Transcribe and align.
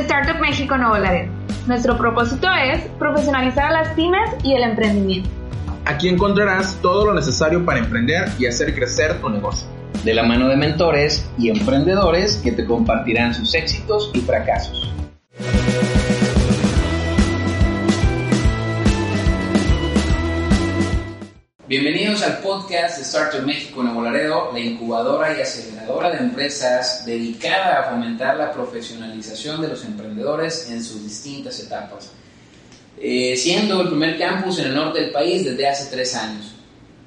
Startup 0.00 0.40
México 0.40 0.78
Nuevo 0.78 0.96
Laredo. 0.96 1.30
Nuestro 1.66 1.96
propósito 1.98 2.48
es 2.50 2.80
profesionalizar 2.98 3.66
a 3.66 3.72
las 3.72 3.88
pymes 3.90 4.30
y 4.42 4.54
el 4.54 4.62
emprendimiento. 4.62 5.28
Aquí 5.84 6.08
encontrarás 6.08 6.78
todo 6.80 7.04
lo 7.04 7.14
necesario 7.14 7.64
para 7.64 7.80
emprender 7.80 8.28
y 8.38 8.46
hacer 8.46 8.74
crecer 8.74 9.20
tu 9.20 9.28
negocio. 9.28 9.68
De 10.02 10.14
la 10.14 10.22
mano 10.22 10.48
de 10.48 10.56
mentores 10.56 11.28
y 11.36 11.50
emprendedores 11.50 12.36
que 12.38 12.52
te 12.52 12.64
compartirán 12.64 13.34
sus 13.34 13.54
éxitos 13.54 14.10
y 14.14 14.20
fracasos. 14.20 14.90
Bienvenidos 21.68 22.22
al 22.22 22.38
podcast 22.38 22.96
de 22.96 23.02
Startup 23.02 23.46
México 23.46 23.82
Nuevo 23.82 24.02
Laredo, 24.02 24.50
la 24.52 24.60
incubadora 24.60 25.36
y 25.36 25.42
aceleradora 25.42 25.79
de 25.98 26.18
empresas 26.18 27.04
dedicada 27.04 27.80
a 27.80 27.90
fomentar 27.90 28.36
la 28.36 28.52
profesionalización 28.52 29.60
de 29.60 29.68
los 29.68 29.84
emprendedores 29.84 30.70
en 30.70 30.82
sus 30.82 31.02
distintas 31.02 31.58
etapas, 31.60 32.10
eh, 32.98 33.36
siendo 33.36 33.80
el 33.80 33.88
primer 33.88 34.18
campus 34.18 34.60
en 34.60 34.66
el 34.66 34.74
norte 34.74 35.00
del 35.00 35.10
país 35.10 35.44
desde 35.44 35.68
hace 35.68 35.90
tres 35.90 36.14
años. 36.14 36.54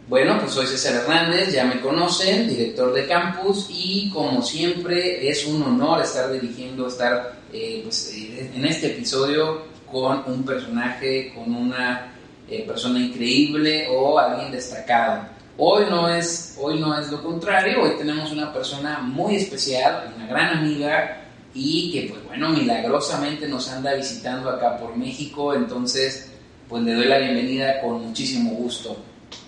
Bueno, 0.08 0.38
pues 0.40 0.52
soy 0.52 0.68
César 0.68 0.96
Hernández, 0.96 1.54
ya 1.54 1.64
me 1.64 1.80
conocen, 1.80 2.50
director 2.50 2.94
de 2.94 3.08
campus 3.08 3.68
y 3.70 4.10
como 4.12 4.42
siempre 4.42 5.30
es 5.30 5.46
un 5.46 5.64
honor 5.64 6.02
estar 6.02 6.30
dirigiendo, 6.32 6.88
estar 6.88 7.36
eh, 7.54 7.82
pues, 7.84 8.14
eh, 8.14 8.52
en 8.54 8.66
este 8.66 8.88
episodio 8.88 9.62
con 9.90 10.24
un 10.28 10.44
personaje, 10.44 11.32
con 11.34 11.56
una 11.56 12.14
eh, 12.50 12.66
persona 12.68 13.00
increíble 13.00 13.88
o 13.90 14.20
alguien 14.20 14.52
destacado. 14.52 15.33
Hoy 15.58 15.86
no, 15.90 16.10
es, 16.10 16.58
hoy 16.60 16.80
no 16.80 16.98
es 17.00 17.12
lo 17.12 17.22
contrario, 17.22 17.84
hoy 17.84 17.92
tenemos 17.98 18.32
una 18.32 18.52
persona 18.52 19.00
muy 19.00 19.36
especial, 19.36 20.12
una 20.16 20.26
gran 20.26 20.58
amiga 20.58 21.22
y 21.54 21.92
que 21.92 22.10
pues 22.10 22.26
bueno, 22.26 22.50
milagrosamente 22.50 23.48
nos 23.48 23.70
anda 23.70 23.94
visitando 23.94 24.50
acá 24.50 24.78
por 24.78 24.96
México, 24.98 25.54
entonces 25.54 26.34
pues 26.68 26.82
le 26.84 26.94
doy 26.94 27.06
la 27.06 27.20
bienvenida 27.20 27.82
con 27.82 28.04
muchísimo 28.08 28.52
gusto. 28.52 28.98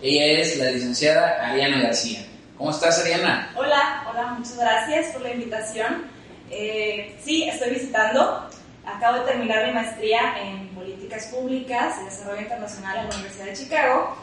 Ella 0.01 0.41
es 0.41 0.57
la 0.57 0.69
licenciada 0.69 1.43
Ariana 1.43 1.81
García. 1.81 2.19
¿Cómo 2.55 2.69
estás 2.69 2.99
Ariana? 2.99 3.51
Hola, 3.55 4.05
hola, 4.07 4.35
muchas 4.37 4.57
gracias 4.57 5.11
por 5.11 5.23
la 5.23 5.33
invitación. 5.33 6.03
Eh, 6.51 7.17
sí, 7.23 7.49
estoy 7.49 7.71
visitando 7.71 8.47
Acabo 8.85 9.19
de 9.19 9.31
terminar 9.31 9.65
mi 9.65 9.73
maestría 9.73 10.35
en 10.39 10.67
Políticas 10.69 11.25
Públicas 11.27 11.95
y 12.01 12.05
Desarrollo 12.05 12.41
Internacional 12.41 12.97
en 12.97 13.09
la 13.09 13.15
Universidad 13.15 13.45
de 13.45 13.53
Chicago 13.53 14.15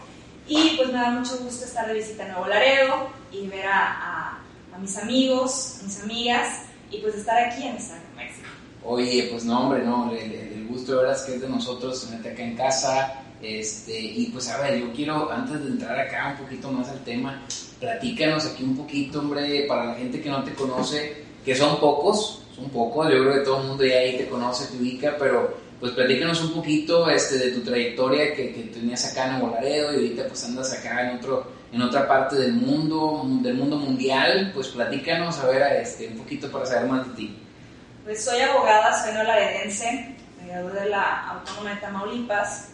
y 0.53 0.77
pues 0.77 0.89
me 0.89 0.99
da 0.99 1.11
mucho 1.11 1.39
gusto 1.39 1.65
estar 1.65 1.89
de 1.89 1.95
visita 1.95 2.25
a 2.25 2.29
Nuevo 2.29 2.47
Laredo 2.47 3.09
y 3.33 3.47
ver 3.47 3.67
a, 3.67 4.39
a, 4.75 4.79
mis 4.79 4.99
amigos, 4.99 5.79
mis 5.83 6.03
amigas 6.03 6.65
y 6.91 6.99
pues 6.99 7.15
estar 7.15 7.39
aquí 7.39 7.67
en 7.67 7.75
México. 7.75 8.49
Oye, 8.85 9.29
pues 9.31 9.45
no, 9.45 9.61
hombre, 9.61 9.83
no, 9.83 10.13
el, 10.13 10.67
gusto 10.69 10.93
de 10.93 10.99
verdad 10.99 11.17
es 11.17 11.23
que 11.23 11.35
es 11.37 11.41
de 11.41 11.49
nosotros 11.49 12.05
tenerte 12.05 12.31
acá 12.31 12.43
en 12.43 12.57
casa. 12.57 13.23
Este, 13.41 13.99
y 13.99 14.27
pues 14.27 14.49
a 14.49 14.61
ver, 14.61 14.79
yo 14.79 14.93
quiero, 14.93 15.31
antes 15.31 15.63
de 15.63 15.71
entrar 15.71 15.99
acá 15.99 16.37
un 16.39 16.45
poquito 16.45 16.71
más 16.71 16.89
al 16.89 17.03
tema, 17.03 17.43
platícanos 17.81 18.47
aquí 18.47 18.63
un 18.63 18.77
poquito, 18.77 19.21
hombre, 19.21 19.65
para 19.67 19.87
la 19.87 19.95
gente 19.95 20.21
que 20.21 20.31
no 20.31 20.45
te 20.45 20.53
conoce, 20.55 21.25
que 21.45 21.55
son 21.55 21.81
pocos, 21.81 22.43
un 22.59 22.69
poco, 22.71 23.05
yo 23.05 23.23
creo 23.23 23.35
que 23.35 23.41
todo 23.41 23.61
el 23.63 23.69
mundo 23.69 23.85
ya 23.85 23.97
ahí 23.97 24.19
te 24.19 24.29
conoce, 24.29 24.67
te 24.67 24.77
ubica, 24.77 25.17
pero 25.19 25.57
pues 25.83 25.95
platícanos 25.95 26.41
un 26.43 26.53
poquito 26.53 27.11
este, 27.11 27.39
de 27.39 27.51
tu 27.51 27.65
trayectoria 27.65 28.33
que, 28.37 28.53
que 28.53 28.63
tenías 28.73 29.05
acá 29.05 29.37
en 29.37 29.51
Laredo 29.51 29.91
y 29.91 29.97
ahorita 29.97 30.29
pues 30.29 30.45
andas 30.45 30.73
acá 30.73 31.11
en, 31.11 31.17
otro, 31.17 31.45
en 31.73 31.83
otra 31.83 32.07
parte 32.07 32.37
del 32.37 32.53
mundo, 32.53 33.25
del 33.43 33.55
mundo 33.55 33.79
mundial, 33.79 34.53
pues 34.55 34.69
platícanos 34.69 35.41
a 35.41 35.49
ver 35.49 35.83
este, 35.83 36.07
un 36.07 36.19
poquito 36.19 36.53
para 36.53 36.67
saber 36.67 36.89
más 36.89 37.09
de 37.09 37.15
ti. 37.15 37.37
Pues 38.05 38.25
soy 38.25 38.41
abogada, 38.43 39.03
soy 39.03 39.13
laredense, 39.13 40.15
me 40.41 40.53
gradué 40.53 40.83
de 40.83 40.89
la 40.89 41.31
Autónoma 41.31 41.75
de 41.75 41.81
Tamaulipas 41.81 42.69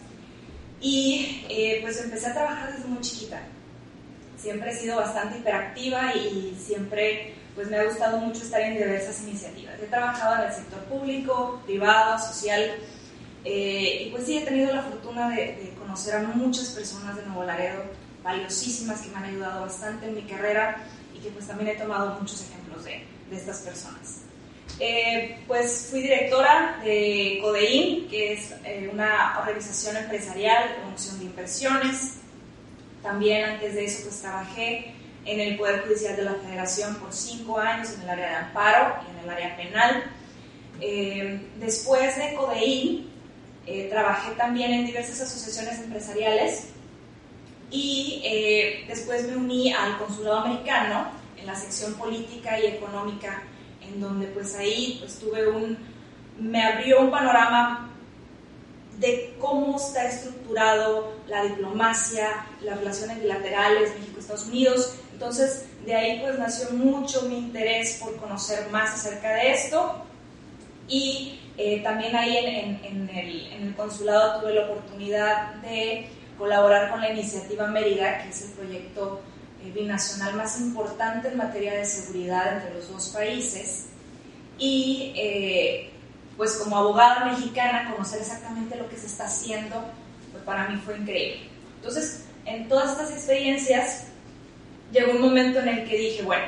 y 0.78 1.47
eh, 1.49 1.78
pues 1.81 1.99
empecé 2.04 2.27
a 2.27 2.34
trabajar 2.34 2.75
desde 2.75 2.88
muy 2.88 3.00
chiquita. 3.00 3.41
Siempre 4.37 4.71
he 4.71 4.77
sido 4.77 4.97
bastante 4.97 5.38
hiperactiva 5.38 6.15
y 6.15 6.54
siempre 6.62 7.33
pues 7.54 7.71
me 7.71 7.78
ha 7.78 7.84
gustado 7.84 8.19
mucho 8.19 8.43
estar 8.43 8.60
en 8.60 8.75
diversas 8.75 9.22
iniciativas. 9.22 9.81
He 9.83 9.87
trabajado 9.87 10.43
en 10.43 10.50
el 10.50 10.54
sector 10.54 10.81
público, 10.84 11.62
privado, 11.65 12.19
social, 12.19 12.75
eh, 13.50 14.03
y 14.03 14.10
pues 14.10 14.26
sí, 14.26 14.36
he 14.36 14.42
tenido 14.42 14.75
la 14.75 14.82
fortuna 14.82 15.31
de, 15.31 15.72
conocer 15.78 16.16
a 16.16 16.20
muchas 16.20 16.69
personas 16.69 17.16
de 17.16 17.25
Nuevo 17.25 17.44
Laredo, 17.44 17.82
valiosísimas, 18.22 19.00
que 19.00 19.09
me 19.09 19.16
han 19.16 19.25
ayudado 19.25 19.62
bastante 19.62 20.06
en 20.06 20.16
mi 20.16 20.22
carrera 20.22 20.84
y 21.16 21.19
que 21.19 21.31
pues 21.31 21.47
también 21.47 21.70
he 21.70 21.81
tomado 21.81 22.19
muchos 22.20 22.42
ejemplos 22.42 22.84
de, 22.84 23.04
de 23.31 23.36
estas 23.36 23.60
personas. 23.60 24.20
Eh, 24.81 25.38
pues 25.47 25.88
fui 25.91 26.03
directora 26.03 26.78
de 26.84 27.38
CODEIN, 27.41 28.06
que 28.09 28.34
es 28.34 28.53
eh, 28.64 28.91
una 28.92 29.38
organización 29.41 29.97
empresarial 29.97 30.69
de 30.69 30.75
promoción 30.75 31.19
de 31.19 31.25
inversiones. 31.25 32.19
También 33.03 33.44
antes 33.44 33.75
de 33.75 33.86
eso 33.86 34.03
pues 34.03 34.20
trabajé 34.20 34.92
en 35.25 35.41
el 35.41 35.56
Poder 35.56 35.84
Judicial 35.84 36.16
de 36.16 36.22
la 36.25 36.34
Federación 36.34 36.97
por 36.97 37.15
cinco 37.15 37.59
años 37.59 37.94
en 37.94 38.03
el 38.03 38.10
área 38.10 38.28
de 38.28 38.36
amparo 38.36 38.94
y 39.06 39.19
en 39.19 39.25
el 39.25 39.30
área 39.30 39.56
penal. 39.56 40.04
Eh, 40.82 41.41
después 41.59 42.15
de 42.16 42.34
CODEIN, 42.34 43.18
eh, 43.71 43.87
trabajé 43.91 44.33
también 44.33 44.73
en 44.73 44.87
diversas 44.87 45.21
asociaciones 45.21 45.79
empresariales 45.81 46.69
y 47.71 48.23
eh, 48.25 48.84
después 48.89 49.29
me 49.29 49.37
uní 49.37 49.75
al 49.75 49.99
Consulado 49.99 50.39
Americano 50.39 51.09
en 51.37 51.47
la 51.47 51.55
sección 51.55 51.93
política 51.93 52.59
y 52.59 52.65
económica, 52.65 53.43
en 53.83 54.01
donde 54.01 54.27
pues 54.28 54.55
ahí 54.55 54.97
pues 55.01 55.19
tuve 55.19 55.49
un, 55.49 55.77
me 56.39 56.65
abrió 56.65 57.03
un 57.03 57.11
panorama 57.11 57.91
de 58.99 59.37
cómo 59.39 59.77
está 59.77 60.09
estructurado 60.09 61.12
la 61.27 61.45
diplomacia, 61.45 62.47
las 62.62 62.78
relaciones 62.78 63.21
bilaterales 63.21 63.93
México-Estados 63.99 64.47
Unidos. 64.47 64.95
Entonces, 65.12 65.67
de 65.84 65.95
ahí 65.95 66.21
pues 66.21 66.39
nació 66.39 66.71
mucho 66.71 67.21
mi 67.28 67.37
interés 67.37 67.99
por 68.03 68.17
conocer 68.17 68.71
más 68.71 68.95
acerca 68.95 69.28
de 69.34 69.53
esto 69.53 70.05
y 70.89 71.39
eh, 71.61 71.81
también 71.83 72.15
ahí 72.15 72.37
en, 72.37 73.11
el, 73.13 73.75
consulado 73.75 74.41
tuve 74.41 74.55
la 74.55 74.67
oportunidad 74.67 75.55
de 75.57 76.09
colaborar 76.39 76.89
con 76.89 77.01
la 77.01 77.11
iniciativa 77.11 77.67
Mérida, 77.67 78.23
que 78.23 78.29
es 78.29 78.43
el 78.43 78.51
proyecto 78.53 79.21
eh, 79.65 79.73
binacional 79.73 80.35
más 80.35 80.61
importante 80.61 81.29
en 81.29 81.37
materia 81.37 81.75
de 81.75 81.85
seguridad 81.85 82.55
entre 82.55 82.75
los 82.75 82.89
dos 82.89 83.09
países. 83.09 83.87
Y 84.57 85.13
eh, 85.17 85.91
pues 86.37 86.57
como 86.59 86.77
abogada 86.77 87.25
mexicana, 87.25 87.91
conocer 87.91 88.21
exactamente 88.21 88.77
lo 88.77 88.89
que 88.89 88.97
se 88.97 89.07
está 89.07 89.27
haciendo, 89.27 89.85
pues 90.31 90.45
para 90.45 90.69
mí 90.69 90.81
fue 90.85 90.97
increíble. 90.97 91.49
Entonces, 91.77 92.25
en 92.45 92.69
todas 92.69 92.93
estas 92.93 93.11
experiencias 93.11 94.07
llegó 94.93 95.11
un 95.11 95.23
momento 95.23 95.59
en 95.59 95.69
el 95.69 95.89
que 95.89 95.97
dije, 95.97 96.23
bueno, 96.23 96.47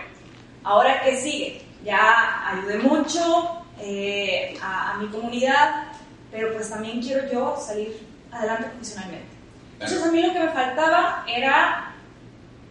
¿ahora 0.62 1.02
qué 1.02 1.16
sigue? 1.16 1.62
Ya 1.84 2.48
ayudé 2.48 2.78
mucho 2.78 3.59
eh, 3.80 4.58
a, 4.62 4.98
mi 5.00 5.08
comunidad, 5.08 5.92
pero 6.30 6.52
pues 6.52 6.70
también 6.70 7.00
quiero 7.00 7.30
yo 7.30 7.56
salir 7.56 8.06
adelante 8.30 8.68
profesionalmente. 8.68 9.28
Entonces 9.74 10.02
a 10.02 10.12
mí 10.12 10.22
lo 10.22 10.32
que 10.32 10.40
me 10.40 10.48
faltaba 10.50 11.24
era 11.26 11.94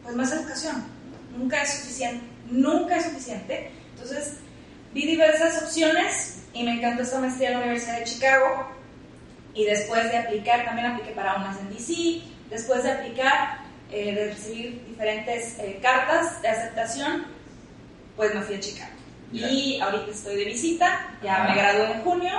pues 0.04 0.16
más 0.16 0.32
educación. 0.32 0.84
Nunca 1.36 1.62
es 1.62 1.80
suficiente, 1.80 2.26
nunca 2.50 2.98
es 2.98 3.06
suficiente. 3.06 3.72
Entonces 3.94 4.38
vi 4.94 5.06
diversas 5.06 5.64
opciones 5.64 6.44
y 6.54 6.64
me 6.64 6.74
encantó 6.74 7.04
esta 7.04 7.20
maestría 7.20 7.50
en 7.50 7.54
la 7.56 7.60
Universidad 7.62 8.00
de 8.00 8.06
Chicago 8.06 8.68
y 9.54 9.66
después 9.66 10.12
de 10.12 10.18
aplicar, 10.18 10.66
también 10.66 10.88
apliqué 10.88 11.12
para 11.12 11.36
unas 11.36 11.60
en 11.60 11.70
DC, 11.70 12.22
después 12.50 12.84
de 12.84 12.92
aplicar 12.92 13.60
eh, 13.92 14.14
de 14.14 14.34
recibir 14.34 14.86
diferentes 14.88 15.58
eh, 15.60 15.80
cartas 15.82 16.42
de 16.42 16.48
aceptación, 16.48 17.26
pues 18.16 18.34
me 18.36 18.42
fui 18.42 18.56
a 18.56 18.60
Chicago. 18.60 18.99
Y 19.32 19.80
ahorita 19.80 20.12
estoy 20.12 20.36
de 20.38 20.46
visita, 20.46 21.18
ya 21.24 21.46
me 21.48 21.56
gradué 21.56 21.92
en 21.94 22.02
junio 22.02 22.32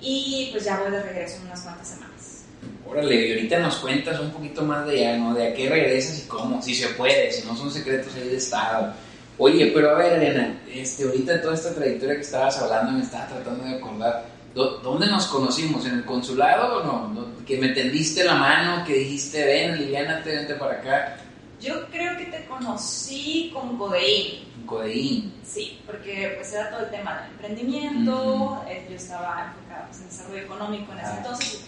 y 0.00 0.48
pues 0.52 0.64
ya 0.64 0.78
voy 0.80 0.90
de 0.90 1.02
regreso 1.02 1.36
en 1.36 1.46
unas 1.46 1.60
cuantas 1.60 1.88
semanas. 1.88 2.44
Órale, 2.86 3.14
y 3.14 3.32
ahorita 3.32 3.58
nos 3.58 3.76
cuentas 3.76 4.20
un 4.20 4.30
poquito 4.30 4.62
más 4.62 4.86
de 4.86 5.00
ya, 5.00 5.16
¿no? 5.16 5.34
De 5.34 5.48
a 5.48 5.54
qué 5.54 5.68
regresas 5.68 6.24
y 6.24 6.28
cómo, 6.28 6.62
si 6.62 6.74
se 6.74 6.88
puede, 6.88 7.30
si 7.30 7.46
no 7.46 7.56
son 7.56 7.70
secretos 7.70 8.14
ahí 8.14 8.28
de 8.28 8.36
Estado. 8.36 8.94
Oye, 9.36 9.72
pero 9.74 9.90
a 9.90 9.94
ver, 9.94 10.14
Elena, 10.14 10.60
este, 10.72 11.04
ahorita 11.04 11.42
toda 11.42 11.54
esta 11.54 11.74
trayectoria 11.74 12.14
que 12.16 12.22
estabas 12.22 12.56
hablando 12.58 12.92
me 12.92 13.02
estaba 13.02 13.26
tratando 13.26 13.64
de 13.64 13.74
acordar 13.74 14.34
¿Dónde 14.54 15.08
nos 15.08 15.26
conocimos? 15.26 15.84
¿En 15.84 15.96
el 15.96 16.04
consulado 16.04 16.78
o 16.78 16.84
no? 16.84 17.44
¿Que 17.44 17.58
me 17.58 17.70
tendiste 17.70 18.22
la 18.22 18.36
mano? 18.36 18.84
¿Que 18.84 18.94
dijiste, 18.94 19.44
ven, 19.44 19.76
Liliana, 19.76 20.22
vente 20.24 20.54
para 20.54 20.74
acá? 20.74 21.16
Yo 21.60 21.86
creo 21.90 22.16
que 22.16 22.26
te 22.26 22.44
conocí 22.44 23.50
con 23.52 23.76
Codeín. 23.76 24.44
Codeín. 24.66 25.34
Sí, 25.44 25.80
porque 25.86 26.34
pues 26.36 26.52
era 26.52 26.70
todo 26.70 26.80
el 26.80 26.90
tema 26.90 27.20
del 27.20 27.30
emprendimiento, 27.32 28.64
eh, 28.68 28.86
yo 28.88 28.96
estaba 28.96 29.52
enfocada 29.54 29.86
pues, 29.86 30.00
en 30.00 30.08
desarrollo 30.08 30.42
económico 30.42 30.92
en 30.92 30.98
ese 30.98 31.08
ah. 31.08 31.14
entonces, 31.18 31.64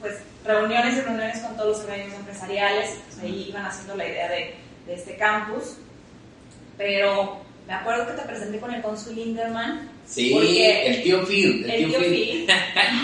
pues 0.00 0.18
reuniones 0.44 0.96
y 0.96 1.00
reuniones 1.00 1.38
con 1.40 1.56
todos 1.56 1.76
los 1.76 1.86
organismos 1.86 2.20
empresariales, 2.20 3.00
pues 3.06 3.18
ahí 3.22 3.46
iban 3.48 3.66
haciendo 3.66 3.96
la 3.96 4.08
idea 4.08 4.28
de, 4.30 4.54
de 4.86 4.94
este 4.94 5.16
campus, 5.16 5.76
pero 6.76 7.40
me 7.66 7.74
acuerdo 7.74 8.06
que 8.06 8.14
te 8.14 8.26
presenté 8.26 8.58
con 8.58 8.72
el 8.72 8.82
cónsul 8.82 9.14
Linderman. 9.14 9.88
Sí, 10.06 10.32
el 10.62 11.02
tío 11.02 11.24
Phil. 11.26 11.64
El, 11.64 11.70
el 11.70 11.90
tío 11.90 12.00
Phil. 12.00 12.46
Phil, 12.46 12.50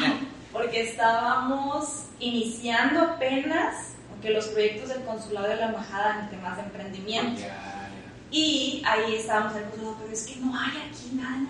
porque 0.53 0.83
estábamos 0.83 2.07
iniciando 2.19 3.01
apenas 3.01 3.93
que 4.23 4.31
los 4.31 4.47
proyectos 4.47 4.89
del 4.89 5.03
consulado 5.03 5.49
de 5.49 5.57
la 5.57 5.67
embajada 5.67 6.21
en 6.23 6.31
temas 6.31 6.57
de 6.57 6.63
emprendimiento. 6.63 7.43
Ya. 7.43 7.75
Y 8.31 8.82
ahí 8.87 9.14
estábamos 9.17 9.52
en 9.56 9.62
el 9.64 9.69
consulado, 9.70 9.96
pero 10.00 10.12
es 10.12 10.26
que 10.26 10.37
no 10.37 10.52
hay 10.58 10.73
aquí 10.90 11.11
nada 11.14 11.37
en 11.37 11.46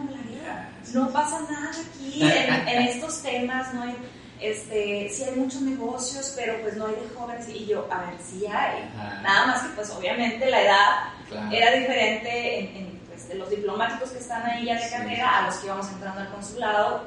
sí. 0.85 0.95
No 0.95 1.11
pasa 1.11 1.41
nada 1.51 1.71
aquí 1.71 2.23
en, 2.23 2.69
en 2.69 2.83
estos 2.83 3.23
temas, 3.23 3.73
no 3.75 3.83
hay, 3.83 3.97
este, 4.41 5.09
sí 5.11 5.25
hay 5.25 5.37
muchos 5.37 5.63
negocios, 5.63 6.35
pero 6.37 6.61
pues 6.63 6.77
no 6.77 6.87
hay 6.87 6.95
de 6.95 7.09
jóvenes. 7.17 7.49
Y 7.49 7.67
yo, 7.67 7.89
a 7.91 8.01
ver, 8.03 8.15
sí 8.21 8.45
hay. 8.47 8.89
Ajá. 8.99 9.23
Nada 9.23 9.47
más 9.47 9.63
que 9.63 9.69
pues 9.71 9.91
obviamente 9.91 10.51
la 10.51 10.63
edad 10.63 10.87
Claro. 11.29 11.51
era 11.51 11.73
diferente 11.73 12.59
en, 12.61 12.77
en, 12.77 13.01
pues, 13.09 13.27
de 13.29 13.35
los 13.35 13.51
diplomáticos 13.51 14.11
que 14.11 14.19
están 14.19 14.45
ahí 14.47 14.67
ya 14.67 14.75
de 14.75 14.83
Sí. 14.83 14.91
carrera 14.91 15.39
a 15.39 15.47
los 15.47 15.57
que 15.57 15.67
íbamos 15.67 15.89
entrando 15.91 16.21
al 16.21 16.31
consulado. 16.31 17.05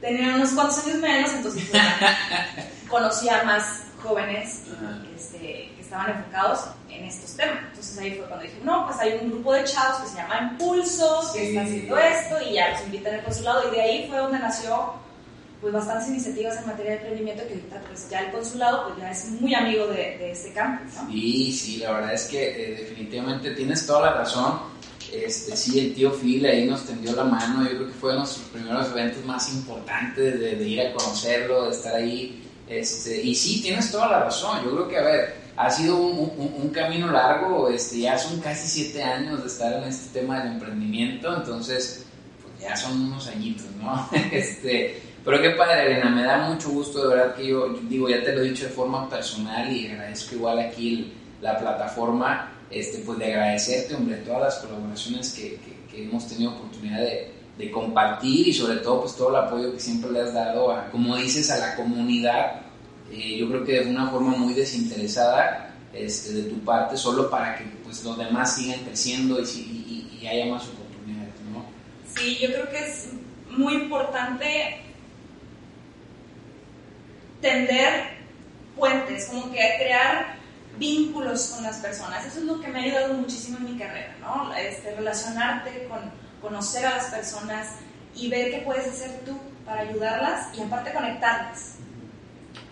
Tenían 0.00 0.34
unos 0.34 0.50
cuantos 0.52 0.84
años 0.86 0.98
menos, 0.98 1.32
entonces 1.32 1.68
pues, 1.70 1.82
conocía 2.88 3.42
más 3.44 3.82
jóvenes 4.02 4.62
y, 4.66 5.16
este, 5.16 5.72
estaban 5.88 6.10
enfocados 6.18 6.60
en 6.90 7.04
estos 7.04 7.34
temas. 7.34 7.58
Entonces 7.70 7.98
ahí 7.98 8.14
fue 8.16 8.26
cuando 8.26 8.44
dije, 8.44 8.58
no, 8.62 8.86
pues 8.86 8.98
hay 9.00 9.18
un 9.22 9.30
grupo 9.30 9.54
de 9.54 9.64
chavos 9.64 10.00
que 10.02 10.08
se 10.10 10.16
llama 10.16 10.50
Impulso, 10.52 11.30
que 11.32 11.40
Sí. 11.40 11.46
está 11.48 11.62
haciendo 11.62 11.98
esto 11.98 12.36
y 12.48 12.52
ya 12.54 12.70
los 12.72 12.82
invitan 12.82 13.14
al 13.14 13.24
consulado 13.24 13.68
y 13.68 13.74
de 13.74 13.80
ahí 13.82 14.06
fue 14.08 14.18
donde 14.18 14.38
nació 14.38 14.92
pues 15.60 15.72
bastantes 15.72 16.08
iniciativas 16.10 16.56
en 16.58 16.66
materia 16.66 16.92
de 16.92 16.96
emprendimiento 16.98 17.42
que 17.48 17.54
ahorita 17.54 17.80
pues 17.88 18.08
ya 18.08 18.20
el 18.20 18.30
consulado 18.30 18.84
pues 18.86 18.98
ya 19.00 19.10
es 19.10 19.24
muy 19.40 19.54
amigo 19.54 19.86
de, 19.88 19.96
de 20.18 20.30
este 20.30 20.52
campo, 20.52 20.84
¿no? 20.94 21.10
Sí, 21.10 21.52
sí, 21.52 21.76
la 21.78 21.92
verdad 21.92 22.12
es 22.14 22.24
que 22.26 22.42
eh, 22.72 22.76
definitivamente 22.76 23.50
tienes 23.52 23.84
toda 23.86 24.02
la 24.02 24.12
razón. 24.18 24.60
Este, 25.12 25.56
sí, 25.56 25.80
el 25.80 25.94
tío 25.94 26.12
Phil 26.12 26.44
ahí 26.46 26.66
nos 26.66 26.84
tendió 26.84 27.12
la 27.16 27.24
mano. 27.24 27.62
Yo 27.64 27.70
creo 27.70 27.86
que 27.88 27.94
fue 27.94 28.10
uno 28.10 28.20
de 28.20 28.26
nuestros 28.26 28.46
primeros 28.50 28.86
eventos 28.90 29.24
más 29.24 29.48
importantes 29.54 30.38
de, 30.38 30.54
de 30.56 30.68
ir 30.68 30.80
a 30.82 30.92
conocerlo, 30.92 31.64
de 31.64 31.70
estar 31.70 31.94
ahí. 31.96 32.44
Este, 32.68 33.20
y 33.22 33.34
sí, 33.34 33.62
tienes 33.62 33.90
toda 33.90 34.06
la 34.08 34.20
razón. 34.24 34.62
Yo 34.62 34.70
creo 34.72 34.86
que, 34.88 34.98
a 34.98 35.02
ver, 35.02 35.36
ha 35.58 35.70
sido 35.70 35.96
un, 35.96 36.70
camino 36.70 37.10
largo. 37.10 37.68
Este, 37.68 37.98
ya 38.00 38.16
son 38.16 38.38
casi 38.40 38.68
siete 38.68 39.02
años 39.02 39.40
de 39.42 39.48
estar 39.48 39.72
en 39.72 39.84
este 39.84 40.20
tema 40.20 40.38
del 40.40 40.52
emprendimiento. 40.52 41.34
Entonces, 41.36 42.06
pues 42.40 42.60
ya 42.60 42.76
son 42.76 43.02
unos 43.02 43.26
añitos, 43.26 43.66
¿no? 43.82 44.08
Este, 44.32 45.02
pero 45.24 45.42
qué 45.42 45.50
padre, 45.50 45.86
Elena, 45.86 46.10
me 46.10 46.22
da 46.22 46.48
mucho 46.48 46.70
gusto, 46.70 47.08
de 47.08 47.16
verdad 47.16 47.34
que 47.34 47.48
yo, 47.48 47.68
digo, 47.88 48.08
ya 48.08 48.22
te 48.22 48.32
lo 48.34 48.40
he 48.42 48.50
dicho 48.50 48.64
de 48.64 48.70
forma 48.70 49.10
personal 49.10 49.70
y 49.70 49.88
agradezco 49.88 50.36
igual 50.36 50.60
aquí 50.60 51.12
la 51.42 51.58
plataforma, 51.58 52.52
este, 52.70 52.98
pues 52.98 53.18
de 53.18 53.34
agradecerte, 53.34 53.94
hombre, 53.96 54.16
todas 54.18 54.40
las 54.42 54.54
colaboraciones 54.56 55.32
que, 55.32 55.56
que- 55.56 55.78
que 55.90 56.04
hemos 56.04 56.26
tenido 56.28 56.52
oportunidad 56.52 57.00
de, 57.00 57.32
de 57.58 57.70
compartir 57.70 58.48
y 58.48 58.52
sobre 58.52 58.76
todo, 58.76 59.00
pues 59.02 59.16
todo 59.16 59.30
el 59.30 59.36
apoyo 59.36 59.72
que 59.72 59.80
siempre 59.80 60.10
le 60.12 60.20
has 60.20 60.32
dado, 60.32 60.70
a, 60.70 60.88
como 60.90 61.16
dices, 61.16 61.50
a 61.50 61.58
la 61.58 61.74
comunidad, 61.76 62.62
eh, 63.10 63.38
yo 63.38 63.48
creo 63.48 63.64
que 63.64 63.80
de 63.84 63.90
una 63.90 64.10
forma 64.10 64.36
muy 64.36 64.54
desinteresada 64.54 65.74
este, 65.92 66.32
de 66.32 66.42
tu 66.44 66.58
parte, 66.64 66.96
solo 66.96 67.30
para 67.30 67.56
que 67.56 67.64
pues 67.84 68.02
los 68.04 68.18
demás 68.18 68.54
sigan 68.56 68.80
creciendo 68.80 69.40
y, 69.40 69.42
y- 69.44 70.18
y 70.22 70.26
haya 70.26 70.46
más 70.46 70.64
oportunidades, 70.68 71.32
¿no? 71.52 71.64
Sí, 72.14 72.38
yo 72.40 72.48
creo 72.48 72.68
que 72.70 72.78
es 72.78 73.08
muy 73.50 73.74
importante 73.74 74.82
tender 77.40 78.18
puentes, 78.76 79.26
como 79.26 79.50
que 79.52 79.58
crear 79.78 80.36
vínculos 80.78 81.52
con 81.54 81.62
las 81.64 81.78
personas. 81.78 82.26
Eso 82.26 82.38
es 82.40 82.44
lo 82.44 82.60
que 82.60 82.68
me 82.68 82.80
ha 82.80 82.82
ayudado 82.82 83.14
muchísimo 83.14 83.58
en 83.58 83.72
mi 83.74 83.78
carrera, 83.78 84.14
¿no? 84.20 84.54
Este, 84.54 84.94
relacionarte 84.94 85.86
con, 85.88 85.98
conocer 86.40 86.86
a 86.86 86.96
las 86.96 87.06
personas 87.06 87.66
y 88.14 88.28
ver 88.28 88.50
qué 88.50 88.58
puedes 88.58 88.86
hacer 88.86 89.20
tú 89.24 89.36
para 89.64 89.82
ayudarlas 89.82 90.56
y 90.56 90.62
aparte 90.62 90.92
conectarlas. 90.92 91.77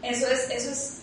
Eso 0.08 0.28
es, 0.28 0.48
eso 0.50 0.70
es 0.70 1.00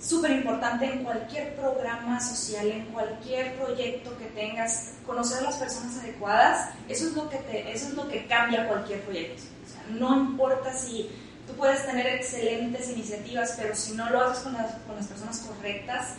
súper 0.00 0.32
importante 0.32 0.84
en 0.84 1.04
cualquier 1.04 1.54
programa 1.54 2.20
social, 2.20 2.66
en 2.66 2.86
cualquier 2.86 3.54
proyecto 3.54 4.16
que 4.18 4.26
tengas, 4.26 4.94
conocer 5.06 5.38
a 5.38 5.42
las 5.42 5.56
personas 5.56 5.96
adecuadas, 5.98 6.70
eso 6.88 7.08
es 7.08 7.14
lo 7.14 7.28
que, 7.28 7.38
eso 7.72 7.88
es 7.88 7.94
lo 7.94 8.08
que 8.08 8.26
cambia 8.26 8.66
cualquier 8.66 9.02
proyecto. 9.02 9.42
No 9.90 10.16
importa 10.16 10.72
si 10.72 11.10
tú 11.46 11.54
puedes 11.54 11.86
tener 11.86 12.06
excelentes 12.06 12.90
iniciativas, 12.90 13.54
pero 13.56 13.74
si 13.74 13.92
no 13.92 14.10
lo 14.10 14.22
haces 14.22 14.42
con 14.42 14.54
las, 14.54 14.74
con 14.86 14.96
las 14.96 15.06
personas 15.06 15.38
correctas, 15.38 16.14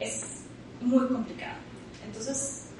es 0.00 0.22
muy 0.80 1.06
complicado. 1.08 1.56
Entonces. 2.04 2.71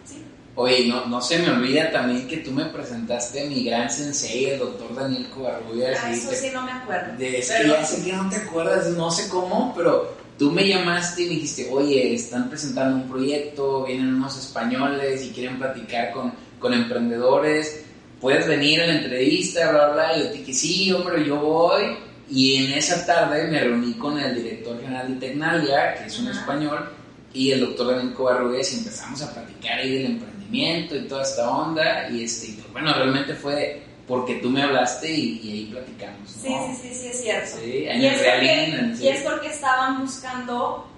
Oye, 0.54 0.87
no, 0.87 1.06
no 1.06 1.20
se 1.22 1.38
me 1.38 1.49
olvida 1.50 1.90
también 1.90 2.28
que 2.28 2.38
tú 2.38 2.50
me 2.52 2.66
presentaste 2.66 3.43
a 3.43 3.46
mi 3.46 3.64
gran 3.64 3.90
sensei, 3.90 4.46
el 4.50 4.58
doctor 4.58 4.94
Daniel 4.94 5.26
Covarrubias. 5.31 5.99
Ah, 6.02 6.10
y 6.10 6.14
eso 6.14 6.31
sí 6.32 6.49
no 6.52 6.62
me 6.62 6.72
acuerdo. 6.72 7.16
de, 7.16 7.38
es 7.38 7.50
que 7.50 7.56
Pero- 7.62 7.75
ya 7.75 7.84
sé 7.87 8.04
que 8.04 8.12
no 8.12 8.28
te 8.28 8.37
acuerdas, 8.37 8.88
no 8.90 9.10
sé 9.10 9.28
cómo, 9.31 9.72
pero 9.75 10.14
tú 10.38 10.50
me 10.52 10.69
llamaste 10.69 11.22
y 11.22 11.26
me 11.28 11.34
dijiste, 11.37 11.70
oye, 11.72 12.14
están 12.14 12.50
presentando 12.50 12.96
un 12.96 13.08
proyecto, 13.08 13.84
vienen 13.84 14.14
unos 14.14 14.37
españoles 14.38 15.25
y 15.25 15.31
quieren 15.31 15.58
platicar 15.58 16.12
con, 16.12 16.34
con 16.58 16.75
emprendedores, 16.75 17.84
puedes 18.20 18.46
venir 18.46 18.82
a 18.82 18.87
la 18.88 18.96
entrevista, 18.98 19.70
bla, 19.72 19.88
bla, 19.88 20.16
y 20.19 20.20
yo 20.20 20.31
te 20.32 20.38
dije, 20.38 20.52
sí, 20.52 20.93
hombre, 20.93 21.25
yo 21.26 21.37
voy. 21.37 21.96
Y 22.28 22.64
en 22.64 22.72
esa 22.75 23.05
tarde 23.06 23.46
me 23.48 23.58
reuní 23.60 23.94
con 23.94 24.19
el 24.19 24.34
director 24.34 24.81
general 24.81 25.19
de 25.19 25.26
Tecnalia, 25.28 25.94
que 25.94 26.06
es 26.06 26.19
un 26.19 26.28
español, 26.28 26.90
y 27.34 27.50
el 27.52 27.60
doctor 27.60 27.94
Daniel 27.96 28.14
Covarrubias 28.14 28.72
y 28.75 28.78
empezamos 28.78 29.22
a 29.22 29.32
platicar 29.34 29.78
ahí 29.78 29.94
del 29.94 30.06
emprendimiento 30.06 30.42
y 30.52 31.08
toda 31.08 31.22
esta 31.22 31.49
onda. 31.50 32.08
Y 32.10 32.25
este, 32.25 32.54
bueno, 32.72 32.93
realmente 32.94 33.34
fue 33.34 33.82
porque 34.06 34.34
tú 34.37 34.50
me 34.50 34.62
hablaste 34.62 35.10
y, 35.10 35.40
y 35.43 35.52
ahí 35.52 35.64
platicamos. 35.72 36.31
Sí, 36.31 36.49
¿no? 36.54 36.66
sí, 36.66 36.81
sí, 36.82 36.94
sí, 36.94 37.06
es 37.08 37.20
cierto. 37.22 37.56
Sí, 37.62 37.84
en 37.87 38.00
y, 38.02 38.06
el 38.06 38.14
es 38.14 38.20
porque, 38.22 38.64
en- 38.64 38.96
sí. 38.96 39.04
y 39.04 39.08
es 39.08 39.22
porque 39.22 39.46
estaban 39.49 40.00
buscando 40.00 40.88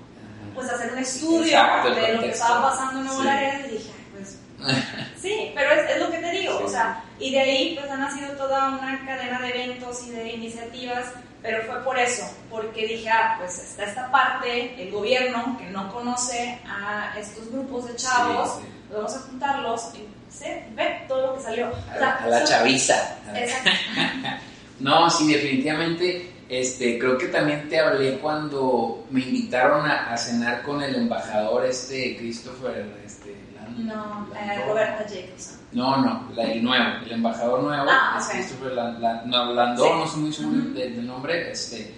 pues 0.54 0.68
hacer 0.70 0.92
un 0.92 0.98
estudio 0.98 1.44
Exacto, 1.46 1.94
de 1.94 2.12
lo 2.14 2.20
que 2.20 2.28
estaba 2.30 2.70
pasando 2.70 3.00
en 3.00 3.06
Nuevo 3.06 3.20
Sí. 3.20 3.26
Laredo 3.26 3.66
y 3.68 3.70
dije, 3.72 3.90
pues 4.14 4.38
sí, 5.20 5.50
pero 5.54 5.70
es, 5.72 5.90
es 5.90 5.98
lo 6.00 6.10
que 6.10 6.18
te 6.18 6.30
digo, 6.30 6.58
Sí. 6.58 6.64
o 6.64 6.68
sea, 6.68 7.04
y 7.18 7.32
de 7.32 7.40
ahí 7.40 7.76
pues 7.78 7.90
ha 7.90 7.96
nacido 7.96 8.30
toda 8.36 8.70
una 8.70 9.04
cadena 9.04 9.40
de 9.40 9.48
eventos 9.50 10.06
y 10.06 10.10
de 10.10 10.30
iniciativas, 10.32 11.06
pero 11.42 11.62
fue 11.66 11.82
por 11.84 11.98
eso, 11.98 12.22
porque 12.50 12.86
dije, 12.86 13.10
ah, 13.10 13.34
pues 13.38 13.58
está 13.58 13.84
esta 13.84 14.10
parte, 14.10 14.80
el 14.82 14.90
gobierno 14.92 15.56
que 15.58 15.66
no 15.66 15.92
conoce 15.92 16.58
a 16.66 17.18
estos 17.18 17.50
grupos 17.50 17.88
de 17.88 17.96
chavos, 17.96 18.54
Sí, 18.58 18.62
sí. 18.62 18.68
Vamos 18.96 19.14
a 19.16 19.20
juntarlos 19.20 19.82
y 19.94 19.98
sí, 20.32 20.46
ve 20.74 21.02
todo 21.08 21.26
lo 21.28 21.34
que 21.36 21.40
salió. 21.42 21.66
A 21.66 21.70
O 21.70 22.00
la, 22.00 22.18
sea, 22.18 22.24
a 22.24 22.28
la 22.28 22.44
chaviza. 22.44 23.18
Exacto. 23.34 23.70
No, 24.80 25.08
sí, 25.08 25.32
definitivamente. 25.32 26.30
Este, 26.48 26.98
creo 26.98 27.16
que 27.16 27.28
también 27.28 27.68
te 27.68 27.78
hablé 27.78 28.18
cuando 28.18 29.06
me 29.10 29.20
invitaron 29.20 29.86
a, 29.86 30.12
a 30.12 30.16
cenar 30.16 30.62
con 30.62 30.82
el 30.82 30.94
embajador 30.94 31.64
este 31.64 32.16
Christopher 32.18 32.84
este, 33.06 33.34
Land- 33.56 33.78
No. 33.78 34.26
Roberta 34.68 35.04
Jacobson. 35.08 35.58
No, 35.72 35.96
no, 35.98 36.28
la- 36.34 36.42
el 36.52 36.62
nuevo, 36.62 36.84
el 37.06 37.12
embajador 37.12 37.62
nuevo, 37.62 37.86
Ah, 37.88 38.16
es 38.18 38.26
ok. 38.26 38.32
Christopher 38.32 38.72
Land- 38.72 38.98
Land- 38.98 39.24
no, 39.24 39.52
Landau, 39.54 39.86
Sí. 39.86 39.92
no 39.96 40.06
soy 40.06 40.20
muy 40.20 40.32
seguro 40.32 40.56
del, 40.58 40.74
del 40.96 41.06
nombre, 41.06 41.50
este, 41.50 41.94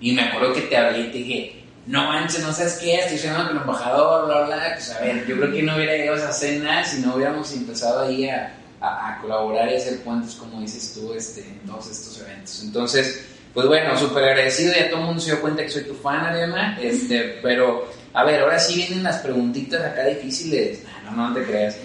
y 0.00 0.12
me 0.12 0.22
acuerdo 0.22 0.52
que 0.54 0.62
te 0.62 0.76
hablé 0.76 1.00
y 1.02 1.10
te 1.12 1.18
dije, 1.18 1.64
no 1.86 2.04
manches, 2.08 2.42
no 2.42 2.52
sabes 2.52 2.74
qué, 2.74 2.96
estoy 3.00 3.18
cenando 3.18 3.44
con 3.48 3.56
el 3.56 3.62
embajador, 3.62 4.26
bla, 4.26 4.42
bla, 4.46 4.70
pues 4.74 4.90
a 4.92 5.00
ver, 5.00 5.26
yo 5.26 5.36
creo 5.36 5.52
que 5.52 5.62
no 5.62 5.76
hubiera 5.76 5.96
ido 5.96 6.14
a 6.14 6.16
esa 6.16 6.32
cena 6.32 6.84
si 6.84 7.00
no 7.00 7.14
hubiéramos 7.14 7.52
empezado 7.52 8.02
ahí 8.04 8.28
a, 8.28 8.54
a- 8.80 9.18
colaborar 9.20 9.70
y 9.70 9.76
hacer 9.76 10.00
puentes, 10.02 10.34
como 10.34 10.60
dices 10.60 10.92
tú, 10.94 11.12
este, 11.14 11.40
en 11.42 11.60
todos 11.60 11.90
estos 11.90 12.20
eventos. 12.20 12.62
Entonces, 12.62 13.24
pues 13.54 13.66
bueno, 13.66 13.96
súper 13.96 14.24
agradecido, 14.24 14.74
ya 14.74 14.90
todo 14.90 15.00
el 15.00 15.06
mundo 15.06 15.20
se 15.20 15.30
dio 15.32 15.40
cuenta 15.40 15.62
que 15.62 15.68
soy 15.70 15.84
tu 15.84 15.94
fan, 15.94 16.24
Ariana, 16.26 16.78
este, 16.80 17.38
pero, 17.42 17.88
a 18.12 18.24
ver, 18.24 18.40
ahora 18.42 18.58
sí 18.58 18.74
vienen 18.74 19.02
las 19.02 19.18
preguntitas 19.18 19.80
acá 19.82 20.04
difíciles, 20.06 20.80
no, 21.04 21.12
no, 21.12 21.28
no 21.28 21.34
te 21.34 21.44
creas. 21.44 21.76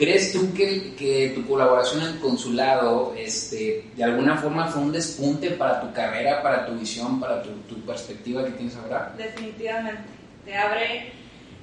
¿Crees 0.00 0.32
tú 0.32 0.54
que, 0.54 0.94
que 0.94 1.32
tu 1.34 1.46
colaboración 1.46 2.00
en 2.00 2.06
el 2.14 2.20
consulado 2.20 3.12
este, 3.18 3.84
de 3.94 4.02
alguna 4.02 4.34
forma 4.38 4.66
fue 4.66 4.80
un 4.80 4.92
despunte 4.92 5.50
para 5.50 5.78
tu 5.82 5.92
carrera, 5.92 6.42
para 6.42 6.64
tu 6.64 6.72
visión, 6.72 7.20
para 7.20 7.42
tu, 7.42 7.50
tu 7.68 7.78
perspectiva 7.82 8.42
que 8.46 8.52
tienes 8.52 8.76
ahora? 8.76 9.12
Definitivamente. 9.18 10.00
Te 10.46 10.56
abre. 10.56 11.12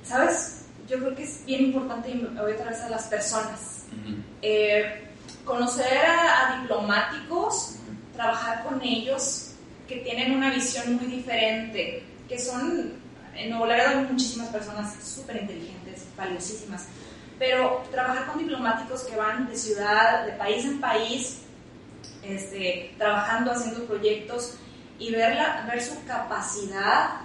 ¿Sabes? 0.03 0.65
Yo 0.88 1.00
creo 1.00 1.15
que 1.15 1.24
es 1.24 1.44
bien 1.48 1.63
importante, 1.63 2.12
y 2.12 2.13
me 2.13 2.39
voy 2.39 2.51
otra 2.51 2.70
vez 2.70 2.79
a 2.82 2.89
las 2.89 3.06
personas. 3.06 3.88
Eh, 4.44 5.08
conocer 5.44 5.98
a, 5.98 6.60
a 6.60 6.62
diplomáticos, 6.62 7.77
trabajar 8.15 8.65
con 8.65 8.79
ellos, 8.84 9.53
que 9.88 9.96
tienen 10.01 10.36
una 10.36 10.53
visión 10.53 10.96
muy 10.98 11.08
diferente, 11.08 12.03
que 12.29 12.38
son. 12.38 12.94
En 13.36 13.50
Nuevo 13.50 13.65
Laredo 13.67 14.01
muchísimas 14.01 14.50
personas 14.50 14.96
súper 15.03 15.41
inteligentes, 15.41 16.06
valiosísimas, 16.15 16.88
pero 17.39 17.84
trabajar 17.91 18.27
con 18.27 18.39
diplomáticos 18.39 19.03
que 19.03 19.15
van 19.15 19.48
de 19.48 19.56
ciudad, 19.56 20.25
de 20.25 20.34
país 20.34 20.65
en 20.65 20.82
país, 20.82 21.41
este, 22.24 22.96
trabajando, 22.98 23.51
haciendo 23.51 23.86
proyectos 23.86 24.56
y 25.00 25.12
verla, 25.12 25.65
ver 25.70 25.82
su 25.82 26.03
capacidad 26.06 27.22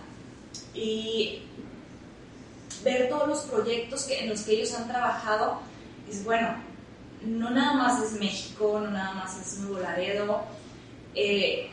y 0.75 1.43
ver 2.85 3.09
todos 3.09 3.29
los 3.29 3.41
proyectos 3.43 4.05
que, 4.05 4.21
en 4.21 4.31
los 4.31 4.43
que 4.43 4.53
ellos 4.53 4.75
han 4.75 4.89
trabajado 4.89 5.61
es 6.09 6.25
bueno, 6.25 6.55
no 7.25 7.51
nada 7.51 7.75
más 7.75 8.03
es 8.03 8.13
México, 8.19 8.81
no 8.83 8.91
nada 8.91 9.15
más 9.15 9.39
es 9.39 9.59
Nuevo 9.59 9.79
Laredo, 9.79 10.43
eh, 11.15 11.71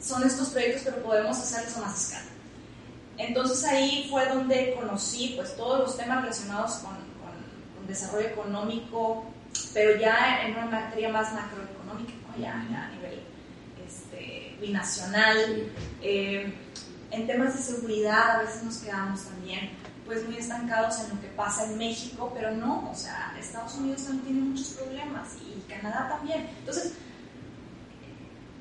son 0.00 0.24
estos 0.24 0.50
proyectos, 0.50 0.82
pero 0.84 1.02
podemos 1.02 1.38
hacerlos 1.38 1.76
a 1.76 1.80
más 1.80 2.02
escala. 2.04 2.26
Entonces 3.18 3.64
ahí 3.64 4.06
fue 4.10 4.26
donde 4.28 4.74
conocí 4.74 5.34
pues 5.36 5.56
todos 5.56 5.80
los 5.80 5.96
temas 5.96 6.22
relacionados 6.22 6.72
con, 6.76 6.96
desarrollo 7.86 8.28
económico, 8.28 9.24
pero 9.74 9.98
ya 9.98 10.42
en 10.44 10.52
una 10.52 10.66
materia 10.66 11.08
más 11.10 11.32
macroeconómica, 11.32 12.12
ya, 12.38 12.54
a 12.54 12.90
nivel 12.90 13.20
este, 13.86 14.56
binacional. 14.60 15.70
Eh, 16.00 16.52
en 17.10 17.26
temas 17.26 17.56
de 17.56 17.62
seguridad 17.62 18.36
a 18.36 18.38
veces 18.38 18.62
nos 18.62 18.78
quedamos 18.78 19.22
también 19.24 19.70
pues 20.06 20.26
muy 20.26 20.36
estancados 20.36 20.98
en 21.00 21.10
lo 21.14 21.20
que 21.20 21.28
pasa 21.28 21.64
en 21.64 21.78
México, 21.78 22.32
pero 22.34 22.50
no, 22.50 22.90
o 22.90 22.94
sea, 22.94 23.34
Estados 23.38 23.74
Unidos 23.76 24.04
también 24.04 24.24
tiene 24.24 24.40
muchos 24.40 24.68
problemas 24.70 25.28
y 25.40 25.60
Canadá 25.70 26.08
también. 26.08 26.48
Entonces, 26.58 26.94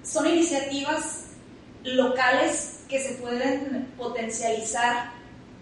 son 0.03 0.27
iniciativas 0.27 1.27
locales 1.83 2.83
que 2.87 2.99
se 2.99 3.15
pueden 3.15 3.91
potencializar, 3.97 5.11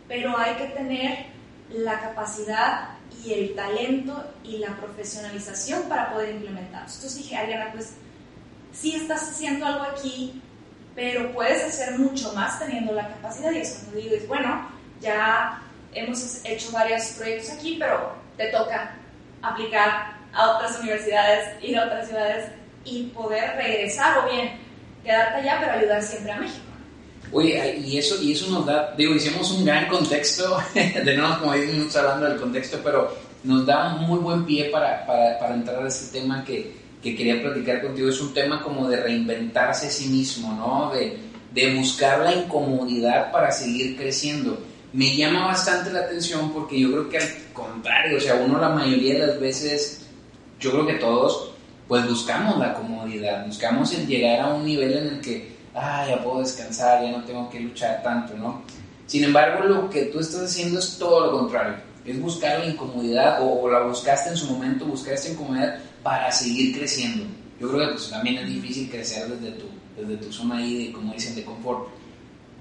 pero 0.07 0.37
hay 0.37 0.55
que 0.55 0.65
tener 0.67 1.27
la 1.69 1.99
capacidad 1.99 2.98
y 3.23 3.33
el 3.33 3.55
talento 3.55 4.23
y 4.43 4.57
la 4.57 4.75
profesionalización 4.77 5.83
para 5.83 6.13
poder 6.13 6.35
implementarlos. 6.35 6.95
Entonces 6.95 7.17
dije, 7.17 7.35
Ariana, 7.35 7.71
pues 7.71 7.93
sí 8.71 8.95
estás 8.95 9.29
haciendo 9.29 9.65
algo 9.65 9.83
aquí, 9.83 10.41
pero 10.95 11.31
puedes 11.33 11.63
hacer 11.63 11.97
mucho 11.97 12.33
más 12.33 12.59
teniendo 12.59 12.93
la 12.93 13.07
capacidad. 13.09 13.51
Y 13.51 13.59
es 13.59 13.83
cuando 13.83 14.01
digo, 14.01 14.27
bueno, 14.27 14.69
ya 15.01 15.61
hemos 15.93 16.43
hecho 16.45 16.71
varios 16.71 17.07
proyectos 17.17 17.51
aquí, 17.51 17.77
pero 17.79 18.13
te 18.37 18.47
toca 18.51 18.95
aplicar 19.41 20.17
a 20.33 20.51
otras 20.51 20.79
universidades, 20.79 21.63
ir 21.63 21.77
a 21.77 21.85
otras 21.85 22.07
ciudades 22.07 22.51
y 22.85 23.07
poder 23.07 23.55
regresar 23.55 24.19
o 24.19 24.31
bien 24.31 24.59
quedarte 25.03 25.39
allá, 25.39 25.57
pero 25.59 25.73
ayudar 25.73 26.03
siempre 26.03 26.31
a 26.31 26.37
México. 26.37 26.68
Oye, 27.31 27.77
y 27.85 27.97
eso, 27.97 28.21
y 28.21 28.31
eso 28.31 28.49
nos 28.49 28.65
da, 28.65 28.93
digo, 28.97 29.13
hicimos 29.13 29.51
un 29.51 29.63
gran 29.63 29.87
contexto, 29.87 30.57
de 30.73 31.15
nuevo 31.15 31.39
como 31.39 31.51
minutos 31.51 31.95
hablando 31.95 32.27
del 32.27 32.39
contexto, 32.39 32.79
pero 32.83 33.15
nos 33.43 33.65
da 33.65 33.95
un 33.95 34.07
muy 34.07 34.19
buen 34.19 34.45
pie 34.45 34.65
para, 34.65 35.05
para, 35.05 35.37
para 35.37 35.53
entrar 35.53 35.83
a 35.83 35.87
ese 35.87 36.11
tema 36.11 36.43
que, 36.43 36.75
que, 37.01 37.15
quería 37.15 37.41
platicar 37.41 37.81
contigo. 37.81 38.09
Es 38.09 38.19
un 38.19 38.33
tema 38.33 38.61
como 38.61 38.87
de 38.87 38.97
reinventarse 38.97 39.87
a 39.87 39.91
sí 39.91 40.07
mismo, 40.07 40.53
¿no? 40.53 40.91
De, 40.91 41.17
de 41.53 41.75
buscar 41.75 42.19
la 42.19 42.33
incomodidad 42.33 43.31
para 43.31 43.51
seguir 43.51 43.95
creciendo. 43.95 44.59
Me 44.91 45.15
llama 45.15 45.45
bastante 45.45 45.91
la 45.91 45.99
atención 45.99 46.51
porque 46.51 46.79
yo 46.79 46.91
creo 46.91 47.09
que 47.09 47.17
al 47.19 47.29
contrario, 47.53 48.17
o 48.17 48.19
sea, 48.19 48.35
uno 48.35 48.59
la 48.59 48.69
mayoría 48.69 49.19
de 49.19 49.27
las 49.27 49.39
veces, 49.39 50.07
yo 50.59 50.71
creo 50.71 50.87
que 50.87 50.93
todos, 50.95 51.51
pues 51.87 52.07
buscamos 52.07 52.57
la 52.57 52.73
comodidad, 52.73 53.45
buscamos 53.45 53.93
el 53.93 54.07
llegar 54.07 54.41
a 54.41 54.53
un 54.53 54.65
nivel 54.65 54.93
en 54.93 55.07
el 55.07 55.21
que 55.21 55.58
ah, 55.79 56.05
ya 56.07 56.21
puedo 56.23 56.39
descansar, 56.39 57.01
ya 57.03 57.11
no 57.11 57.23
tengo 57.23 57.49
que 57.49 57.59
luchar 57.59 58.03
tanto, 58.03 58.35
¿no? 58.35 58.61
Sin 59.07 59.23
embargo, 59.23 59.63
lo 59.63 59.89
que 59.89 60.03
tú 60.05 60.19
estás 60.19 60.43
haciendo 60.43 60.79
es 60.79 60.97
todo 60.97 61.25
lo 61.25 61.39
contrario, 61.39 61.75
es 62.05 62.21
buscar 62.21 62.59
la 62.59 62.65
incomodidad 62.65 63.39
o, 63.41 63.69
la 63.69 63.81
buscaste 63.81 64.29
en 64.29 64.37
su 64.37 64.51
momento, 64.51 64.85
buscar 64.85 65.13
esta 65.13 65.29
incomodidad 65.29 65.79
para 66.03 66.31
seguir 66.31 66.77
creciendo. 66.77 67.25
Yo 67.59 67.69
creo 67.69 67.87
que 67.87 67.93
pues, 67.93 68.09
también 68.09 68.37
es 68.37 68.47
difícil 68.47 68.89
crecer 68.89 69.27
desde 69.27 69.57
tu, 69.57 69.65
desde 69.97 70.17
tu 70.17 70.31
zona 70.31 70.57
ahí, 70.57 70.87
de, 70.87 70.93
como 70.93 71.13
dicen, 71.13 71.35
de 71.35 71.43
confort. 71.43 71.87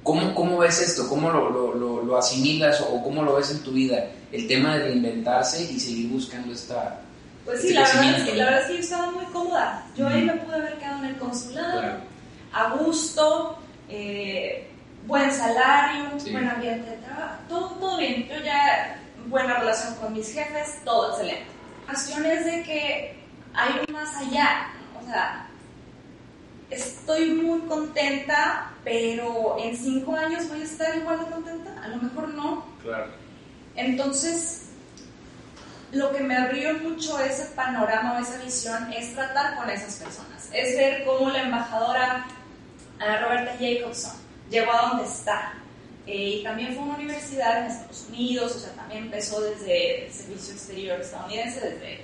¿Cómo, 0.02 0.34
¿Cómo, 0.34 0.58
ves 0.58 0.80
esto? 0.80 1.06
¿Cómo 1.08 1.30
lo, 1.30 1.50
lo, 1.50 2.02
lo, 2.02 2.16
asimilas 2.16 2.80
o 2.80 3.02
cómo 3.02 3.22
lo 3.22 3.36
ves 3.36 3.50
en 3.50 3.58
tu 3.58 3.72
vida? 3.72 4.06
El 4.32 4.46
tema 4.46 4.76
de 4.76 4.84
reinventarse 4.84 5.70
y 5.70 5.78
seguir 5.78 6.08
buscando 6.08 6.54
esta... 6.54 7.02
Pues 7.44 7.60
sí, 7.60 7.74
la 7.74 7.82
verdad, 7.82 8.16
es 8.16 8.22
que, 8.22 8.34
la 8.36 8.44
verdad 8.44 8.60
es 8.62 8.66
que 8.68 8.74
yo 8.74 8.80
estaba 8.80 9.10
muy 9.10 9.24
cómoda. 9.26 9.86
Yo 9.96 10.08
ahí 10.08 10.22
me 10.22 10.34
pude 10.34 10.54
haber 10.54 10.78
quedado 10.78 11.04
en 11.04 11.10
el 11.10 11.16
consulado 11.18 12.08
a 12.52 12.70
gusto, 12.70 13.58
eh, 13.88 14.68
buen 15.06 15.32
salario, 15.32 16.10
buen 16.30 16.48
ambiente 16.48 16.90
de 16.90 16.96
trabajo, 16.98 17.36
todo, 17.48 17.68
todo 17.70 17.98
bien. 17.98 18.28
Yo 18.28 18.40
ya 18.44 19.00
buena 19.26 19.58
relación 19.58 19.94
con 19.96 20.12
mis 20.12 20.32
jefes, 20.32 20.80
todo 20.84 21.10
excelente. 21.10 21.46
La 21.86 21.94
cuestión 21.94 22.26
es 22.26 22.44
de 22.44 22.62
que 22.62 23.18
hay 23.54 23.80
un 23.86 23.94
más 23.94 24.16
allá, 24.16 24.68
o 25.00 25.06
sea, 25.06 25.46
estoy 26.70 27.30
muy 27.30 27.60
contenta, 27.62 28.72
pero 28.84 29.56
en 29.58 29.76
cinco 29.76 30.14
años 30.14 30.48
voy 30.48 30.60
a 30.60 30.64
estar 30.64 30.96
igual 30.96 31.20
de 31.20 31.26
contenta, 31.26 31.82
a 31.82 31.88
lo 31.88 31.96
mejor 31.96 32.28
no. 32.28 32.64
Claro. 32.82 33.06
Entonces, 33.74 34.66
lo 35.92 36.12
que 36.12 36.20
me 36.20 36.36
abrió 36.36 36.74
mucho 36.80 37.18
ese 37.20 37.46
panorama 37.54 38.18
o 38.18 38.22
esa 38.22 38.36
visión 38.42 38.92
es 38.92 39.14
tratar 39.14 39.56
con 39.56 39.70
esas 39.70 39.94
personas, 39.96 40.50
es 40.52 40.76
ver 40.76 41.04
cómo 41.04 41.30
la 41.30 41.42
embajadora 41.42 42.26
Roberta 42.98 43.56
Jacobson 43.58 44.12
llegó 44.50 44.72
a 44.72 44.88
donde 44.88 45.04
está. 45.04 45.54
Eh, 46.06 46.38
y 46.40 46.42
también 46.42 46.74
fue 46.74 46.84
una 46.84 46.94
universidad 46.94 47.58
en 47.58 47.70
Estados 47.70 48.06
Unidos, 48.08 48.56
o 48.56 48.58
sea, 48.58 48.72
también 48.72 49.04
empezó 49.04 49.40
desde 49.42 50.06
el 50.06 50.12
servicio 50.12 50.54
exterior 50.54 51.00
estadounidense, 51.00 51.60
desde 51.60 52.00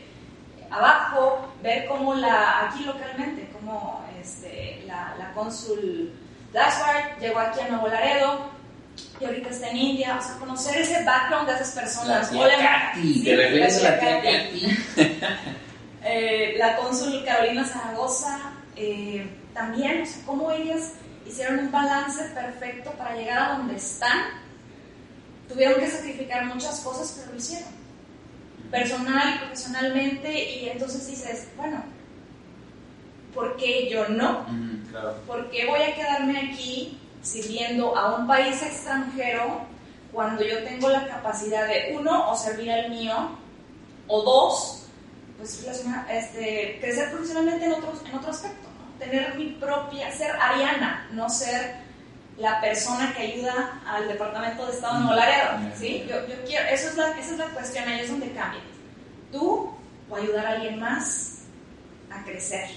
abajo, 0.71 1.49
ver 1.63 1.87
cómo 1.87 2.15
la, 2.15 2.67
aquí 2.67 2.85
localmente, 2.85 3.49
cómo 3.53 4.05
este, 4.21 4.83
la, 4.87 5.15
la 5.19 5.33
cónsul 5.33 6.13
Dashward 6.53 7.19
llegó 7.19 7.39
aquí 7.39 7.61
a 7.61 7.69
Nuevo 7.69 7.89
Laredo, 7.89 8.51
y 9.21 9.25
ahorita 9.25 9.49
está 9.49 9.71
en 9.71 9.77
India, 9.77 10.19
o 10.19 10.23
sea, 10.23 10.37
conocer 10.37 10.81
ese 10.81 11.03
background 11.05 11.49
de 11.49 11.55
esas 11.55 11.71
personas. 11.73 12.33
La 12.33 12.47
tía 12.47 12.93
Katy, 12.93 13.25
¿te 13.25 13.37
refieres 13.37 13.85
a 13.85 13.91
la 13.91 14.01
tía 14.01 14.23
Katy? 14.23 14.79
eh, 16.05 16.55
la 16.59 16.77
cónsul 16.77 17.25
Carolina 17.25 17.65
Zaragoza, 17.65 18.53
eh, 18.76 19.28
también, 19.52 20.02
o 20.02 20.07
sea, 20.07 20.23
cómo 20.26 20.50
ellas 20.50 20.93
hicieron 21.26 21.59
un 21.61 21.73
balance 21.73 22.23
perfecto 22.35 22.90
para 22.93 23.16
llegar 23.16 23.38
a 23.38 23.59
donde 23.59 23.76
están. 23.76 24.43
Tuvieron 25.49 25.81
que 25.81 25.90
sacrificar 25.90 26.47
muchas 26.47 26.81
cosas, 26.81 27.16
pero 27.19 27.33
lo 27.33 27.38
hicieron. 27.38 27.69
Personal 28.71 29.38
profesionalmente, 29.40 30.61
y 30.61 30.69
entonces 30.69 31.07
dices, 31.07 31.49
bueno, 31.57 31.85
¿por 33.35 33.57
qué 33.57 33.88
yo 33.90 34.09
no? 34.09 34.47
¿Por 35.26 35.50
qué 35.50 35.66
voy 35.66 35.83
a 35.83 35.95
quedarme 35.95 36.50
aquí 36.50 36.99
sirviendo 37.23 37.97
a 37.97 38.16
un 38.16 38.26
país 38.26 38.62
extranjero 38.62 39.62
cuando 40.12 40.45
yo 40.45 40.62
tengo 40.64 40.88
la 40.88 41.07
capacidad 41.07 41.66
de, 41.66 41.97
uno, 41.99 42.31
o 42.31 42.37
servir 42.37 42.71
al 42.71 42.90
mío, 42.90 43.31
o 44.07 44.23
dos, 44.23 44.87
pues 45.38 45.66
este, 46.11 46.78
crecer 46.81 47.11
profesionalmente 47.11 47.66
en, 47.66 47.73
otros, 47.73 48.02
en 48.07 48.14
otro 48.14 48.31
aspecto? 48.31 48.63
Tener 48.99 49.35
mi 49.37 49.51
propia, 49.61 50.11
ser 50.13 50.31
Ariana, 50.33 51.09
no 51.13 51.29
ser 51.29 51.77
la 52.39 52.61
persona 52.61 53.15
que 53.15 53.23
ayuda 53.23 53.81
al 53.87 54.09
Departamento 54.09 54.67
de 54.67 54.73
Estado 54.73 54.95
de 54.95 55.01
Nuevo 55.01 55.17
Laredo, 55.17 55.73
¿sí? 55.77 56.05
Yo, 56.09 56.27
yo, 56.27 56.35
quiero, 56.47 56.69
eso 56.69 56.89
es 56.89 56.97
la, 56.97 57.11
esa 57.19 57.33
es 57.33 57.39
la 57.39 57.47
cuestión, 57.47 57.89
ahí 57.89 58.01
es 58.01 58.11
donde 58.11 58.33
cambia. 58.33 58.61
Tú 59.31 59.71
o 60.11 60.17
ayudar 60.17 60.47
a 60.47 60.51
alguien 60.53 60.79
más 60.79 61.43
a 62.11 62.25
crecer. 62.25 62.69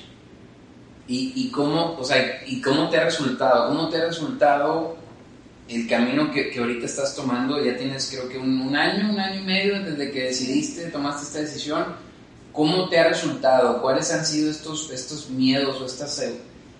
¿Y, 1.08 1.34
y, 1.36 1.52
cómo, 1.52 1.96
o 1.98 2.04
sea, 2.04 2.42
¿Y 2.46 2.62
cómo 2.62 2.90
te 2.90 2.98
ha 2.98 3.06
resultado? 3.06 3.70
¿Cómo 3.70 3.90
te 3.90 3.98
ha 3.98 4.06
resultado 4.06 4.98
el 5.70 5.88
camino 5.88 6.32
que, 6.32 6.50
que 6.50 6.60
ahorita 6.60 6.86
estás 6.86 7.16
tomando? 7.16 7.64
Ya 7.64 7.78
tienes 7.78 8.10
creo 8.12 8.30
que 8.30 8.38
un, 8.38 8.62
un, 8.62 8.76
año, 8.76 9.10
un 9.10 9.20
año 9.20 9.40
y 9.40 9.44
medio 9.44 9.82
desde 9.84 10.12
que 10.12 10.24
decidiste, 10.24 10.90
tomaste 10.90 11.24
esta 11.24 11.40
decisión 11.40 12.07
¿Cómo 12.58 12.90
te 12.90 12.98
ha 12.98 13.08
resultado? 13.08 13.84
¿Cuáles 13.84 14.12
han 14.12 14.26
sido 14.26 14.50
estos, 14.50 14.90
estos 14.90 15.30
miedos 15.30 15.80
o 15.80 15.86
estas 15.86 16.20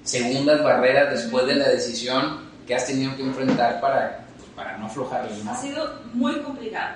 segundas 0.04 0.64
barreras 0.64 1.12
después 1.12 1.46
de 1.46 1.54
la 1.54 1.70
decisión 1.70 2.50
que 2.66 2.74
has 2.74 2.88
tenido 2.88 3.16
que 3.16 3.22
enfrentar 3.22 3.80
para, 3.80 4.26
pues, 4.38 4.50
para 4.56 4.76
no 4.80 4.88
aflojar? 4.88 5.30
Ha 5.48 5.56
sido 5.56 6.02
muy 6.16 6.42
complicado. 6.42 6.96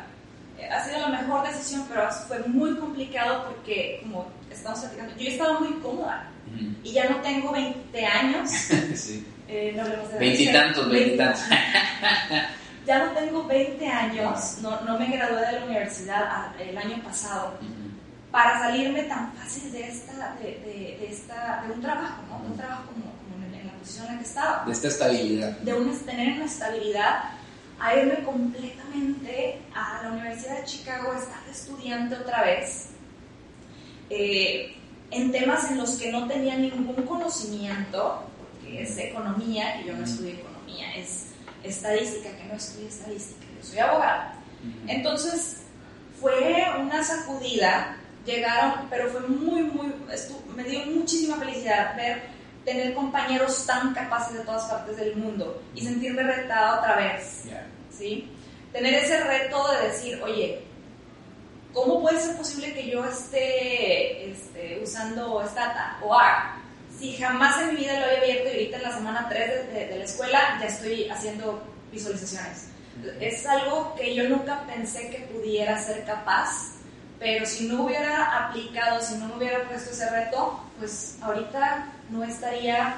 Eh, 0.58 0.68
ha 0.68 0.84
sido 0.84 0.98
la 0.98 1.10
mejor 1.10 1.48
decisión, 1.48 1.86
pero 1.88 2.10
fue 2.28 2.40
muy 2.48 2.76
complicado 2.78 3.46
porque, 3.46 4.00
como 4.02 4.32
estamos 4.50 4.80
platicando, 4.80 5.16
yo 5.16 5.30
estaba 5.30 5.60
muy 5.60 5.74
cómoda 5.74 6.28
y 6.84 6.92
ya 6.92 7.08
no 7.08 7.18
tengo 7.18 7.52
20 7.52 8.04
años. 8.04 8.50
sí. 8.96 9.28
Eh, 9.48 9.74
no 9.78 9.84
veintitantos, 10.18 10.90
veintitantos. 10.90 11.44
ya 12.88 13.06
no 13.06 13.12
tengo 13.12 13.44
20 13.44 13.88
años, 13.88 14.58
no, 14.64 14.82
no 14.82 14.98
me 14.98 15.06
gradué 15.06 15.46
de 15.46 15.52
la 15.60 15.66
universidad 15.66 16.24
ah, 16.24 16.54
el 16.60 16.76
año 16.76 17.00
pasado 17.04 17.60
para 18.32 18.60
salirme 18.60 19.04
tan 19.04 19.34
fácil 19.34 19.72
de, 19.72 19.88
esta, 19.90 20.36
de, 20.42 20.46
de, 20.46 21.08
esta, 21.10 21.64
de 21.68 21.74
un 21.74 21.82
trabajo, 21.82 22.22
¿no? 22.30 22.40
De 22.40 22.52
un 22.52 22.58
trabajo 22.58 22.84
como, 22.86 23.12
como 23.12 23.46
en, 23.46 23.68
la 23.68 23.74
posición 23.74 24.08
en 24.08 24.14
la 24.14 24.20
que 24.20 24.26
estaba. 24.26 24.66
De 24.66 24.72
esta 24.72 24.88
estabilidad. 24.88 25.58
De 25.60 25.74
tener 26.06 26.36
una 26.38 26.46
estabilidad, 26.46 27.24
a 27.80 27.96
irme 27.96 28.24
completamente 28.24 29.62
a 29.76 30.04
la 30.04 30.12
Universidad 30.12 30.60
de 30.60 30.66
Chicago, 30.66 31.12
a 31.12 31.18
estar 31.18 31.40
estudiante 31.50 32.16
otra 32.16 32.44
vez, 32.44 32.90
eh, 34.10 34.78
en 35.10 35.32
temas 35.32 35.70
en 35.70 35.78
los 35.78 35.92
que 35.98 36.12
no 36.12 36.28
tenía 36.28 36.58
ningún 36.58 36.94
conocimiento, 37.06 38.24
porque 38.38 38.84
es 38.84 38.98
economía, 38.98 39.82
y 39.82 39.88
yo 39.88 39.94
no 39.94 40.06
estudio 40.06 40.36
economía, 40.36 40.96
es 40.96 41.26
estadística, 41.64 42.30
que 42.38 42.46
no 42.46 42.54
estudio 42.54 42.88
estadística, 42.88 43.46
yo 43.58 43.68
soy 43.68 43.80
abogada. 43.80 44.36
Entonces, 44.88 45.64
fue 46.22 46.66
una 46.80 47.04
sacudida 47.04 47.98
llegaron, 48.26 48.88
pero 48.90 49.10
fue 49.10 49.22
muy, 49.22 49.64
muy, 49.64 49.94
me 50.56 50.64
dio 50.64 50.86
muchísima 50.86 51.38
felicidad 51.38 51.96
ver, 51.96 52.24
tener 52.66 52.94
compañeros 52.94 53.66
tan 53.66 53.94
capaces 53.94 54.38
de 54.38 54.44
todas 54.44 54.66
partes 54.66 54.98
del 54.98 55.16
mundo 55.16 55.62
y 55.74 55.82
sentirme 55.82 56.24
retada 56.24 56.80
otra 56.80 56.96
vez, 56.96 57.44
¿sí? 57.90 58.30
Tener 58.72 58.94
ese 58.94 59.20
reto 59.24 59.72
de 59.72 59.88
decir, 59.88 60.22
oye, 60.22 60.64
¿cómo 61.74 62.02
puede 62.02 62.22
ser 62.22 62.38
posible 62.38 62.74
que 62.74 62.90
yo 62.90 63.04
esté 63.06 64.32
este, 64.32 64.80
usando 64.82 65.44
Stata 65.48 65.98
o 66.04 66.14
AR? 66.14 66.62
Si 66.98 67.18
jamás 67.18 67.60
en 67.62 67.70
mi 67.70 67.78
vida 67.78 68.00
lo 68.00 68.06
había 68.06 68.20
abierto 68.20 68.50
y 68.50 68.52
ahorita 68.52 68.78
en 68.78 68.84
la 68.84 68.94
semana 68.94 69.28
3 69.28 69.74
de, 69.74 69.88
de 69.88 69.98
la 69.98 70.04
escuela 70.04 70.58
ya 70.60 70.68
estoy 70.68 71.10
haciendo 71.10 71.64
visualizaciones. 71.92 72.68
Es 73.20 73.46
algo 73.48 73.96
que 73.96 74.14
yo 74.14 74.30
nunca 74.30 74.64
pensé 74.68 75.10
que 75.10 75.20
pudiera 75.34 75.82
ser 75.82 76.06
capaz 76.06 76.81
pero 77.22 77.46
si 77.46 77.68
no 77.68 77.84
hubiera 77.84 78.48
aplicado, 78.48 79.00
si 79.00 79.14
no 79.20 79.28
me 79.28 79.36
hubiera 79.36 79.64
puesto 79.68 79.92
ese 79.92 80.10
reto, 80.10 80.60
pues 80.80 81.20
ahorita 81.22 81.94
no 82.10 82.24
estaría 82.24 82.96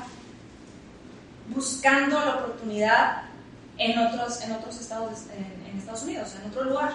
buscando 1.50 2.18
la 2.18 2.36
oportunidad 2.36 3.24
en 3.78 4.00
otros, 4.00 4.42
en 4.42 4.54
otros 4.54 4.80
estados, 4.80 5.24
en, 5.36 5.78
Estados 5.78 6.04
Unidos, 6.04 6.34
en 6.40 6.50
otro 6.50 6.64
lugar. 6.64 6.94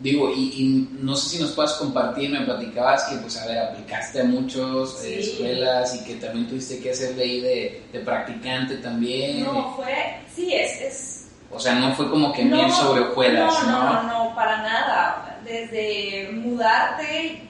Digo, 0.00 0.30
y, 0.30 0.88
no 1.00 1.16
sé 1.16 1.30
si 1.30 1.42
nos 1.42 1.50
puedes 1.52 1.72
compartir, 1.72 2.30
me 2.30 2.42
platicabas 2.42 3.02
que, 3.04 3.16
pues, 3.16 3.36
a 3.36 3.46
ver, 3.46 3.58
aplicaste 3.58 4.20
a 4.20 4.24
muchas 4.24 5.02
eh, 5.02 5.18
escuelas 5.18 5.96
y 5.96 6.04
que 6.04 6.14
también 6.24 6.46
tuviste 6.46 6.78
que 6.78 6.92
hacer 6.92 7.18
ahí 7.18 7.40
de, 7.40 7.82
de 7.92 8.00
practicante 8.00 8.76
también. 8.76 9.42
No, 9.42 9.74
fue, 9.74 10.20
sí, 10.32 10.54
es, 10.54 10.80
es... 10.80 11.28
O 11.50 11.58
sea, 11.58 11.74
no 11.74 11.96
fue 11.96 12.08
como 12.08 12.32
que 12.32 12.44
no, 12.44 12.70
sobre 12.70 13.00
hojuelas, 13.00 13.52
no, 13.64 13.70
no, 13.70 14.02
no, 14.02 14.24
no, 14.28 14.34
para 14.36 14.62
nada 14.62 15.37
desde 15.48 16.30
mudarte 16.32 17.42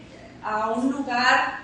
a 0.42 0.70
un 0.70 0.92
lugar 0.92 1.58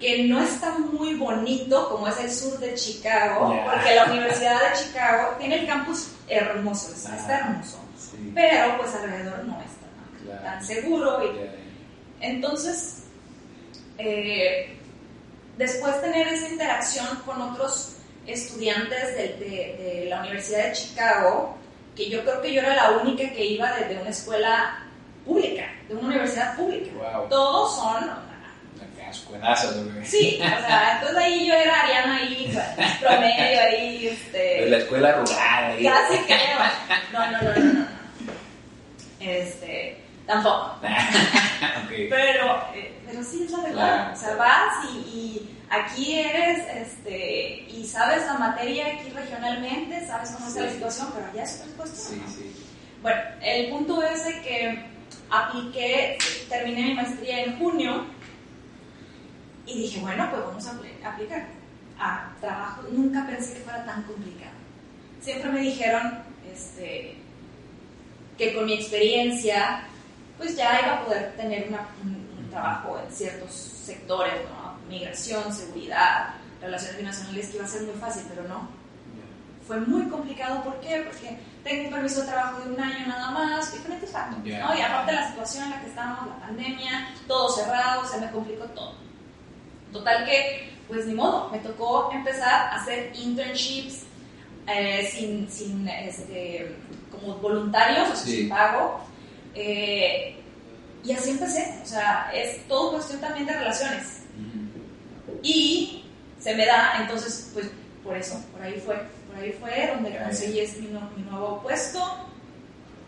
que 0.00 0.24
no 0.26 0.40
está 0.40 0.70
muy 0.78 1.14
bonito 1.14 1.90
como 1.90 2.08
es 2.08 2.18
el 2.18 2.32
sur 2.32 2.58
de 2.58 2.74
Chicago, 2.74 3.54
porque 3.64 3.94
la 3.94 4.06
Universidad 4.06 4.70
de 4.70 4.78
Chicago 4.78 5.36
tiene 5.38 5.60
el 5.60 5.66
campus 5.66 6.12
hermoso, 6.26 6.92
está, 6.92 7.12
ah, 7.28 7.48
hermoso, 7.50 7.78
pero 8.34 8.78
pues 8.78 8.94
alrededor 8.94 9.44
no 9.44 9.60
está 9.60 10.42
tan, 10.42 10.64
seguro. 10.64 11.22
Y, 11.22 12.24
entonces, 12.24 13.04
eh, 13.98 14.74
después 15.58 16.00
tener 16.00 16.28
esa 16.28 16.48
interacción 16.48 17.06
con 17.26 17.42
otros 17.42 17.96
estudiantes 18.26 19.16
de, 19.16 19.22
de 19.36 20.06
la 20.08 20.20
Universidad 20.20 20.68
de 20.68 20.72
Chicago, 20.72 21.59
que 22.00 22.08
yo 22.10 22.22
creo 22.22 22.40
que 22.40 22.52
yo 22.52 22.60
era 22.62 22.74
la 22.74 22.90
única 22.92 23.30
que 23.30 23.44
iba 23.44 23.70
desde 23.72 24.00
una 24.00 24.10
escuela 24.10 24.78
pública, 25.24 25.66
de 25.88 25.94
una 25.94 26.08
universidad 26.08 26.56
pública. 26.56 26.90
Todos 27.28 27.76
son 27.76 28.30
escuelazos, 29.10 29.74
Sí, 30.04 30.38
o 30.40 30.66
sea, 30.66 30.94
entonces 30.94 31.18
ahí 31.18 31.48
yo 31.48 31.54
era 31.54 31.80
Ariana 31.80 32.16
ahí, 32.16 32.58
promedio 33.00 33.60
ahí, 33.60 34.06
este... 34.06 34.38
De 34.38 34.70
la 34.70 34.76
escuela 34.78 35.12
rural 35.12 35.64
ahí. 35.64 35.82
Casi 35.82 36.18
creo. 36.24 36.58
No, 37.12 37.30
no, 37.32 37.42
no, 37.42 37.54
no, 37.56 37.72
no. 37.72 37.86
Este, 39.18 39.98
tampoco. 40.30 40.76
pero, 41.88 42.64
eh, 42.74 43.00
pero 43.06 43.22
sí 43.24 43.44
es 43.44 43.50
la 43.50 43.62
verdad. 43.62 44.12
o 44.12 44.16
sea, 44.16 44.36
vas 44.36 44.84
y, 44.92 44.96
y, 44.98 45.58
aquí 45.68 46.18
eres, 46.18 46.66
este, 46.74 47.66
y 47.68 47.84
sabes 47.84 48.24
la 48.26 48.34
materia 48.34 48.86
aquí 48.86 49.10
regionalmente, 49.10 50.06
sabes 50.06 50.30
cómo 50.30 50.48
está 50.48 50.62
la 50.62 50.70
situación, 50.70 51.08
pero 51.14 51.26
allá 51.26 51.42
es 51.42 51.60
otra 51.60 51.76
cuestión. 51.76 52.20
Sí, 52.28 52.34
sí. 52.36 52.66
Bueno, 53.02 53.20
el 53.42 53.70
punto 53.70 54.02
es 54.02 54.24
de 54.24 54.40
que 54.42 54.86
apliqué, 55.30 56.18
terminé 56.48 56.82
mi 56.82 56.94
maestría 56.94 57.44
en 57.44 57.58
junio 57.58 58.04
y 59.66 59.82
dije, 59.82 60.00
bueno, 60.00 60.28
pues 60.30 60.42
vamos 60.44 60.66
a 60.66 61.08
aplicar 61.08 61.46
a 61.98 62.32
trabajo. 62.40 62.82
Nunca 62.90 63.26
pensé 63.26 63.54
que 63.54 63.60
fuera 63.60 63.84
tan 63.84 64.02
complicado. 64.02 64.52
Siempre 65.20 65.50
me 65.50 65.60
dijeron 65.60 66.22
este, 66.52 67.16
que 68.36 68.54
con 68.54 68.66
mi 68.66 68.74
experiencia, 68.74 69.84
pues 70.40 70.56
ya 70.56 70.80
iba 70.80 70.94
a 70.94 71.04
poder 71.04 71.36
tener 71.36 71.68
un, 71.68 72.48
trabajo 72.50 72.98
en 72.98 73.12
ciertos 73.14 73.52
sectores, 73.52 74.32
¿no? 74.48 74.74
migración, 74.88 75.54
seguridad, 75.54 76.34
relaciones 76.60 76.98
internacionales, 76.98 77.48
que 77.48 77.56
iba 77.56 77.64
a 77.64 77.68
ser 77.68 77.82
muy 77.82 77.94
fácil, 77.94 78.24
pero 78.28 78.48
no. 78.48 78.68
Fue 79.68 79.78
muy 79.80 80.08
complicado, 80.08 80.64
¿por 80.64 80.80
qué? 80.80 81.02
Porque 81.06 81.38
tengo 81.62 81.84
un 81.84 81.94
permiso 81.94 82.22
de 82.22 82.26
trabajo 82.26 82.60
de 82.62 82.74
un 82.74 82.80
año 82.80 83.06
nada 83.06 83.30
más, 83.30 83.72
diferentes 83.72 84.10
factores, 84.10 84.58
¿no? 84.58 84.74
Y 84.76 84.80
aparte 84.80 85.12
la 85.12 85.28
situación 85.28 85.64
en 85.64 85.70
la 85.70 85.80
que 85.80 85.86
estábamos, 85.86 86.26
la 86.26 86.46
pandemia, 86.46 87.14
todo 87.28 87.48
cerrado, 87.50 88.04
se 88.04 88.18
me 88.18 88.30
complicó 88.32 88.64
todo. 88.64 88.94
Total 89.92 90.24
que, 90.24 90.72
pues 90.88 91.06
ni 91.06 91.14
modo, 91.14 91.50
me 91.50 91.58
tocó 91.58 92.10
empezar 92.12 92.48
a 92.48 92.76
hacer 92.76 93.12
internships 93.14 94.06
eh, 94.66 95.08
sin, 95.12 95.48
sin 95.48 95.86
este, 95.88 96.74
como 97.12 97.36
voluntarios, 97.36 98.08
o 98.08 98.16
sea, 98.16 98.24
sin 98.24 98.48
pago. 98.48 99.09
Eh, 99.54 100.36
y 101.02 101.12
así 101.12 101.30
empecé, 101.30 101.80
o 101.82 101.86
sea, 101.86 102.30
es 102.34 102.66
todo 102.68 102.92
cuestión 102.92 103.20
también 103.20 103.46
de 103.46 103.52
relaciones. 103.54 104.20
Y 105.42 106.04
se 106.38 106.54
me 106.54 106.66
da, 106.66 106.98
entonces, 107.00 107.50
pues 107.54 107.70
por 108.04 108.16
eso, 108.16 108.42
por 108.52 108.62
ahí 108.62 108.80
fue 108.84 108.96
ahí 109.40 109.52
fue 109.52 109.90
donde 109.94 110.16
conseguí 110.18 110.60
mi, 110.80 110.88
mi, 110.88 111.30
nuevo 111.30 111.62
puesto 111.62 112.00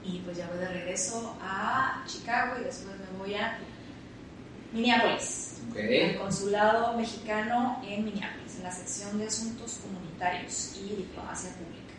y 0.04 0.18
pues 0.20 0.38
ya 0.38 0.48
voy 0.48 0.58
de 0.58 0.68
regreso 0.68 1.36
a 1.40 2.04
Chicago 2.06 2.56
y 2.60 2.64
después 2.64 2.96
me 2.98 3.18
voy 3.18 3.34
a 3.34 3.58
Minneapolis, 4.72 5.60
al 5.76 6.16
consulado 6.16 6.96
mexicano 6.96 7.82
en 7.86 8.04
Minneapolis, 8.04 8.56
en 8.56 8.62
la 8.64 8.72
sección 8.72 9.18
de 9.18 9.26
asuntos 9.26 9.80
comunitarios 9.82 10.76
y 10.78 10.96
diplomacia 10.96 11.50
pública. 11.50 11.94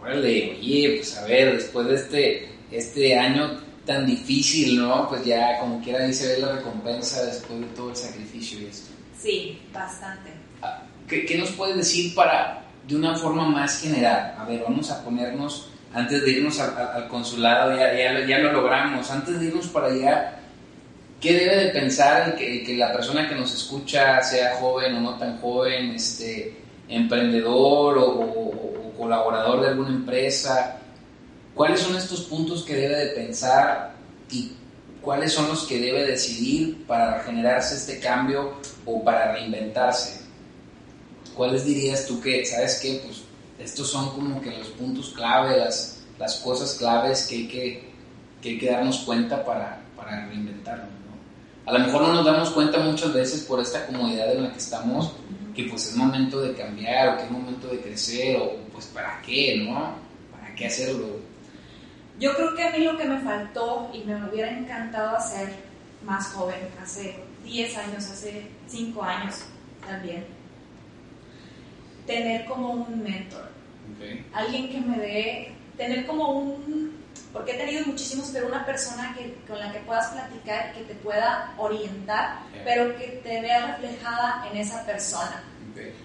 Órale, 0.00 0.56
oye, 0.58 0.94
pues 0.96 1.16
a 1.16 1.26
ver, 1.26 1.56
después 1.56 1.86
de 1.86 1.94
este, 1.94 2.48
este 2.70 3.18
año 3.18 3.60
tan 3.84 4.06
difícil, 4.06 4.78
¿no? 4.78 5.08
Pues 5.08 5.24
ya 5.24 5.58
como 5.60 5.80
quiera 5.82 6.04
ahí 6.04 6.14
se 6.14 6.34
ve 6.34 6.38
la 6.38 6.52
recompensa 6.56 7.24
después 7.24 7.60
de 7.60 7.66
todo 7.66 7.90
el 7.90 7.96
sacrificio 7.96 8.60
y 8.60 8.66
esto. 8.66 8.90
Sí, 9.20 9.60
bastante. 9.72 10.30
Ah, 10.62 10.82
¿Qué, 11.08 11.24
qué 11.26 11.38
nos 11.38 11.50
puedes 11.52 11.76
decir 11.76 12.14
para, 12.14 12.64
de 12.86 12.96
una 12.96 13.16
forma 13.16 13.46
más 13.48 13.80
general. 13.80 14.34
A 14.38 14.44
ver, 14.44 14.62
vamos 14.62 14.90
a 14.90 15.02
ponernos, 15.02 15.68
antes 15.92 16.22
de 16.22 16.30
irnos 16.30 16.60
al, 16.60 17.08
consulado, 17.08 17.76
ya, 17.76 18.26
ya, 18.26 18.38
lo 18.38 18.52
logramos, 18.52 19.10
antes 19.10 19.38
de 19.38 19.46
irnos 19.46 19.68
para 19.68 19.88
allá, 19.88 20.38
¿qué 21.20 21.32
debe 21.32 21.56
de 21.64 21.70
pensar 21.70 22.30
el 22.30 22.34
que, 22.34 22.64
que, 22.64 22.76
la 22.76 22.92
persona 22.92 23.28
que 23.28 23.34
nos 23.34 23.54
escucha, 23.54 24.22
sea 24.22 24.56
joven 24.56 24.94
o 24.96 25.00
no 25.00 25.18
tan 25.18 25.38
joven, 25.40 25.90
este, 25.90 26.56
emprendedor 26.88 27.98
o, 27.98 28.94
colaborador 28.98 29.62
de 29.62 29.68
alguna 29.68 29.90
empresa? 29.90 30.80
¿Cuáles 31.54 31.80
son 31.80 31.96
estos 31.96 32.22
puntos 32.22 32.64
que 32.64 32.74
debe 32.74 32.96
de 32.96 33.06
pensar 33.12 33.94
y 34.30 34.52
cuáles 35.00 35.32
son 35.32 35.48
los 35.48 35.64
que 35.64 35.78
debe 35.78 36.04
decidir 36.04 36.84
para 36.86 37.20
generarse 37.20 37.76
este 37.76 38.00
cambio 38.00 38.54
o 38.84 39.04
para 39.04 39.32
reinventarse? 39.32 40.24
¿cuáles 41.34 41.64
dirías 41.64 42.06
tú 42.06 42.20
que, 42.20 42.44
sabes 42.46 42.80
qué, 42.80 43.00
pues 43.04 43.22
estos 43.58 43.90
son 43.90 44.10
como 44.10 44.40
que 44.40 44.50
los 44.56 44.68
puntos 44.68 45.10
clave, 45.10 45.58
las, 45.58 46.02
las 46.18 46.36
cosas 46.36 46.74
claves 46.74 47.26
que 47.26 47.34
hay 47.36 47.48
que, 47.48 47.92
que, 48.40 48.48
hay 48.50 48.58
que 48.58 48.70
darnos 48.70 48.98
cuenta 48.98 49.44
para, 49.44 49.82
para 49.96 50.26
reinventarnos? 50.26 50.88
¿no? 50.88 51.70
A 51.70 51.78
lo 51.78 51.84
mejor 51.84 52.02
no 52.02 52.14
nos 52.14 52.24
damos 52.24 52.50
cuenta 52.50 52.78
muchas 52.80 53.12
veces 53.12 53.42
por 53.42 53.60
esta 53.60 53.86
comodidad 53.86 54.32
en 54.32 54.44
la 54.44 54.52
que 54.52 54.58
estamos, 54.58 55.12
que 55.54 55.64
pues 55.64 55.88
es 55.88 55.96
momento 55.96 56.40
de 56.40 56.54
cambiar 56.54 57.08
o 57.08 57.16
que 57.18 57.24
es 57.24 57.30
momento 57.30 57.68
de 57.68 57.80
crecer 57.80 58.36
o 58.40 58.56
pues 58.72 58.86
para 58.86 59.20
qué, 59.22 59.56
¿no? 59.58 59.94
¿Para 60.32 60.54
qué 60.54 60.66
hacerlo? 60.66 61.33
Yo 62.18 62.34
creo 62.34 62.54
que 62.54 62.62
a 62.62 62.70
mí 62.70 62.78
lo 62.78 62.96
que 62.96 63.04
me 63.04 63.20
faltó 63.20 63.90
y 63.92 64.04
me 64.04 64.14
hubiera 64.24 64.50
encantado 64.50 65.16
hacer 65.16 65.52
más 66.04 66.28
joven, 66.28 66.60
hace 66.82 67.16
10 67.44 67.76
años, 67.76 68.04
hace 68.10 68.50
5 68.68 69.02
años 69.02 69.44
también, 69.84 70.24
tener 72.06 72.44
como 72.46 72.70
un 72.70 73.02
mentor. 73.02 73.50
Alguien 74.32 74.70
que 74.70 74.80
me 74.80 74.98
dé, 74.98 75.52
tener 75.76 76.06
como 76.06 76.30
un, 76.30 77.02
porque 77.32 77.52
he 77.52 77.58
tenido 77.58 77.84
muchísimos, 77.86 78.30
pero 78.32 78.46
una 78.46 78.64
persona 78.64 79.14
que, 79.16 79.34
con 79.48 79.58
la 79.58 79.72
que 79.72 79.80
puedas 79.80 80.08
platicar, 80.08 80.72
que 80.72 80.82
te 80.84 80.94
pueda 80.94 81.54
orientar, 81.58 82.38
pero 82.64 82.96
que 82.96 83.20
te 83.24 83.40
vea 83.40 83.76
reflejada 83.76 84.46
en 84.50 84.58
esa 84.58 84.84
persona. 84.86 85.42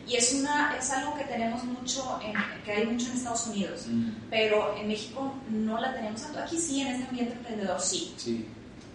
Y 0.08 0.16
es, 0.16 0.34
una, 0.34 0.76
es 0.78 0.90
algo 0.92 1.16
que 1.16 1.24
tenemos 1.26 1.64
mucho, 1.64 2.20
en, 2.24 2.34
que 2.64 2.72
hay 2.72 2.86
mucho 2.86 3.08
en 3.08 3.18
Estados 3.18 3.48
Unidos, 3.48 3.86
pero 4.30 4.76
en 4.76 4.88
México 4.88 5.34
no 5.50 5.80
la 5.80 5.94
tenemos 5.94 6.22
tanto. 6.22 6.40
Aquí 6.40 6.58
sí, 6.58 6.82
en 6.82 6.88
este 6.88 7.08
ambiente 7.08 7.34
emprendedor 7.34 7.80
sí. 7.80 8.14
sí. 8.18 8.48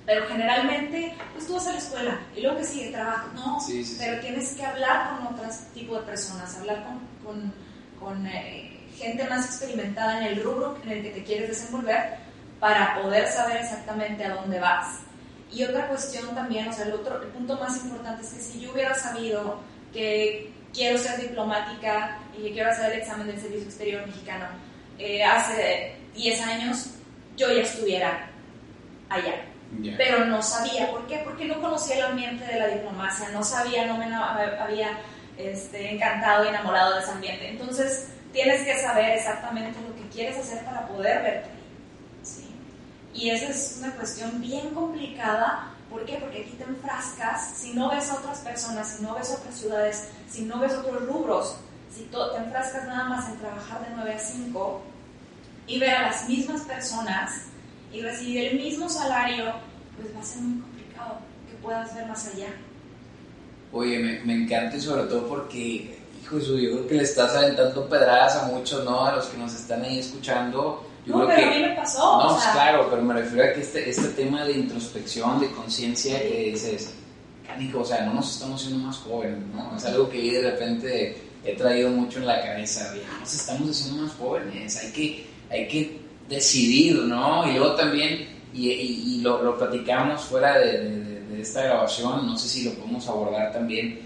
Pero 0.07 0.27
generalmente, 0.27 1.15
pues 1.33 1.47
tú 1.47 1.55
vas 1.55 1.67
a 1.67 1.73
la 1.73 1.79
escuela 1.79 2.21
y 2.37 2.43
luego 2.43 2.59
que 2.59 2.65
sigue 2.65 2.91
trabajo, 2.91 3.29
no, 3.35 3.59
pero 3.99 4.21
tienes 4.21 4.53
que 4.55 4.65
hablar 4.65 5.17
con 5.17 5.35
otro 5.35 5.49
tipo 5.73 5.97
de 5.97 6.03
personas, 6.03 6.59
hablar 6.59 6.85
con, 7.23 7.53
con, 7.99 8.27
eh, 8.27 8.71
gente 8.99 9.27
más 9.29 9.47
experimentada 9.47 10.19
en 10.19 10.35
el 10.35 10.45
rubro 10.45 10.77
en 10.85 10.91
el 10.91 11.03
que 11.03 11.11
te 11.11 11.25
quieres 11.25 11.49
desenvolver 11.49 12.19
para 12.61 13.03
poder 13.03 13.29
saber 13.29 13.57
exactamente 13.63 14.25
a 14.25 14.35
dónde 14.35 14.61
vas. 14.61 15.01
Y 15.51 15.65
otra 15.65 15.89
cuestión 15.89 16.35
también, 16.35 16.69
o 16.69 16.73
sea, 16.73 16.85
el, 16.85 16.93
otro, 16.93 17.23
el 17.23 17.29
punto 17.29 17.57
más 17.59 17.83
importante 17.83 18.23
es 18.23 18.35
que 18.35 18.41
si 18.41 18.61
yo 18.61 18.73
hubiera 18.73 18.95
sabido 18.95 19.61
que 19.93 20.53
quiero 20.75 20.99
ser 20.99 21.21
diplomática 21.21 22.19
y 22.37 22.51
quiero 22.51 22.71
hacer 22.71 22.93
el 22.93 23.01
examen 23.01 23.29
del 23.29 23.41
Servicio 23.41 23.65
Exterior 23.65 24.07
Mexicano 24.07 24.47
eh, 24.99 25.25
hace 25.25 25.97
10 26.15 26.41
años, 26.43 26.91
yo 27.37 27.51
ya 27.53 27.63
estuviera 27.63 28.29
allá. 29.09 29.35
Ya. 29.81 29.95
Pero 29.97 30.25
no 30.27 30.43
sabía, 30.43 30.91
¿por 30.91 31.07
qué? 31.07 31.23
Porque 31.25 31.47
no 31.47 31.61
conocía 31.61 31.97
el 31.97 32.03
ambiente 32.03 32.45
de 32.45 32.59
la 32.59 32.69
diplomacia, 32.69 33.29
no 33.31 33.43
sabía, 33.43 33.87
no 33.87 33.97
me 33.97 34.15
había 34.15 34.99
este, 35.37 35.95
encantado 35.95 36.45
y 36.45 36.49
enamorado 36.49 36.95
de 36.95 37.01
ese 37.01 37.11
ambiente. 37.11 37.49
Entonces, 37.49 38.09
tienes 38.33 38.63
que 38.63 38.81
saber 38.81 39.11
exactamente 39.11 39.81
lo 39.81 39.95
que 39.97 40.09
quieres 40.11 40.39
hacer 40.39 40.65
para 40.65 40.87
poder 40.87 41.23
verte 41.23 41.49
ahí. 41.49 42.23
¿sí? 42.23 42.55
Y 43.15 43.31
esa 43.31 43.51
es 43.51 43.77
una 43.81 43.93
cuestión 43.95 44.41
bien 44.41 44.71
complicada. 44.71 45.74
¿Por 45.95 46.05
qué? 46.07 46.19
Porque 46.21 46.41
aquí 46.41 46.57
te 46.59 46.65
enfrascas, 46.65 47.55
si 47.57 47.73
no 47.73 47.89
ves 47.89 48.11
a 48.11 48.15
otras 48.15 48.39
personas, 48.39 48.97
si 48.97 49.03
no 49.05 49.15
ves 49.15 49.31
otras 49.31 49.55
ciudades, 49.55 50.09
si 50.29 50.43
no 50.43 50.59
ves 50.59 50.73
otros 50.73 51.07
rubros, 51.07 51.55
si 51.89 52.03
te 52.07 52.17
enfrascas 52.37 52.89
nada 52.89 53.05
más 53.05 53.29
en 53.29 53.37
trabajar 53.37 53.81
de 53.89 53.95
9 53.95 54.13
a 54.13 54.19
5 54.19 54.83
y 55.69 55.79
ver 55.79 55.95
a 55.95 56.03
las 56.03 56.29
mismas 56.29 56.63
personas 56.63 57.43
y 57.93 58.01
recibir 58.01 58.45
el 58.45 58.57
mismo 58.57 58.89
salario, 58.89 59.53
pues 59.95 60.13
va 60.13 60.19
a 60.19 60.25
ser 60.25 60.43
muy 60.43 60.63
complicado 60.63 61.19
que 61.49 61.57
puedas 61.63 61.95
ver 61.95 62.09
más 62.09 62.27
allá. 62.27 62.49
Oye, 63.71 64.01
me, 64.01 64.19
me 64.25 64.43
encanta 64.43 64.77
y 64.77 64.81
sobre 64.81 65.05
todo 65.05 65.29
porque, 65.29 65.97
hijo 66.21 66.37
de 66.39 66.43
su, 66.43 66.59
yo 66.59 66.73
creo 66.73 66.89
que 66.89 66.95
le 66.95 67.05
estás 67.05 67.37
aventando 67.37 67.89
pedradas 67.89 68.35
a 68.35 68.47
muchos, 68.49 68.85
¿no? 68.85 69.07
A 69.07 69.15
los 69.15 69.27
que 69.27 69.39
nos 69.39 69.55
están 69.55 69.85
ahí 69.85 70.01
escuchando. 70.01 70.85
Yo 71.07 71.13
no, 71.19 71.27
creo 71.27 71.37
pero 71.37 71.51
que... 71.51 71.55
a 71.57 71.59
mí 71.59 71.69
me 71.69 71.75
pasó. 71.77 71.99
No, 71.99 72.27
o 72.27 72.29
pues 72.33 72.43
sea, 72.45 72.53
claro, 72.53 72.87
pero 72.91 73.03
me 73.03 73.15
refiero 73.15 73.45
a 73.51 73.53
que 73.55 73.61
este, 73.61 73.89
este 73.91 74.09
tema 74.09 74.45
de 74.45 74.53
introspección, 74.53 75.41
de 75.41 75.51
conciencia 75.51 76.19
que 76.21 76.51
dices, 76.53 76.95
canijo, 77.47 77.81
o 77.81 77.85
sea, 77.85 78.07
no 78.07 78.15
nos 78.15 78.31
estamos 78.35 78.61
haciendo 78.63 78.87
más 78.87 78.97
jóvenes, 78.99 79.39
¿no? 79.55 79.77
Es 79.77 79.85
algo 79.85 80.09
que 80.09 80.33
de 80.41 80.51
repente 80.51 81.17
he 81.45 81.55
traído 81.57 81.91
mucho 81.91 82.19
en 82.21 82.27
la 82.27 82.41
cabeza, 82.43 82.95
ya 82.95 83.19
nos 83.21 83.35
estamos 83.35 83.69
haciendo 83.71 84.03
más 84.03 84.13
jóvenes, 84.15 84.77
hay 84.79 84.93
que, 84.93 85.27
hay 85.51 85.69
que 85.69 86.01
decidir, 86.29 86.97
¿no? 87.03 87.47
Y 87.49 87.53
luego 87.59 87.75
también, 87.75 88.29
y, 88.55 88.71
y- 88.71 89.15
y 89.17 89.21
lo, 89.21 89.43
lo 89.43 89.59
platicamos 89.59 90.23
fuera 90.23 90.59
de, 90.59 90.89
de- 90.89 91.21
de 91.25 91.43
esta 91.43 91.63
grabación, 91.63 92.27
no 92.27 92.39
sé 92.39 92.49
si 92.49 92.65
lo 92.65 92.73
podemos 92.75 93.07
abordar 93.09 93.53
también, 93.53 94.01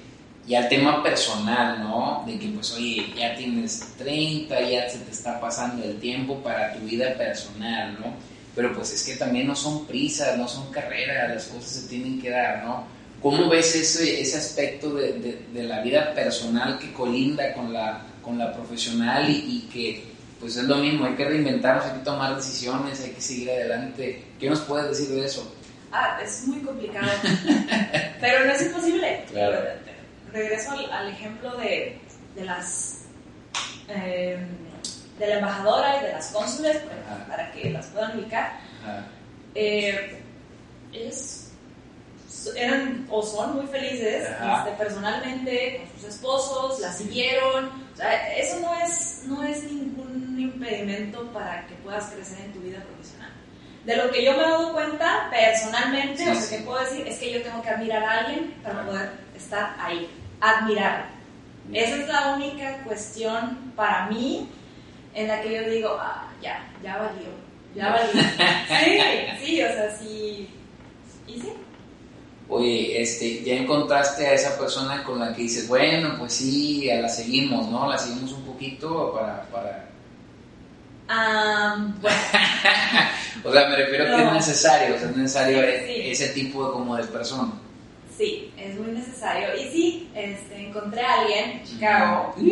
y 0.49 0.55
al 0.55 0.69
tema 0.69 1.03
personal, 1.03 1.81
¿no? 1.81 2.25
De 2.27 2.39
que 2.39 2.49
pues, 2.49 2.73
oye, 2.73 3.13
ya 3.17 3.37
tienes 3.37 3.81
30, 3.99 4.61
ya 4.63 4.89
se 4.89 4.99
te 5.01 5.11
está 5.11 5.39
pasando 5.41 5.85
el 5.85 5.99
tiempo 6.01 6.39
para 6.43 6.73
tu 6.73 6.81
vida 6.87 7.15
personal, 7.19 7.99
¿no? 8.01 8.15
Pero 8.57 8.73
pues 8.75 8.93
es 8.93 9.05
que 9.05 9.17
también 9.17 9.47
no 9.47 9.55
son 9.55 9.87
prisas, 9.87 10.37
no 10.39 10.49
son 10.49 10.73
carreras, 10.73 11.29
las 11.35 11.45
cosas 11.45 11.71
se 11.71 11.89
tienen 11.89 12.21
que 12.21 12.31
dar, 12.31 12.65
¿no? 12.65 12.85
¿Cómo 13.23 13.49
ves 13.49 13.75
ese, 13.77 14.21
ese 14.21 14.39
aspecto 14.39 14.95
de, 14.95 15.13
de- 15.19 15.43
de 15.53 15.63
la 15.65 15.81
vida 15.83 16.15
personal 16.15 16.79
que 16.79 16.93
colinda 16.93 17.53
con 17.53 17.73
la, 17.73 18.03
con 18.23 18.39
la 18.39 18.53
profesional 18.53 19.29
y, 19.29 19.35
y 19.67 19.69
que 19.73 20.05
pues 20.41 20.57
es 20.57 20.65
lo 20.65 20.77
mismo, 20.77 21.05
hay 21.05 21.15
que 21.15 21.25
reinventarnos, 21.25 21.85
hay 21.85 21.99
que 21.99 22.05
tomar 22.05 22.37
decisiones, 22.37 23.01
hay 23.03 23.11
que 23.11 23.21
seguir 23.21 23.51
adelante? 23.51 24.25
¿Qué 24.39 24.49
nos 24.49 24.61
puedes 24.61 24.89
decir 24.91 25.09
de 25.09 25.27
eso? 25.27 25.53
Ah, 25.93 26.17
es 26.25 26.47
muy 26.47 26.61
complicado. 26.61 27.09
pero 28.21 28.45
no 28.47 28.53
es 28.53 28.63
imposible. 28.63 29.25
Claro. 29.31 29.59
Regreso 30.33 30.73
al, 30.73 30.91
al 30.93 31.09
ejemplo 31.11 31.57
de, 31.57 31.99
de 32.35 32.45
las. 32.45 33.03
eh, 33.89 34.39
de 35.19 35.27
la 35.27 35.35
embajadora 35.39 35.97
y 36.01 36.07
de 36.07 36.13
las 36.13 36.29
cónsules, 36.31 36.77
para, 36.77 37.01
Ajá. 37.17 37.27
para 37.27 37.51
que 37.53 37.71
las 37.71 37.87
puedan 37.87 38.17
ubicar. 38.21 38.53
Eh, 39.55 40.23
ellas 40.93 41.51
eran 42.55 43.07
o 43.11 43.21
son 43.23 43.57
muy 43.57 43.67
felices 43.67 44.29
este, 44.29 44.71
personalmente 44.79 45.81
con 45.91 46.01
sus 46.01 46.09
esposos, 46.15 46.79
la 46.81 46.93
siguieron. 46.93 47.67
O 47.93 47.97
sea, 47.97 48.37
eso 48.39 48.61
no 48.61 48.73
es, 48.81 49.23
no 49.27 49.43
es 49.43 49.65
ningún 49.65 50.37
impedimento 50.39 51.25
para 51.33 51.67
que 51.67 51.75
puedas 51.77 52.05
crecer 52.13 52.39
en 52.45 52.53
tu 52.53 52.61
vida 52.61 52.81
profesional. 52.85 53.33
De 53.85 53.97
lo 53.97 54.11
que 54.13 54.25
yo 54.25 54.33
me 54.33 54.39
he 54.39 54.43
dado 54.43 54.73
cuenta 54.73 55.29
personalmente, 55.31 56.23
Sí, 56.23 56.31
o 56.31 56.35
sea, 56.35 56.43
sí. 56.43 56.57
que 56.59 56.63
puedo 56.63 56.79
decir 56.85 57.09
es 57.09 57.19
que 57.19 57.33
yo 57.33 57.43
tengo 57.43 57.61
que 57.63 57.71
admirar 57.71 58.05
a 58.05 58.19
alguien 58.21 58.55
para 58.63 58.85
poder 58.85 59.11
estar 59.39 59.77
ahí. 59.81 60.09
Admirar. 60.41 61.11
Esa 61.73 61.97
es 61.97 62.09
la 62.09 62.35
única 62.35 62.83
cuestión 62.85 63.73
para 63.77 64.07
mí 64.07 64.49
en 65.15 65.29
la 65.29 65.41
que 65.43 65.55
yo 65.55 65.71
digo, 65.71 65.97
ah, 66.01 66.29
ya, 66.43 66.67
ya 66.83 66.97
valió, 66.97 67.29
ya 67.75 67.91
valió. 67.91 68.23
Sí, 69.41 69.47
sí, 69.47 69.63
o 69.63 69.69
sea, 69.69 69.97
sí. 69.99 70.49
¿Y 71.27 71.41
sí? 71.41 71.53
Oye, 72.49 73.03
este, 73.03 73.43
ya 73.43 73.55
encontraste 73.57 74.27
a 74.27 74.33
esa 74.33 74.59
persona 74.59 75.05
con 75.05 75.19
la 75.19 75.35
que 75.35 75.43
dices, 75.43 75.69
bueno, 75.69 76.17
pues 76.19 76.33
sí, 76.33 76.87
la 76.87 77.09
seguimos, 77.09 77.69
¿no? 77.69 77.87
La 77.87 77.99
seguimos 77.99 78.33
un 78.33 78.45
poquito 78.45 79.13
para, 79.13 79.43
para... 79.51 79.85
Am, 81.09 82.01
bueno, 82.01 82.17
O 83.45 83.53
sea, 83.53 83.69
me 83.69 83.77
refiero 83.77 84.05
a 84.05 84.17
que 84.17 84.23
es 84.27 84.33
necesario, 84.33 84.95
o 84.95 84.99
sea, 84.99 85.11
es 85.11 85.17
necesario 85.17 85.61
Sí, 85.61 85.67
sí. 85.87 86.11
ese 86.11 86.29
tipo 86.29 86.67
de, 86.67 86.73
como 86.73 86.97
de 86.97 87.05
persona. 87.05 87.53
Sí, 88.19 88.53
es 88.59 88.79
muy 88.79 88.91
necesario. 88.93 89.49
Y 89.57 89.71
sí, 89.71 90.11
este, 90.15 90.67
encontré 90.67 91.01
a 91.01 91.21
alguien 91.21 91.51
en 91.51 91.65
Chicago 91.65 92.35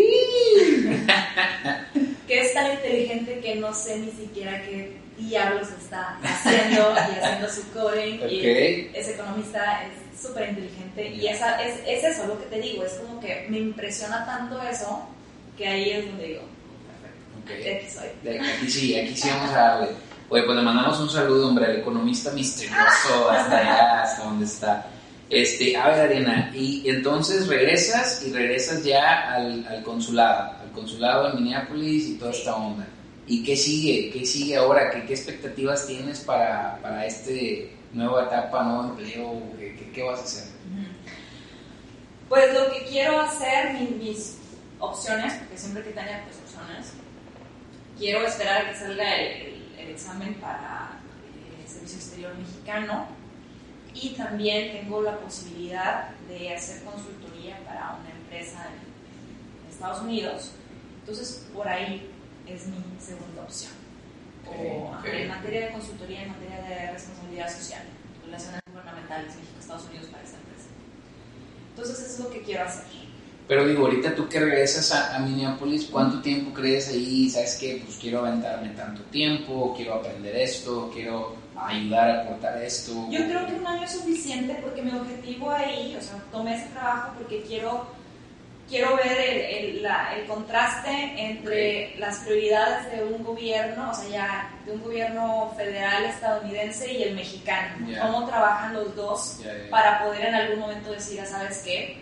que 2.27 2.41
es 2.41 2.55
tan 2.55 2.73
inteligente 2.73 3.41
que 3.41 3.57
no 3.57 3.75
sé 3.75 3.99
ni 3.99 4.11
siquiera 4.13 4.63
qué 4.63 4.97
diablos 5.19 5.69
está 5.79 6.19
haciendo 6.23 6.93
y 6.95 7.19
haciendo 7.19 7.49
su 7.51 7.69
coding. 7.73 8.21
Ok. 8.23 8.31
Y 8.31 8.91
es 8.95 9.09
economista, 9.09 9.83
es 9.85 10.21
súper 10.21 10.51
inteligente. 10.51 11.09
Y 11.11 11.27
esa, 11.27 11.63
es, 11.63 11.81
es 11.87 12.05
eso 12.05 12.27
lo 12.27 12.39
que 12.39 12.47
te 12.47 12.61
digo, 12.61 12.85
es 12.85 12.93
como 12.95 13.21
que 13.21 13.47
me 13.49 13.59
impresiona 13.59 14.25
tanto 14.25 14.63
eso 14.63 15.07
que 15.59 15.67
ahí 15.67 15.91
es 15.91 16.07
donde 16.07 16.27
digo, 16.27 16.43
Ok. 17.41 17.47
perfecto, 17.49 17.65
de 17.65 17.77
aquí 17.77 17.91
soy. 17.91 18.09
Aquí 18.57 18.71
sí, 18.71 18.99
aquí 18.99 19.17
sí 19.17 19.29
vamos 19.29 19.51
a 19.51 19.59
darle. 19.59 19.89
Oye, 20.29 20.43
pues 20.43 20.57
le 20.57 20.63
mandamos 20.63 20.99
un 21.01 21.09
saludo, 21.09 21.49
hombre, 21.49 21.67
al 21.67 21.77
economista 21.77 22.33
misterioso 22.33 23.31
hasta 23.31 23.59
allá, 23.59 24.03
hasta 24.03 24.25
donde 24.25 24.45
está. 24.45 24.87
Este, 25.29 25.77
a 25.77 25.89
ver, 25.89 26.01
Ariana, 26.11 26.53
y 26.55 26.89
entonces 26.89 27.49
regresas 27.49 28.23
y 28.25 28.33
regresas 28.33 28.85
ya 28.85 29.33
al, 29.35 29.67
al 29.67 29.83
consulado, 29.83 30.53
al 30.63 30.71
consulado 30.71 31.29
de 31.29 31.35
Minneapolis 31.35 32.07
y 32.11 32.15
toda 32.15 32.31
esta 32.31 32.55
onda. 32.55 32.87
¿Y 33.27 33.43
qué 33.43 33.57
sigue? 33.57 34.11
¿Qué 34.13 34.25
sigue 34.25 34.55
ahora? 34.57 34.89
¿Qué, 34.91 35.05
qué 35.05 35.15
expectativas 35.15 35.85
tienes 35.87 36.21
para, 36.21 36.79
para 36.81 37.05
este 37.07 37.73
nueva 37.93 38.25
etapa, 38.27 38.63
nuevo 38.63 38.91
empleo? 38.91 39.43
¿Qué, 39.59 39.75
qué, 39.77 39.91
qué 39.91 40.03
vas 40.05 40.21
a 40.21 40.23
hacer? 40.23 40.45
Pues 42.29 42.55
lo 42.55 42.71
que 42.73 42.85
quiero 42.89 43.21
hacer, 43.21 43.75
mi- 43.75 43.97
mis 44.05 44.37
opciones, 44.79 45.33
porque 45.35 45.59
siempre 45.59 45.83
que 45.83 45.91
tenga 45.91 46.23
pues 46.25 46.37
opciones, 46.39 46.93
quiero 47.99 48.25
esperar 48.27 48.63
a 48.67 48.71
que 48.71 48.79
salga 48.79 49.17
el, 49.17 49.27
el- 49.47 49.75
el 49.81 49.91
examen 49.91 50.35
para 50.35 51.01
eh, 51.35 51.63
el 51.65 51.69
Servicio 51.69 51.97
Exterior 51.99 52.33
Mexicano 52.39 53.07
y 54.03 54.11
también 54.11 54.73
tengo 54.73 55.03
la 55.03 55.19
posibilidad 55.19 56.11
de 56.29 56.55
hacer 56.55 56.83
consultoría 56.85 57.59
para 57.65 57.99
una 58.01 58.11
empresa 58.11 58.67
en, 58.73 58.87
Estados 59.71 60.03
Unidos. 60.03 60.53
Entonces, 61.01 61.47
por 61.53 61.69
ahí 61.69 62.09
es 62.47 62.67
mi 62.67 62.79
segunda 62.99 63.43
opción. 63.43 63.73
O, 64.47 64.89
Ok, 64.89 64.95
ajá, 64.95 65.01
ok. 65.01 65.07
en 65.13 65.29
materia 65.29 65.67
de 65.67 65.73
consultoría, 65.73 66.23
en 66.23 66.31
materia 66.31 66.63
de 66.63 66.93
responsabilidad 66.93 67.55
social, 67.55 67.83
relaciones 68.25 68.61
gubernamentales 68.73 69.37
México-Estados 69.37 69.85
Unidos 69.91 70.07
para 70.07 70.25
esta 70.25 70.39
empresa. 70.39 70.69
Entonces, 71.71 71.99
eso 72.01 72.13
es 72.13 72.21
lo 72.21 72.31
que 72.31 72.43
quiero 72.43 72.65
hacer. 72.65 72.85
Pero 73.47 73.69
digo, 73.69 73.85
ahorita 73.85 74.15
tú 74.15 74.29
que 74.29 74.41
regresas 74.41 74.91
a, 74.93 75.15
a 75.15 75.19
Minneapolis, 75.19 75.89
¿cuánto 75.93 76.23
tiempo 76.23 76.55
crees 76.55 76.89
ahí? 76.89 77.29
¿Sabes 77.29 77.59
qué? 77.61 77.83
Pues 77.85 77.99
quiero 77.99 78.21
aventarme 78.21 78.71
tanto 78.71 79.03
tiempo, 79.03 79.75
quiero 79.77 79.95
aprender 79.95 80.35
esto, 80.37 80.91
quiero 80.93 81.37
ayudar 81.59 82.11
a 82.11 82.23
aportar 82.23 82.63
esto. 82.63 82.93
Yo 83.11 83.25
creo 83.25 83.47
que 83.47 83.55
un 83.55 83.67
año 83.67 83.85
es 83.85 83.93
suficiente 83.93 84.59
porque 84.63 84.83
mi 84.83 84.93
objetivo 84.93 85.51
ahí, 85.51 85.97
o 85.99 86.03
sea, 86.03 86.17
tomé 86.33 86.57
ese 86.57 86.67
trabajo 86.69 87.13
porque 87.17 87.43
quiero, 87.43 87.87
quiero 88.69 88.97
ver 88.97 89.07
el, 89.13 89.41
el- 89.77 89.83
la- 89.83 90.15
el 90.17 90.27
contraste 90.27 90.91
entre 91.17 91.97
las 91.99 92.19
prioridades 92.19 92.91
de 92.93 93.05
un 93.05 93.23
gobierno, 93.25 93.91
o 93.91 93.95
sea, 93.95 94.09
ya 94.09 94.51
de 94.67 94.73
un 94.73 94.83
gobierno 94.83 95.53
federal 95.57 96.05
estadounidense 96.05 96.93
y 96.93 97.03
el 97.05 97.15
mexicano. 97.15 97.87
Ya. 97.89 98.01
Cómo 98.03 98.27
trabajan 98.27 98.75
los 98.75 98.95
dos 98.97 99.39
Ya, 99.45 99.53
ya. 99.57 99.71
para 99.71 100.05
poder 100.05 100.27
en 100.27 100.35
algún 100.35 100.59
momento 100.59 100.91
decir, 100.93 101.21
"Ah, 101.21 101.27
¿sabes 101.27 101.63
qué? 101.65 101.99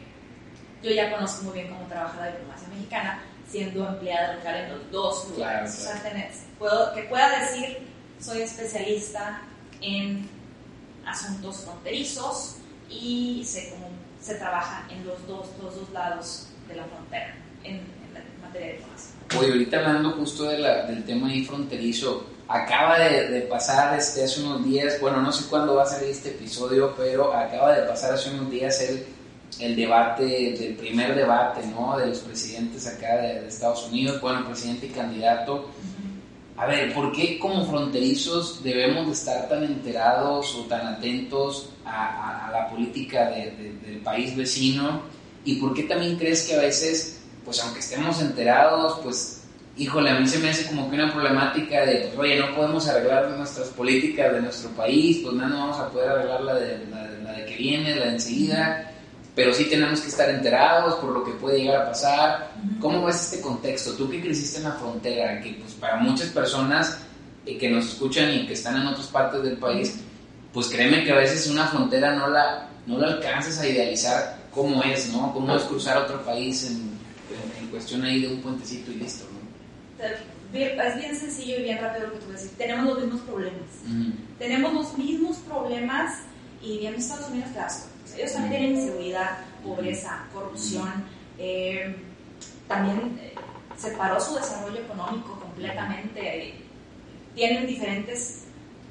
Yo 0.83 0.90
ya 0.90 1.11
conozco 1.11 1.45
muy 1.45 1.55
bien 1.55 1.69
cómo 1.69 1.87
trabaja 1.87 2.21
la 2.21 2.27
diplomacia 2.33 2.69
mexicana 2.69 3.23
siendo 3.49 3.87
empleada 3.88 4.35
local 4.35 4.55
en 4.57 4.69
los 4.71 4.90
dos 4.90 5.29
lugares. 5.31 5.75
Claro, 5.77 5.99
O 5.99 6.03
sea, 6.03 6.11
tenés- 6.12 6.45
puedo, 6.59 6.95
que 6.95 7.03
pueda 7.05 7.38
decir, 7.40 7.79
soy 8.25 8.41
especialista 8.41 9.43
en 9.81 10.29
asuntos 11.07 11.59
fronterizos 11.59 12.57
y 12.89 13.43
sé 13.45 13.71
cómo 13.71 13.89
se 14.21 14.37
trabaja 14.37 14.87
en 14.91 15.07
los 15.07 15.27
dos, 15.27 15.49
los 15.63 15.75
dos 15.75 15.91
lados 15.93 16.47
de 16.69 16.77
la 16.77 16.85
frontera, 16.85 17.37
en, 17.63 17.83
materia 18.43 18.69
de 18.69 18.73
diplomacia. 18.75 19.11
Oye, 19.39 19.51
ahorita 19.51 19.79
hablando 19.79 20.11
justo 20.13 20.45
de 20.45 20.59
la, 20.59 20.87
del 20.87 21.05
tema 21.05 21.29
ahí 21.29 21.45
fronterizo, 21.45 22.27
acaba 22.49 22.99
de, 22.99 23.43
pasar 23.43 23.99
este, 23.99 24.25
hace 24.25 24.43
unos 24.43 24.65
días, 24.65 24.99
bueno, 25.01 25.21
no 25.21 25.33
sé 25.33 25.49
cuándo 25.51 25.75
va 25.75 25.83
a 25.83 25.87
salir 25.87 26.11
este 26.11 26.31
episodio, 26.31 26.95
pero 26.97 27.35
acaba 27.35 27.75
de 27.75 27.87
pasar 27.87 28.15
hace 28.15 28.31
unos 28.31 28.51
días 28.51 28.81
el, 28.81 29.05
el 29.61 29.77
debate, 29.77 30.25
del 30.59 30.77
primer 30.77 31.15
debate, 31.15 31.67
¿no? 31.67 31.99
De 31.99 32.07
los 32.07 32.21
presidentes 32.21 32.87
acá 32.87 33.17
de 33.17 33.49
Estados 33.49 33.87
Unidos, 33.89 34.21
bueno, 34.21 34.47
presidente 34.47 34.87
y 34.87 34.91
candidato. 34.91 35.69
A 36.57 36.67
ver, 36.67 36.95
¿por 36.95 37.12
qué 37.12 37.38
como 37.38 37.67
fronterizos 37.67 38.62
debemos 38.62 39.07
de 39.07 39.12
estar 39.12 39.49
tan 39.49 39.64
enterados 39.64 40.55
o 40.55 40.62
tan 40.62 40.87
atentos 40.87 41.71
a, 41.85 42.51
la 42.53 42.69
política 42.71 43.29
de, 43.31 43.51
del 43.85 43.99
país 43.99 44.37
vecino? 44.37 45.03
¿Y 45.45 45.57
por 45.57 45.75
qué 45.75 45.83
también 45.83 46.17
crees 46.17 46.47
que 46.47 46.55
a 46.55 46.61
veces, 46.61 47.21
pues 47.45 47.62
aunque 47.62 47.81
estemos 47.81 48.21
enterados, 48.23 49.01
pues 49.03 49.43
híjole, 49.77 50.11
a 50.11 50.21
mí 50.21 50.29
se 50.29 50.38
me 50.38 50.51
hace 50.51 50.67
como 50.67 50.88
que 50.88 50.95
una 50.95 51.12
problemática 51.12 51.85
de, 51.85 52.11
pues, 52.14 52.19
oye, 52.19 52.38
no 52.38 52.55
podemos 52.55 52.87
arreglar 52.88 53.31
nuestras 53.31 53.69
políticas 53.69 54.33
de 54.33 54.43
nuestro 54.43 54.71
país, 54.71 55.21
pues 55.23 55.35
nada, 55.35 55.49
no 55.49 55.59
vamos 55.59 55.79
a 55.79 55.90
poder 55.90 56.11
arreglar 56.11 56.40
la 56.43 56.55
de, 56.55 56.87
la, 56.87 57.11
la 57.25 57.33
de 57.33 57.47
que 57.47 57.57
viene, 57.57 57.97
la 57.97 58.07
de 58.07 58.12
enseguida, 58.12 58.94
pero 59.35 59.53
sí 59.53 59.64
tenemos 59.64 60.01
que 60.01 60.09
estar 60.09 60.31
enterados 60.31 60.94
por 60.97 61.11
lo 61.11 61.25
que 61.25 61.33
puede 61.33 61.59
llegar 61.59 61.83
a 61.83 61.87
pasar. 61.88 62.53
¿Cómo 62.81 63.05
ves 63.05 63.16
este 63.16 63.40
contexto? 63.40 63.94
Tú 63.94 64.09
que 64.09 64.20
creciste 64.20 64.59
en 64.59 64.64
la 64.64 64.73
frontera, 64.73 65.40
que 65.40 65.55
pues 65.55 65.73
para 65.75 65.97
muchas 65.97 66.29
personas 66.29 66.99
eh, 67.44 67.59
que 67.59 67.68
nos 67.68 67.85
escuchan 67.87 68.33
y 68.33 68.47
que 68.47 68.53
están 68.53 68.81
en 68.81 68.87
otras 68.87 69.09
partes 69.09 69.42
del 69.42 69.57
país, 69.57 69.99
pues 70.53 70.68
créeme 70.68 71.03
que 71.03 71.11
a 71.11 71.16
veces 71.16 71.51
una 71.51 71.66
frontera 71.66 72.14
no 72.14 72.29
la, 72.29 72.68
no 72.87 72.99
la 72.99 73.09
alcanzas 73.09 73.59
a 73.59 73.68
idealizar 73.68 74.37
cómo 74.53 74.83
es, 74.85 75.12
¿no? 75.12 75.33
Cómo 75.33 75.57
es 75.57 75.64
cruzar 75.64 75.97
otro 75.97 76.25
país 76.25 76.64
en, 76.66 76.77
en, 76.77 77.64
en 77.64 77.70
cuestión 77.70 78.05
ahí 78.05 78.23
de 78.23 78.29
un 78.29 78.40
puentecito 78.40 78.92
y 78.92 78.97
listo, 78.97 79.25
¿no? 79.33 79.35
es 80.57 80.97
bien 80.97 81.16
sencillo 81.16 81.59
y 81.59 81.62
bien 81.64 81.79
rápido 81.79 82.07
lo 82.07 82.12
que 82.12 82.18
tú 82.20 82.31
decir. 82.31 82.51
Tenemos 82.57 82.85
los 82.87 83.01
mismos 83.01 83.20
problemas. 83.23 83.62
Mm. 83.87 84.11
Tenemos 84.38 84.73
los 84.73 84.97
mismos 84.97 85.37
problemas 85.38 86.20
y 86.62 86.79
bien 86.79 86.94
Estados 86.94 87.29
Unidos 87.29 87.51
te 87.53 87.59
das 87.59 87.88
Ellos 88.16 88.33
también 88.33 88.50
tienen 88.62 88.77
inseguridad, 88.81 89.38
pobreza, 89.62 90.24
corrupción. 90.33 91.05
Eh, 91.38 91.96
también 92.68 93.18
eh, 93.20 93.35
separó 93.77 94.20
su 94.20 94.35
desarrollo 94.35 94.81
económico 94.81 95.38
completamente. 95.40 96.55
Tienen 97.35 97.66
diferentes 97.66 98.44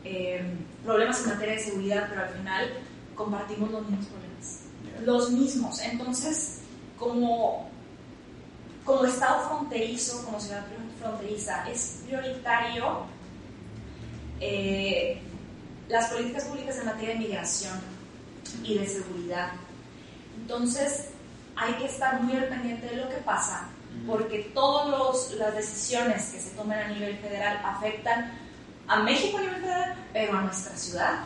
eh, 0.03 0.43
problemas 0.83 1.21
en 1.23 1.29
materia 1.29 1.53
de 1.55 1.59
seguridad, 1.59 2.07
pero 2.09 2.21
al 2.21 2.29
final 2.29 2.69
compartimos 3.15 3.71
los 3.71 3.89
mismos 3.89 4.07
problemas. 4.07 4.59
Los 5.05 5.31
mismos. 5.31 5.79
Entonces, 5.81 6.59
como, 6.99 7.69
como 8.83 9.05
Estado 9.05 9.47
fronterizo, 9.47 10.23
como 10.25 10.39
ciudad 10.39 10.65
fronteriza, 10.99 11.69
es 11.69 12.01
prioritario 12.05 13.05
eh, 14.39 15.21
las 15.89 16.09
políticas 16.09 16.45
públicas 16.45 16.77
en 16.79 16.86
materia 16.86 17.13
de 17.13 17.19
migración 17.19 17.92
y 18.63 18.77
de 18.77 18.88
seguridad. 18.88 19.51
Entonces, 20.38 21.10
hay 21.56 21.73
que 21.75 21.86
estar 21.86 22.21
muy 22.21 22.36
al 22.36 22.47
pendiente 22.47 22.88
de 22.88 22.97
lo 22.97 23.10
que 23.10 23.17
pasa, 23.17 23.69
porque 24.08 24.51
todas 24.53 25.32
las 25.34 25.56
decisiones 25.56 26.29
que 26.29 26.39
se 26.39 26.49
tomen 26.51 26.79
a 26.79 26.88
nivel 26.89 27.17
federal 27.17 27.62
afectan 27.63 28.32
a 28.88 29.01
México 29.01 29.38
a 29.38 29.41
nivel 29.41 29.62
federal, 29.62 29.95
pero 30.12 30.38
a 30.38 30.41
nuestra 30.41 30.75
ciudad 30.75 31.19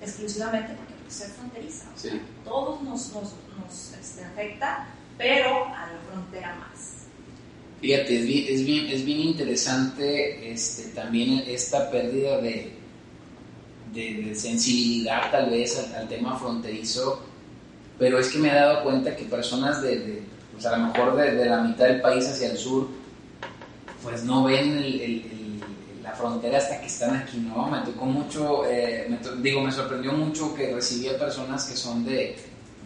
exclusivamente 0.00 0.74
porque 0.74 0.94
pues, 1.02 1.14
ser 1.14 1.30
fronteriza. 1.30 1.86
O 1.94 1.98
sea, 1.98 2.20
todos 2.44 2.82
nos, 2.82 3.12
nos, 3.12 3.34
nos 3.58 3.92
este, 3.98 4.24
afecta, 4.24 4.86
pero 5.16 5.66
a 5.66 5.86
la 5.92 5.98
frontera 6.10 6.54
más. 6.56 6.94
Fíjate, 7.80 8.20
es 8.20 8.26
bien, 8.26 8.44
es 8.48 8.66
bien, 8.66 8.86
es 8.86 9.04
bien 9.04 9.20
interesante 9.20 10.52
este, 10.52 10.88
también 10.90 11.44
esta 11.46 11.90
pérdida 11.90 12.38
de, 12.40 12.76
de, 13.92 14.34
sensibilidad 14.34 15.30
tal 15.30 15.50
vez 15.50 15.92
al, 15.94 16.08
tema 16.08 16.38
fronterizo, 16.38 17.22
pero 17.98 18.18
es 18.18 18.28
que 18.28 18.38
me 18.38 18.50
he 18.50 18.54
dado 18.54 18.82
cuenta 18.84 19.16
que 19.16 19.24
personas 19.24 19.82
de, 19.82 19.98
de 19.98 20.22
pues 20.52 20.66
a 20.66 20.76
lo 20.76 20.86
mejor 20.86 21.16
de, 21.16 21.46
la 21.46 21.62
mitad 21.62 21.86
del 21.86 22.00
país 22.00 22.28
hacia 22.28 22.50
el 22.50 22.58
sur, 22.58 22.88
pues 24.02 24.24
no 24.24 24.44
ven 24.44 25.60
la 26.02 26.12
frontera 26.12 26.58
hasta 26.58 26.80
que 26.80 26.86
están 26.86 27.16
aquí, 27.16 27.38
¿no? 27.38 27.68
Me 27.68 27.78
tocó 27.80 28.06
mucho, 28.06 28.66
eh, 28.66 29.08
digo, 29.40 29.60
me 29.60 29.70
sorprendió 29.70 30.12
mucho 30.12 30.54
que 30.54 30.74
recibía 30.74 31.18
personas 31.18 31.64
que 31.64 31.76
son 31.76 32.04
de, 32.04 32.36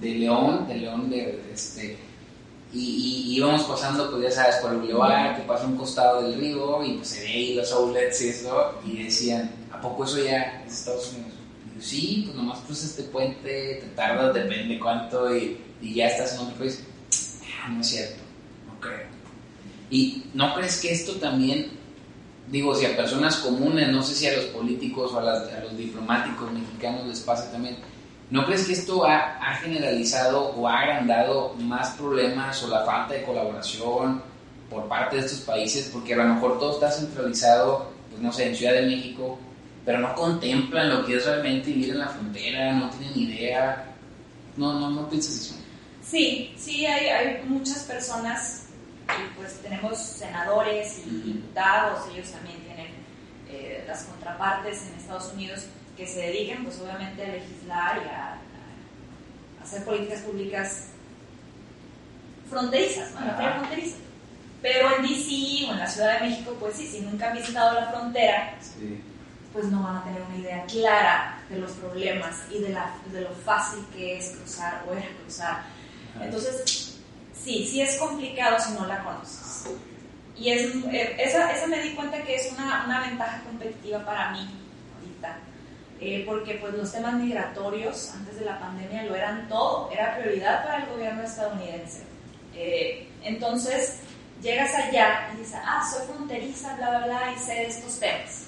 de 0.00 0.14
León, 0.14 0.66
de 0.68 0.74
León 0.74 1.08
de, 1.08 1.40
este 1.52 1.96
y, 2.72 2.78
y, 2.78 3.37
íbamos 3.37 3.64
pasando, 3.64 4.11
pues 4.11 4.22
ya 4.22 4.30
sabes, 4.30 4.56
por 4.56 4.72
el 4.72 4.78
boulevard, 4.78 5.37
que 5.37 5.42
pasa 5.42 5.66
un 5.66 5.76
costado 5.76 6.22
del 6.22 6.38
río, 6.38 6.82
y 6.85 6.94
pues 6.94 7.08
se 7.08 7.22
ve 7.22 7.28
ahí 7.28 7.54
los 7.54 7.70
outlets 7.72 8.22
y 8.22 8.28
eso, 8.28 8.74
y 8.87 9.04
decían, 9.04 9.50
¿a 9.70 9.80
poco 9.80 10.04
eso 10.04 10.22
ya 10.22 10.62
es 10.66 10.72
Estados 10.72 11.12
Unidos? 11.12 11.35
Y 11.66 11.76
yo, 11.76 11.85
sí, 11.85 12.22
pues 12.24 12.37
nomás 12.37 12.61
cruzas 12.61 12.90
este 12.90 13.02
puente, 13.04 13.78
te 13.82 13.87
tardas, 13.94 14.32
depende 14.32 14.78
cuánto, 14.78 15.37
y, 15.37 15.58
y 15.82 15.94
ya 15.94 16.06
estás 16.06 16.35
en 16.35 16.40
otro 16.40 16.56
país. 16.56 16.82
Ah, 17.62 17.68
no 17.68 17.80
es 17.80 17.88
cierto, 17.88 18.22
no 18.66 18.80
creo. 18.80 19.06
Y 19.90 20.24
¿no 20.32 20.54
crees 20.54 20.80
que 20.80 20.92
esto 20.92 21.12
también, 21.16 21.72
digo, 22.48 22.74
si 22.74 22.87
a 22.87 22.96
personas 22.96 23.37
comunes, 23.37 23.88
no 23.88 24.02
sé 24.02 24.14
si 24.14 24.26
a 24.26 24.35
los 24.35 24.46
políticos 24.46 25.12
o 25.12 25.18
a, 25.18 25.22
las, 25.22 25.52
a 25.52 25.61
los 25.61 25.76
diplomáticos 25.76 26.50
mexicanos 26.50 27.06
les 27.06 27.20
pasa 27.20 27.52
también, 27.52 27.76
¿No 28.32 28.46
crees 28.46 28.66
que 28.66 28.72
esto 28.72 29.04
ha, 29.04 29.36
ha, 29.46 29.56
generalizado 29.56 30.54
o 30.56 30.66
ha 30.66 30.80
agrandado 30.80 31.52
más 31.58 31.90
problemas 31.90 32.62
o 32.62 32.68
la 32.68 32.82
falta 32.82 33.12
de 33.12 33.24
colaboración 33.24 34.22
por 34.70 34.88
parte 34.88 35.16
de 35.16 35.26
estos 35.26 35.40
países? 35.40 35.90
Porque 35.92 36.14
a 36.14 36.16
lo 36.16 36.34
mejor 36.34 36.58
todo 36.58 36.72
está 36.72 36.90
centralizado, 36.90 37.92
pues 38.08 38.22
no 38.22 38.32
sé, 38.32 38.48
en 38.48 38.56
Ciudad 38.56 38.72
de 38.72 38.86
México, 38.86 39.38
pero 39.84 39.98
no 39.98 40.14
contemplan 40.14 40.88
lo 40.88 41.04
que 41.04 41.16
es 41.16 41.26
realmente 41.26 41.72
vivir 41.72 41.90
en 41.90 41.98
la 41.98 42.08
frontera, 42.08 42.72
no 42.72 42.88
tienen 42.88 43.18
idea. 43.18 43.84
No, 44.56 44.80
no, 44.80 44.88
no 44.88 45.10
piensas 45.10 45.34
eso. 45.34 45.54
Sí, 46.02 46.54
sí, 46.56 46.86
hay, 46.86 47.08
hay 47.08 47.44
muchas 47.44 47.80
personas, 47.80 48.68
y 49.08 49.36
pues 49.36 49.60
tenemos 49.60 49.98
senadores 49.98 51.02
y 51.06 51.20
diputados, 51.20 52.08
ellos 52.14 52.30
también 52.30 52.56
tienen 52.60 52.92
eh, 53.50 53.84
las 53.86 54.04
contrapartes 54.04 54.86
en 54.86 54.98
Estados 54.98 55.30
Unidos 55.34 55.66
que 55.96 56.07
se 56.07 56.20
dediquen 56.20 56.64
pues 56.64 56.81
obviamente 56.81 57.22
a 57.22 57.28
legislar 57.28 58.02
y 58.05 58.09
a, 58.09 58.38
a 59.61 59.62
hacer 59.62 59.85
políticas 59.85 60.20
públicas 60.20 60.88
fronterizas, 62.48 63.12
¿no? 63.14 63.24
La 63.24 63.52
fronteriza. 63.55 63.96
Pero 64.61 64.96
en 64.96 65.02
DC 65.02 65.68
o 65.68 65.72
en 65.72 65.78
la 65.78 65.87
Ciudad 65.88 66.20
de 66.20 66.28
México, 66.28 66.57
pues 66.61 66.76
sí, 66.76 66.87
si 66.87 67.00
nunca 67.00 67.31
han 67.31 67.37
visitado 67.37 67.74
la 67.74 67.87
frontera, 67.90 68.55
sí. 68.61 69.02
pues 69.52 69.66
no 69.66 69.83
van 69.83 69.96
a 69.96 70.05
tener 70.05 70.22
una 70.22 70.37
idea 70.37 70.64
clara 70.66 71.38
de 71.48 71.59
los 71.59 71.72
problemas 71.72 72.42
y 72.50 72.61
de, 72.61 72.68
la, 72.68 72.94
de 73.11 73.22
lo 73.22 73.31
fácil 73.31 73.85
que 73.92 74.18
es 74.18 74.37
cruzar 74.37 74.85
o 74.88 74.92
era 74.92 75.09
cruzar. 75.20 75.62
Ajá. 76.14 76.24
Entonces, 76.24 77.00
sí, 77.35 77.66
sí 77.66 77.81
es 77.81 77.96
complicado 77.96 78.59
si 78.61 78.72
no 78.72 78.87
la 78.87 79.02
conoces. 79.02 79.64
Y 80.37 80.50
es, 80.50 80.72
esa, 81.18 81.52
esa 81.52 81.66
me 81.66 81.83
di 81.83 81.94
cuenta 81.94 82.22
que 82.22 82.37
es 82.37 82.52
una, 82.52 82.85
una 82.85 83.00
ventaja 83.00 83.42
competitiva 83.42 84.05
para 84.05 84.31
mí 84.31 84.48
ahorita 84.96 85.38
eh, 86.04 86.24
porque 86.26 86.54
pues 86.54 86.74
los 86.74 86.90
temas 86.90 87.14
migratorios 87.14 88.10
antes 88.12 88.36
de 88.36 88.44
la 88.44 88.58
pandemia 88.58 89.04
lo 89.04 89.14
eran 89.14 89.48
todo, 89.48 89.88
era 89.92 90.18
prioridad 90.18 90.64
para 90.64 90.78
el 90.78 90.90
gobierno 90.90 91.22
estadounidense. 91.22 92.02
Eh, 92.56 93.08
entonces 93.22 94.00
llegas 94.42 94.74
allá 94.74 95.30
y 95.32 95.38
dices, 95.38 95.60
ah, 95.64 95.80
soy 95.88 96.04
fronteriza, 96.12 96.74
bla, 96.74 96.88
bla, 96.88 97.06
bla, 97.06 97.32
y 97.36 97.38
sé 97.38 97.54
de 97.54 97.66
estos 97.68 98.00
temas. 98.00 98.46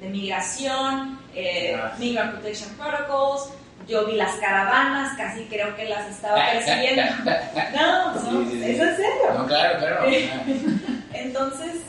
De 0.00 0.08
migración, 0.08 1.20
eh, 1.36 1.80
Migrant 1.98 2.32
Protection 2.32 2.70
Protocols, 2.70 3.50
yo 3.86 4.04
vi 4.04 4.16
las 4.16 4.34
caravanas, 4.34 5.16
casi 5.16 5.44
creo 5.44 5.76
que 5.76 5.84
las 5.84 6.10
estaba 6.10 6.34
persiguiendo. 6.50 7.02
No, 7.76 8.12
no, 8.12 8.50
¿es 8.50 8.80
en 8.80 8.96
serio? 8.96 9.34
No, 9.38 9.46
claro, 9.46 9.78
claro. 9.78 10.04
Entonces, 11.12 11.83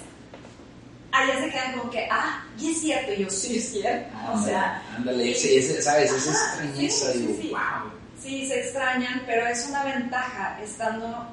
allá 1.15 1.39
se 1.39 1.49
quedan 1.49 1.78
como 1.78 1.89
que, 1.89 2.08
ah, 2.12 2.43
y 2.60 2.71
es 2.71 2.82
cierto, 2.82 3.13
y 3.13 3.23
yo 3.23 3.30
sí 3.30 3.58
es 3.58 3.71
cierto. 3.71 4.10
Ah, 4.15 4.34
o 4.34 4.43
sea, 4.43 4.82
ándale, 4.95 5.32
ese, 5.32 5.82
¿sabes? 5.82 6.12
Esa 6.12 6.32
extrañeza, 6.32 7.12
sí, 7.13 7.19
digo, 7.19 7.41
sí, 7.41 7.49
wow. 7.49 7.91
Sí, 8.21 8.47
se 8.47 8.60
extrañan, 8.62 9.23
pero 9.25 9.47
es 9.47 9.65
una 9.69 9.84
ventaja 9.84 10.60
estando 10.62 11.28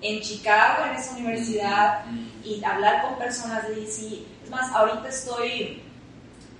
en 0.00 0.20
Chicago, 0.20 0.84
en 0.90 0.96
esa 0.96 1.12
universidad, 1.12 2.06
mm, 2.06 2.28
y 2.44 2.64
hablar 2.64 3.02
con 3.02 3.18
personas 3.18 3.68
de 3.68 3.74
DC. 3.76 4.22
Es 4.44 4.50
más, 4.50 4.70
ahorita 4.72 5.08
estoy 5.08 5.82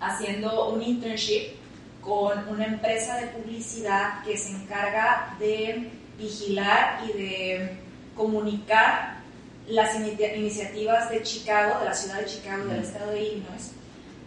haciendo 0.00 0.70
un 0.70 0.83
internship 0.83 1.54
con 2.00 2.48
una 2.48 2.66
empresa 2.66 3.16
de 3.16 3.28
publicidad 3.28 4.22
que 4.24 4.37
se 4.37 4.50
encarga 4.50 5.37
de 5.38 5.90
vigilar 6.18 7.00
y 7.09 7.18
de 7.18 7.78
comunicar 8.14 9.23
las 9.66 9.94
iniciativas 9.96 11.11
de 11.11 11.22
Chicago, 11.22 11.81
de 11.81 11.87
la 11.87 11.94
ciudad 11.94 12.20
de 12.20 12.27
Chicago, 12.27 12.64
del 12.66 12.83
estado 12.83 13.11
de 13.12 13.22
Illinois, 13.22 13.72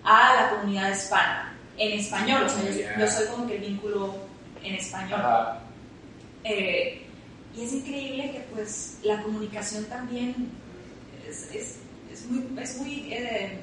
a 0.04 0.36
la 0.36 0.50
comunidad 0.50 0.92
hispana, 0.92 1.54
en 1.78 2.00
español, 2.00 2.44
o 2.44 2.50
sea, 2.50 2.64
yo, 2.64 3.00
yo 3.00 3.08
soy 3.08 3.28
como 3.28 3.48
que 3.48 3.56
el 3.56 3.62
vínculo 3.62 4.16
en 4.64 4.76
español. 4.76 5.22
Eh, 6.44 7.04
y 7.56 7.64
es 7.64 7.74
increíble 7.74 8.32
que 8.32 8.40
pues 8.54 9.00
la 9.04 9.22
comunicación 9.22 9.86
también 9.86 10.50
es, 11.28 11.50
es, 11.54 11.78
es 12.12 12.26
muy, 12.26 12.62
es 12.62 12.78
muy, 12.78 13.14
eh, 13.14 13.60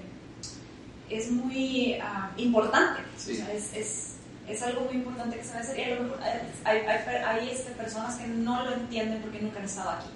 es 1.10 1.30
muy 1.30 1.98
ah, 2.02 2.30
importante. 2.36 3.02
Sí. 3.16 3.32
O 3.32 3.36
sea, 3.36 3.52
es, 3.52 3.72
es, 3.74 4.14
es 4.48 4.62
algo 4.62 4.82
muy 4.82 4.94
importante 4.94 5.36
que 5.38 5.44
se 5.44 5.52
va 5.52 5.58
a 5.58 5.62
hacer 5.62 5.78
y 5.78 5.82
a 5.82 5.94
lo 5.94 6.02
mejor 6.02 6.18
eh, 6.24 6.42
hay, 6.64 6.78
hay, 6.78 7.16
hay 7.24 7.50
este, 7.50 7.70
personas 7.72 8.16
que 8.16 8.26
no 8.26 8.64
lo 8.64 8.74
entienden 8.74 9.22
porque 9.22 9.40
nunca 9.40 9.60
han 9.60 9.64
estado 9.64 9.90
aquí. 9.90 10.08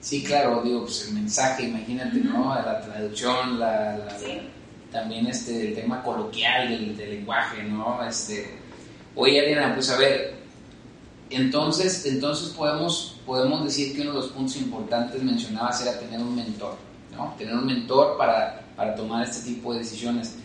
Sí, 0.00 0.22
claro, 0.22 0.62
digo, 0.62 0.82
pues 0.84 1.08
el 1.08 1.14
mensaje, 1.14 1.64
imagínate, 1.64 2.18
¿no? 2.18 2.54
La 2.54 2.80
traducción, 2.80 3.58
la, 3.58 3.98
la- 3.98 4.18
Sí. 4.18 4.38
también 4.92 5.26
este 5.26 5.68
el 5.68 5.74
tema 5.74 6.02
coloquial 6.02 6.68
del, 6.68 6.96
del 6.96 7.10
lenguaje, 7.16 7.62
¿no? 7.64 8.02
Este, 8.06 8.58
oye, 9.16 9.40
Ariana, 9.40 9.74
pues 9.74 9.90
a 9.90 9.98
ver, 9.98 10.34
entonces, 11.30 12.06
entonces 12.06 12.48
podemos, 12.50 13.16
podemos 13.26 13.64
decir 13.64 13.94
que 13.94 14.02
uno 14.02 14.12
de 14.12 14.16
los 14.20 14.28
puntos 14.28 14.56
importantes 14.56 15.22
mencionabas 15.22 15.82
era 15.82 15.98
tener 15.98 16.20
un 16.20 16.34
mentor, 16.34 16.76
¿no? 17.14 17.34
Tener 17.36 17.54
un 17.54 17.66
mentor 17.66 18.16
para, 18.16 18.62
para 18.76 18.94
tomar 18.94 19.28
este 19.28 19.44
tipo 19.50 19.72
de 19.72 19.80
decisiones. 19.80 20.36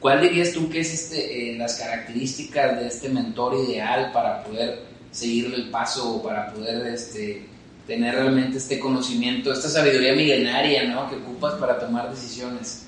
¿Cuál 0.00 0.20
dirías 0.22 0.52
tú 0.52 0.68
que 0.68 0.80
es 0.80 0.92
este, 0.92 1.52
eh, 1.54 1.58
las 1.58 1.76
características 1.76 2.78
de 2.80 2.86
este 2.88 3.08
mentor 3.08 3.54
ideal 3.66 4.10
para 4.12 4.42
poder 4.44 4.82
seguirle 5.10 5.56
el 5.56 5.70
paso 5.70 6.16
o 6.16 6.22
para 6.22 6.52
poder 6.52 6.86
este, 6.86 7.46
tener 7.90 8.14
realmente 8.14 8.58
este 8.58 8.78
conocimiento, 8.78 9.52
esta 9.52 9.68
sabiduría 9.68 10.12
milenaria 10.12 10.84
¿no? 10.84 11.10
que 11.10 11.16
ocupas 11.16 11.54
para 11.54 11.76
tomar 11.76 12.08
decisiones? 12.08 12.86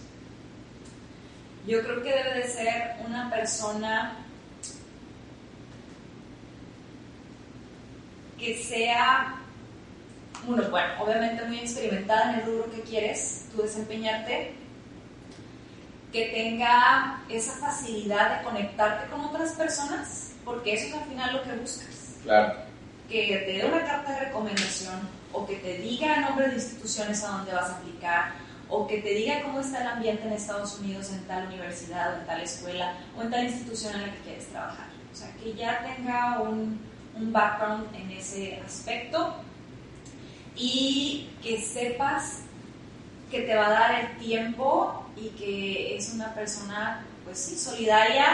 Yo 1.67 1.83
creo 1.83 2.05
que 2.05 2.11
debe 2.11 2.35
de 2.35 2.45
ser 2.45 2.95
una 3.05 3.29
persona 3.29 4.17
que 8.39 8.63
sea, 8.63 9.41
bueno, 10.47 10.71
bueno, 10.71 10.89
obviamente 11.01 11.47
muy 11.47 11.59
experimentada 11.59 12.35
en 12.35 12.41
el 12.41 12.47
rubro 12.47 12.71
que 12.71 12.83
quieres 12.83 13.47
tú 13.53 13.63
desempeñarte, 13.63 14.55
que 16.13 16.27
tenga 16.27 17.25
esa 17.29 17.55
facilidad 17.55 18.39
de 18.39 18.45
conectarte 18.45 19.11
con 19.11 19.21
otras 19.23 19.51
personas, 19.55 20.31
porque 20.45 20.75
eso 20.75 20.87
es 20.87 20.95
al 20.95 21.09
final 21.09 21.33
lo 21.33 21.43
que 21.43 21.59
buscas 21.59 22.19
Claro. 22.23 22.72
Que 23.13 23.37
te 23.47 23.53
dé 23.59 23.65
una 23.67 23.85
carta 23.85 24.13
de 24.13 24.21
recomendación 24.27 25.01
o 25.33 25.47
que 25.47 25.57
te 25.57 25.79
diga 25.79 26.15
el 26.17 26.21
nombre 26.23 26.49
de 26.49 26.55
instituciones 26.55 27.23
a 27.25 27.29
donde 27.29 27.53
vas 27.53 27.71
a 27.71 27.77
aplicar 27.79 28.33
o 28.69 28.87
que 28.87 29.03
te 29.03 29.11
diga 29.15 29.43
cómo 29.43 29.61
está 29.61 29.83
el 29.83 29.87
ambiente 29.89 30.27
en 30.27 30.33
Estados 30.33 30.79
Unidos 30.81 31.11
en 31.11 31.23
tal 31.27 31.47
universidad 31.47 32.15
o 32.15 32.21
en 32.21 32.27
tal 32.27 32.41
escuela 32.41 32.95
o 33.17 33.23
en 33.23 33.31
tal 33.31 33.45
institución 33.45 33.95
en 33.95 34.03
la 34.03 34.13
que 34.15 34.19
quieres 34.21 34.47
trabajar. 34.49 34.87
O 35.13 35.15
sea, 35.15 35.31
que 35.37 35.53
ya 35.55 35.85
tenga 35.85 36.41
un, 36.41 36.81
un 37.15 37.33
background 37.33 37.95
en 37.95 38.11
ese 38.13 38.61
aspecto 38.65 39.37
y 40.57 41.31
que 41.43 41.61
sepas 41.61 42.41
que 43.31 43.43
te 43.43 43.55
va 43.55 43.67
a 43.67 43.71
dar 43.71 44.01
el 44.01 44.17
tiempo 44.19 45.05
y 45.17 45.29
que 45.31 45.97
es 45.97 46.13
una 46.15 46.35
persona, 46.35 47.05
pues 47.25 47.39
sí, 47.39 47.57
solidaria 47.59 48.27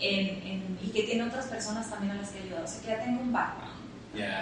en- 0.00 0.42
en- 0.46 0.78
y 0.82 0.90
que 0.90 1.04
tiene 1.04 1.24
otras 1.24 1.46
personas 1.46 1.88
también 1.90 2.12
a 2.12 2.20
las 2.20 2.30
que 2.30 2.40
ayudar. 2.40 2.62
O 2.64 2.66
sea, 2.66 2.80
que 2.80 2.88
ya 2.88 3.00
tenga 3.02 3.20
un 3.20 3.32
background. 3.32 3.73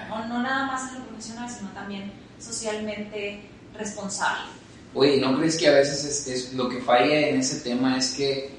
No, 0.08 0.26
no 0.28 0.42
nada 0.42 0.66
más 0.66 0.92
en 0.92 1.00
lo 1.00 1.06
profesional, 1.06 1.48
sino 1.48 1.70
también 1.70 2.12
socialmente 2.38 3.40
responsable. 3.76 4.50
Oye, 4.94 5.20
¿no 5.20 5.36
crees 5.38 5.56
que 5.56 5.68
a 5.68 5.72
veces 5.72 6.04
es, 6.04 6.26
es 6.26 6.52
lo 6.52 6.68
que 6.68 6.80
falla 6.80 7.28
en 7.28 7.40
ese 7.40 7.60
tema 7.60 7.96
es 7.96 8.14
que, 8.14 8.50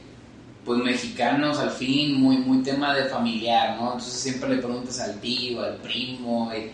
pues 0.65 0.79
mexicanos 0.79 1.59
al 1.59 1.69
fin, 1.69 2.19
muy, 2.19 2.37
muy 2.37 2.63
tema 2.63 2.95
de 2.95 3.05
familiar, 3.05 3.77
¿no? 3.77 3.93
Entonces 3.93 4.13
siempre 4.13 4.49
le 4.49 4.57
preguntas 4.57 4.99
al 4.99 5.19
tío, 5.19 5.61
al 5.61 5.75
primo, 5.77 6.51
y 6.55 6.71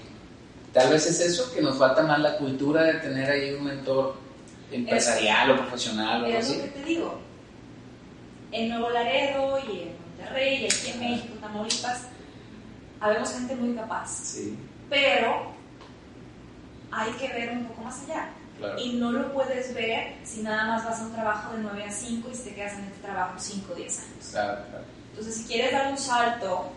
tal 0.72 0.90
vez 0.90 1.08
es 1.08 1.20
eso, 1.20 1.52
que 1.54 1.62
nos 1.62 1.78
falta 1.78 2.04
más 2.04 2.20
la 2.20 2.38
cultura 2.38 2.84
de 2.84 2.94
tener 2.96 3.30
ahí 3.30 3.54
un 3.54 3.66
mentor 3.66 4.16
empresarial 4.72 5.52
o 5.52 5.58
profesional 5.58 6.24
o 6.24 6.26
algo 6.26 6.38
Es 6.38 6.50
lo 6.50 6.64
que 6.64 6.70
te 6.70 6.84
digo. 6.84 7.20
En 8.52 8.70
Nuevo 8.70 8.90
Laredo 8.92 9.60
y 9.68 9.82
en 9.82 9.90
Monterrey 10.08 10.62
y 10.62 10.66
aquí 10.66 10.92
en 10.92 11.00
México, 11.00 11.34
Tamaulipas, 11.42 12.08
habemos 13.02 13.32
gente 13.34 13.56
muy 13.56 13.76
capaz, 13.76 14.08
Sí, 14.10 14.58
pero 14.90 15.52
hay 16.92 17.12
que 17.14 17.28
ver 17.30 17.52
un 17.52 17.66
poco 17.66 17.84
más 17.84 18.04
allá. 18.04 18.30
claro. 18.58 18.80
Y 18.80 18.94
no 18.94 19.12
lo 19.12 19.32
puedes 19.34 19.74
ver 19.74 20.16
si 20.24 20.42
nada 20.42 20.66
más 20.68 20.86
vas 20.86 21.00
a 21.00 21.04
un 21.04 21.14
trabajo 21.14 21.54
de 21.56 21.62
9 21.64 21.84
a 21.84 21.92
5 21.92 22.30
y 22.34 22.38
te 22.38 22.54
quedas 22.56 22.74
en 22.74 22.86
este 22.86 23.02
trabajo 23.02 23.34
5 23.38 23.72
o 23.72 23.76
10 23.76 24.00
años. 24.00 24.28
Claro, 24.32 24.62
claro. 24.70 24.84
Entonces, 25.12 25.36
si 25.36 25.44
quieres 25.46 25.72
dar 25.72 25.92
un 25.92 25.98
salto 25.98 26.72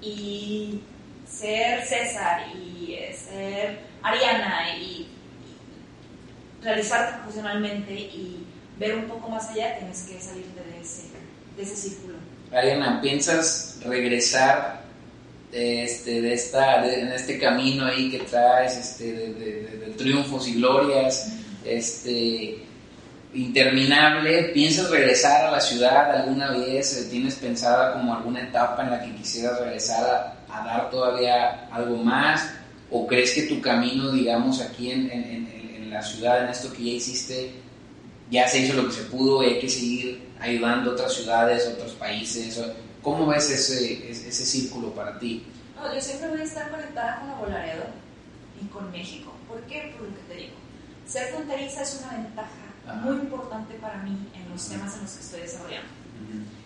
y 0.00 0.80
ser 1.28 1.84
César 1.84 2.42
y 2.56 2.94
eh, 2.94 3.12
ser 3.14 3.80
Ariana 4.02 4.76
y, 4.78 4.82
y 4.82 6.62
realizarte 6.62 7.18
profesionalmente 7.18 7.92
y 7.92 8.46
ver 8.78 8.96
un 8.96 9.04
poco 9.06 9.28
más 9.28 9.48
allá, 9.50 9.78
tienes 9.78 10.02
que 10.04 10.20
salirte 10.20 10.62
de 10.62 10.80
ese, 10.80 11.08
de 11.56 11.62
ese 11.62 11.76
círculo. 11.76 12.14
Ariana, 12.52 13.00
¿piensas 13.00 13.78
regresar 13.84 14.82
de 15.52 15.84
este, 15.84 16.20
de 16.20 16.32
esta, 16.34 16.84
en 16.86 17.08
este 17.12 17.38
camino 17.38 17.86
ahí 17.86 18.10
que 18.10 18.18
traes 18.20 18.76
este, 18.76 19.12
de, 19.12 19.32
de- 19.34 19.94
triunfos 19.96 20.46
y 20.48 20.54
glorias 20.54 21.32
este, 21.64 22.58
interminable? 23.34 24.44
¿Piensas 24.54 24.90
regresar 24.90 25.46
a 25.46 25.50
la 25.50 25.60
ciudad 25.60 26.10
alguna 26.16 26.50
vez? 26.52 27.08
¿Tienes 27.10 27.34
pensada 27.36 27.94
como 27.94 28.14
alguna 28.14 28.42
etapa 28.42 28.82
en 28.84 28.90
la 28.90 29.02
que 29.02 29.14
quisieras 29.14 29.58
regresar 29.60 30.36
a, 30.50 30.64
dar 30.64 30.90
todavía 30.90 31.66
algo 31.72 31.96
más? 31.96 32.50
¿O 32.90 33.06
crees 33.06 33.32
que 33.32 33.42
tu 33.42 33.60
camino, 33.60 34.10
digamos, 34.12 34.60
aquí 34.60 34.90
en, 34.90 35.10
en- 35.10 35.24
en- 35.24 35.48
la 35.90 36.02
ciudad, 36.02 36.44
en 36.44 36.50
esto 36.50 36.70
que 36.70 36.84
ya 36.84 36.90
hiciste, 36.92 37.50
ya 38.30 38.46
se 38.46 38.58
hizo 38.60 38.74
lo 38.74 38.86
que 38.86 38.92
se 38.92 39.02
pudo 39.04 39.42
y 39.42 39.46
hay 39.54 39.58
que 39.58 39.70
seguir 39.70 40.20
ayudando 40.38 40.90
a 40.90 40.92
otras 40.92 41.14
ciudades, 41.14 41.66
otros 41.66 41.92
países. 41.92 42.60
¿Cómo 43.10 43.26
ves 43.26 43.50
ese, 43.50 44.10
ese, 44.10 44.28
ese 44.28 44.46
círculo 44.46 44.92
para 44.94 45.18
ti? 45.18 45.46
No, 45.76 45.94
yo 45.94 46.00
siempre 46.00 46.28
voy 46.28 46.40
a 46.40 46.44
estar 46.44 46.70
conectada 46.70 47.20
con 47.20 47.28
Nuevo 47.28 47.46
Laredo 47.46 47.84
y 48.60 48.66
con 48.66 48.90
México. 48.90 49.32
¿Por 49.48 49.60
qué? 49.62 49.94
Por 49.96 50.08
lo 50.08 50.14
que 50.14 50.22
te 50.28 50.34
digo. 50.34 50.54
Ser 51.06 51.28
fronteriza 51.28 51.82
es 51.82 52.02
una 52.04 52.18
ventaja 52.22 52.48
Ajá. 52.86 53.00
muy 53.00 53.16
importante 53.16 53.74
para 53.74 53.98
mí 53.98 54.28
en 54.34 54.50
los 54.50 54.68
temas 54.68 54.94
en 54.96 55.02
los 55.02 55.12
que 55.12 55.20
estoy 55.20 55.40
desarrollando. 55.40 55.88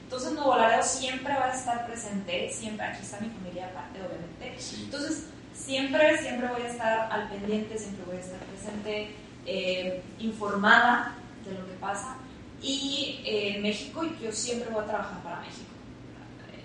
Entonces 0.05 0.33
Nuevo 0.33 0.57
Laredo 0.57 0.83
siempre 0.83 1.33
va 1.35 1.47
a 1.47 1.55
estar 1.55 1.87
presente, 1.87 2.51
siempre, 2.53 2.85
aquí 2.87 3.03
está 3.03 3.19
mi 3.21 3.29
familia 3.31 3.67
aparte 3.69 3.99
obviamente, 4.01 4.61
Sí. 4.63 4.83
entonces 4.85 5.25
siempre, 5.55 6.19
siempre 6.19 6.49
voy 6.49 6.63
a 6.63 6.69
estar 6.69 7.13
al 7.13 7.29
pendiente, 7.31 7.79
siempre 7.79 8.05
voy 8.07 8.17
a 8.17 8.21
estar 8.21 8.39
presente, 8.41 9.15
eh, 9.47 10.03
informada 10.19 11.15
de 11.47 11.53
lo 11.55 11.67
que 11.67 11.73
pasa 11.81 12.17
y 12.61 13.21
eh, 13.25 13.57
en 13.57 13.63
México 13.63 14.05
yo 14.23 14.31
siempre 14.33 14.71
voy 14.71 14.83
a 14.85 14.87
trabajar 14.87 15.23
para 15.23 15.41
México. 15.41 15.72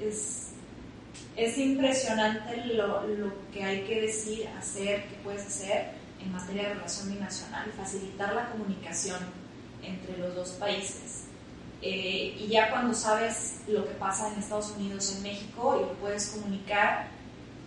Es, 0.02 0.50
es 1.36 1.58
impresionante 1.58 2.66
lo, 2.74 3.08
lo 3.08 3.32
que 3.54 3.64
hay 3.64 3.82
que 3.84 4.02
decir, 4.02 4.48
hacer, 4.58 5.04
que 5.06 5.16
puedes 5.24 5.46
hacer 5.46 5.92
en 6.22 6.32
materia 6.32 6.70
de 6.70 6.74
relación 6.76 7.14
binacional, 7.14 7.72
facilitar 7.78 8.34
la 8.36 8.50
comunicación 8.52 9.20
entre 9.84 10.18
los 10.18 10.36
dos 10.36 10.50
países. 10.52 11.24
Eh, 11.82 12.36
y 12.40 12.48
ya 12.48 12.72
cuando 12.72 12.94
sabes 12.94 13.58
lo 13.68 13.86
que 13.86 13.94
pasa 13.96 14.32
en 14.34 14.40
Estados 14.40 14.72
Unidos, 14.78 15.16
en 15.16 15.24
México, 15.24 15.78
y 15.80 15.86
lo 15.86 15.94
puedes 15.94 16.28
comunicar 16.28 17.08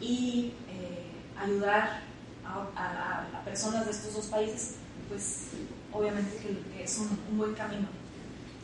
y 0.00 0.52
eh, 0.68 1.06
ayudar 1.38 2.00
a, 2.44 3.26
a- 3.36 3.44
personas 3.44 3.86
de 3.86 3.92
estos 3.92 4.14
dos 4.14 4.26
países, 4.26 4.74
pues 5.08 5.48
obviamente 5.92 6.36
que, 6.38 6.76
que 6.76 6.84
es 6.84 6.98
un, 6.98 7.18
un 7.30 7.38
buen 7.38 7.54
camino. 7.54 7.86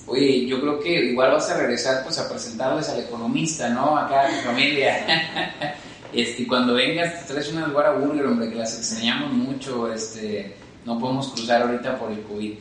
Oye, 0.06 0.46
yo 0.46 0.60
creo 0.60 0.78
que 0.78 0.92
igual 1.06 1.32
vas 1.32 1.50
a 1.50 1.56
regresar 1.56 2.04
pues 2.04 2.18
a 2.18 2.28
presentarles 2.28 2.88
al 2.88 3.00
economista, 3.00 3.68
¿no? 3.68 3.96
Acá 3.96 4.22
a 4.22 4.28
tu 4.28 4.36
familia. 4.46 5.74
este, 6.12 6.46
cuando 6.46 6.74
vengas 6.74 7.26
te 7.26 7.32
traes 7.34 7.52
una 7.52 7.66
lugar 7.66 7.98
Burger, 7.98 8.26
hombre, 8.26 8.48
que 8.48 8.54
las 8.54 8.76
extrañamos 8.78 9.32
mucho, 9.32 9.92
este, 9.92 10.54
no 10.84 10.98
podemos 10.98 11.28
cruzar 11.32 11.62
ahorita 11.62 11.98
por 11.98 12.12
el 12.12 12.20
COVID. 12.22 12.52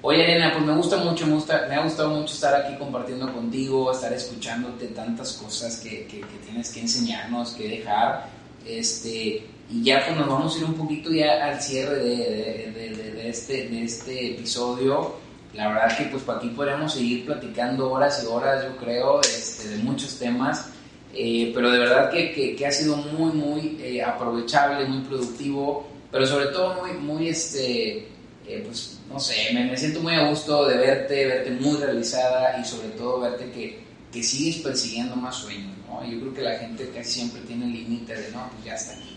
Oye, 0.00 0.22
Elena, 0.24 0.52
pues 0.52 0.64
me 0.64 0.74
gusta 0.76 0.96
mucho, 0.98 1.26
me, 1.26 1.34
gusta, 1.34 1.66
me 1.68 1.76
ha 1.76 1.82
gustado 1.82 2.10
mucho 2.10 2.34
estar 2.34 2.54
aquí 2.54 2.76
compartiendo 2.78 3.32
contigo, 3.32 3.90
estar 3.92 4.12
escuchándote 4.12 4.88
tantas 4.88 5.32
cosas 5.34 5.78
que, 5.78 6.06
que, 6.06 6.22
tienes 6.44 6.70
que 6.72 6.80
enseñarnos, 6.80 7.52
que 7.52 7.68
dejar. 7.68 8.28
Este, 8.66 9.46
y 9.70 9.82
ya 9.82 10.04
pues 10.06 10.16
nos 10.16 10.28
vamos 10.28 10.54
a 10.54 10.58
ir 10.58 10.64
un 10.64 10.74
poquito 10.74 11.10
ya 11.10 11.44
al 11.46 11.60
cierre 11.60 11.96
de- 11.96 12.72
de- 12.74 12.90
de- 12.96 13.12
de 13.12 13.28
este, 13.30 13.68
de 13.68 13.84
este 13.84 14.30
episodio. 14.32 15.16
La 15.54 15.68
verdad 15.68 15.96
que 15.96 16.04
pues 16.04 16.22
por 16.22 16.36
aquí 16.36 16.48
podríamos 16.48 16.92
seguir 16.94 17.24
platicando 17.26 17.90
horas 17.92 18.22
y 18.24 18.26
horas, 18.26 18.64
yo 18.64 18.76
creo, 18.76 19.20
este, 19.20 19.68
de 19.68 19.76
muchos 19.78 20.18
temas. 20.18 20.66
Eh, 21.12 21.52
pero 21.54 21.70
de 21.70 21.78
verdad 21.78 22.10
que, 22.10 22.32
que- 22.56 22.66
ha 22.66 22.72
sido 22.72 22.96
muy, 22.96 23.30
muy 23.32 23.78
eh, 23.80 24.02
aprovechable, 24.02 24.84
muy 24.86 25.02
productivo, 25.04 25.86
pero 26.10 26.26
sobre 26.26 26.46
todo 26.46 26.82
muy, 26.82 26.92
muy, 26.94 27.28
este, 27.28 28.08
eh, 28.48 28.62
pues, 28.66 28.98
no 29.08 29.20
sé, 29.20 29.50
me, 29.54 29.64
me 29.64 29.76
siento 29.76 30.00
muy 30.00 30.14
a 30.14 30.28
gusto 30.28 30.66
de 30.66 30.76
verte, 30.76 31.24
verte 31.26 31.50
muy 31.52 31.76
realizada 31.78 32.58
y 32.60 32.64
sobre 32.64 32.88
todo 32.88 33.20
verte 33.20 33.48
que, 33.52 33.78
que 34.12 34.22
sigues 34.24 34.56
persiguiendo 34.56 35.14
más 35.14 35.36
sueños, 35.36 35.70
¿no? 35.88 36.04
Yo 36.04 36.18
creo 36.20 36.34
que 36.34 36.42
la 36.42 36.58
gente 36.58 36.90
casi 36.92 37.12
siempre 37.12 37.40
tiene 37.42 37.66
el 37.66 37.72
límite 37.74 38.16
de, 38.16 38.30
no, 38.32 38.48
pues 38.52 38.64
ya 38.64 38.74
está 38.74 38.92
aquí. 38.94 39.13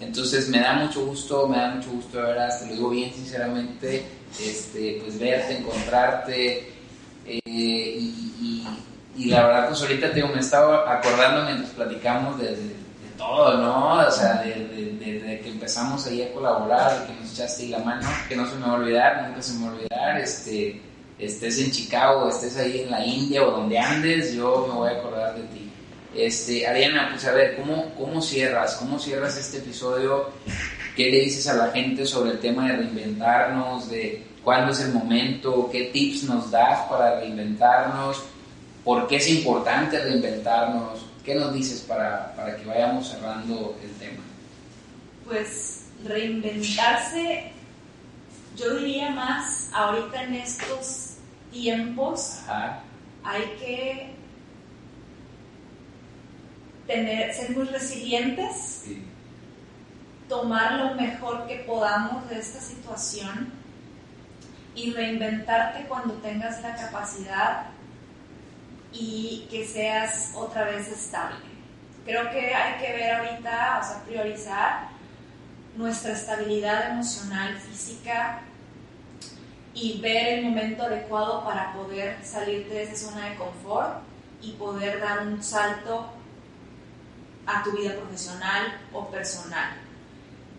Entonces 0.00 0.48
me 0.48 0.60
da 0.60 0.74
mucho 0.74 1.04
gusto, 1.04 1.46
me 1.46 1.58
da 1.58 1.74
mucho 1.74 1.90
gusto 1.90 2.16
de 2.18 2.24
veras, 2.24 2.60
te 2.60 2.66
lo 2.66 2.72
digo 2.72 2.90
bien 2.90 3.12
sinceramente, 3.12 4.06
este, 4.40 5.00
pues 5.02 5.18
verte, 5.18 5.58
encontrarte 5.58 6.72
eh, 7.26 7.40
y, 7.44 8.66
la 9.26 9.46
verdad 9.46 9.68
pues 9.68 9.82
ahorita 9.82 10.12
te 10.12 10.24
me 10.24 10.40
estaba 10.40 10.90
acordando 10.90 11.44
mientras 11.44 11.70
platicamos 11.70 12.38
de, 12.38 12.56
de, 12.56 12.80
todo, 13.18 13.58
¿no? 13.58 14.06
O 14.06 14.10
sea, 14.10 14.42
de, 14.42 15.40
que 15.42 15.48
empezamos 15.50 16.06
ahí 16.06 16.22
a 16.22 16.32
colaborar, 16.32 17.00
de 17.00 17.06
que 17.06 17.20
nos 17.20 17.32
echaste 17.32 17.64
ahí 17.64 17.68
la 17.68 17.80
mano, 17.80 18.08
que 18.28 18.34
no 18.34 18.46
se 18.46 18.56
me 18.56 18.62
va 18.62 18.68
a 18.68 18.74
olvidar, 18.74 19.28
nunca 19.28 19.42
se 19.42 19.52
me 19.54 19.66
va 19.66 19.70
a 19.70 19.74
olvidar, 19.74 20.18
este, 20.18 20.80
estés 21.18 21.58
en 21.58 21.70
Chicago, 21.70 22.30
estés 22.30 22.56
ahí 22.56 22.80
en 22.80 22.90
la 22.90 23.04
India 23.04 23.44
o 23.44 23.50
donde 23.50 23.78
andes, 23.78 24.32
yo 24.32 24.66
me 24.68 24.74
voy 24.74 24.88
a 24.88 24.96
acordar 24.96 25.34
de 25.34 25.42
ti. 25.42 25.69
Este, 26.14 26.66
Ariana, 26.66 27.10
pues 27.10 27.24
a 27.24 27.32
ver, 27.32 27.56
¿cómo, 27.56 27.94
¿cómo 27.94 28.20
cierras? 28.20 28.74
¿Cómo 28.76 28.98
cierras 28.98 29.36
este 29.36 29.58
episodio? 29.58 30.30
¿Qué 30.96 31.10
le 31.10 31.20
dices 31.20 31.46
a 31.46 31.54
la 31.54 31.70
gente 31.70 32.04
sobre 32.04 32.32
el 32.32 32.40
tema 32.40 32.66
de 32.66 32.76
reinventarnos, 32.76 33.88
de 33.88 34.26
cuándo 34.42 34.72
es 34.72 34.80
el 34.80 34.92
momento, 34.92 35.68
qué 35.70 35.84
tips 35.92 36.24
nos 36.24 36.50
das 36.50 36.80
para 36.88 37.20
reinventarnos, 37.20 38.24
por 38.84 39.06
qué 39.06 39.16
es 39.16 39.28
importante 39.28 40.00
reinventarnos? 40.00 41.06
¿Qué 41.24 41.34
nos 41.34 41.54
dices 41.54 41.82
para, 41.82 42.34
para 42.34 42.56
que 42.56 42.64
vayamos 42.64 43.08
cerrando 43.08 43.76
el 43.82 43.92
tema? 43.94 44.22
Pues 45.26 45.84
reinventarse, 46.04 47.52
yo 48.56 48.74
diría 48.76 49.10
más 49.10 49.70
ahorita 49.72 50.24
en 50.24 50.34
estos 50.34 51.14
tiempos, 51.52 52.40
hay 53.22 53.42
que 53.60 54.09
tener, 56.90 57.32
ser 57.32 57.50
muy 57.50 57.66
resilientes, 57.66 58.86
tomar 60.28 60.72
lo 60.72 60.94
mejor 60.96 61.46
que 61.46 61.56
podamos 61.60 62.28
de 62.28 62.40
esta 62.40 62.60
situación 62.60 63.52
y 64.74 64.92
reinventarte 64.92 65.86
cuando 65.86 66.14
tengas 66.14 66.60
la 66.62 66.74
capacidad 66.74 67.66
y 68.92 69.46
que 69.50 69.66
seas 69.68 70.32
otra 70.34 70.64
vez 70.64 70.88
estable. 70.88 71.38
Creo 72.04 72.28
que 72.30 72.54
hay 72.54 72.80
que 72.80 72.92
ver 72.92 73.14
ahorita, 73.14 73.80
o 73.80 73.86
sea, 73.86 74.02
priorizar 74.04 74.88
nuestra 75.76 76.12
estabilidad 76.12 76.90
emocional, 76.90 77.56
física 77.56 78.40
y 79.74 80.00
ver 80.00 80.38
el 80.38 80.44
momento 80.46 80.82
adecuado 80.82 81.44
para 81.44 81.72
poder 81.72 82.18
salir 82.24 82.68
de 82.68 82.82
esa 82.82 82.96
zona 82.96 83.28
de 83.28 83.36
confort 83.36 84.00
y 84.42 84.52
poder 84.52 85.00
dar 85.00 85.28
un 85.28 85.40
salto 85.40 86.19
a 87.58 87.62
tu 87.62 87.72
vida 87.72 87.94
profesional 87.94 88.80
o 88.92 89.10
personal. 89.10 89.76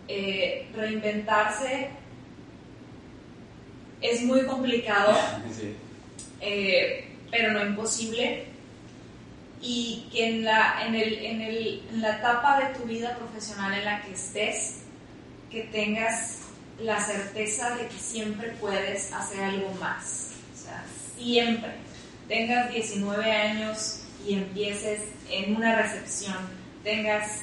Eh, 0.08 0.68
reinventarse 0.74 1.90
es 4.00 4.22
muy 4.22 4.44
complicado, 4.46 5.16
eh, 6.40 7.08
pero 7.30 7.52
no 7.52 7.64
imposible. 7.64 8.46
Y 9.64 10.08
que 10.10 10.28
en 10.28 10.44
la, 10.44 10.84
en, 10.84 10.96
el, 10.96 11.14
en, 11.24 11.40
el, 11.40 11.82
en 11.88 12.02
la 12.02 12.16
etapa 12.16 12.58
de 12.58 12.74
tu 12.74 12.84
vida 12.84 13.16
profesional 13.16 13.72
en 13.72 13.84
la 13.84 14.02
que 14.02 14.12
estés, 14.12 14.80
que 15.50 15.62
tengas 15.64 16.40
la 16.80 17.00
certeza 17.00 17.76
de 17.76 17.86
que 17.86 17.98
siempre 17.98 18.50
puedes 18.60 19.12
hacer 19.12 19.40
algo 19.40 19.70
más. 19.80 20.30
O 20.52 20.64
sea, 20.64 20.84
siempre. 21.16 21.70
Tengas 22.26 22.72
19 22.72 23.30
años 23.30 24.00
y 24.26 24.34
empieces 24.34 25.02
en 25.30 25.54
una 25.56 25.76
recepción 25.76 26.61
tengas 26.82 27.42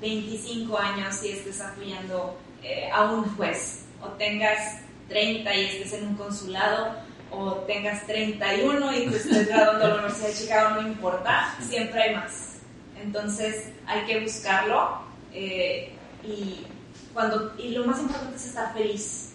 25 0.00 0.78
años 0.78 1.22
y 1.22 1.30
estés 1.30 1.60
apoyando 1.60 2.38
eh, 2.62 2.88
a 2.92 3.10
un 3.10 3.24
juez, 3.36 3.84
o 4.00 4.08
tengas 4.10 4.80
30 5.08 5.54
y 5.54 5.64
estés 5.64 5.92
en 5.94 6.08
un 6.08 6.14
consulado, 6.16 6.94
o 7.30 7.52
tengas 7.66 8.06
31 8.06 8.96
y 8.96 9.06
te 9.06 9.16
estés 9.16 9.48
graduando 9.48 9.84
a 9.84 9.88
la 9.88 9.94
Universidad 9.96 10.28
de 10.28 10.34
Chicago, 10.34 10.80
no 10.80 10.88
importa, 10.88 11.54
siempre 11.60 12.02
hay 12.02 12.14
más. 12.16 12.56
Entonces 13.00 13.70
hay 13.86 14.04
que 14.06 14.20
buscarlo 14.20 15.02
eh, 15.32 15.92
y, 16.24 16.66
cuando, 17.12 17.54
y 17.58 17.70
lo 17.70 17.84
más 17.84 18.00
importante 18.00 18.36
es 18.36 18.46
estar 18.46 18.72
feliz, 18.74 19.32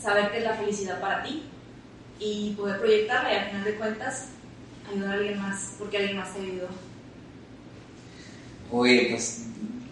saber 0.00 0.30
qué 0.30 0.38
es 0.38 0.44
la 0.44 0.54
felicidad 0.54 1.00
para 1.00 1.22
ti 1.22 1.44
y 2.18 2.54
poder 2.54 2.78
proyectarla 2.80 3.32
y 3.32 3.36
al 3.36 3.46
final 3.46 3.64
de 3.64 3.74
cuentas 3.76 4.28
ayudar 4.90 5.10
a 5.10 5.14
alguien 5.14 5.40
más, 5.40 5.74
porque 5.78 5.98
alguien 5.98 6.16
más 6.16 6.32
te 6.34 6.40
ayudó. 6.40 6.68
Oye, 8.70 9.08
pues 9.10 9.46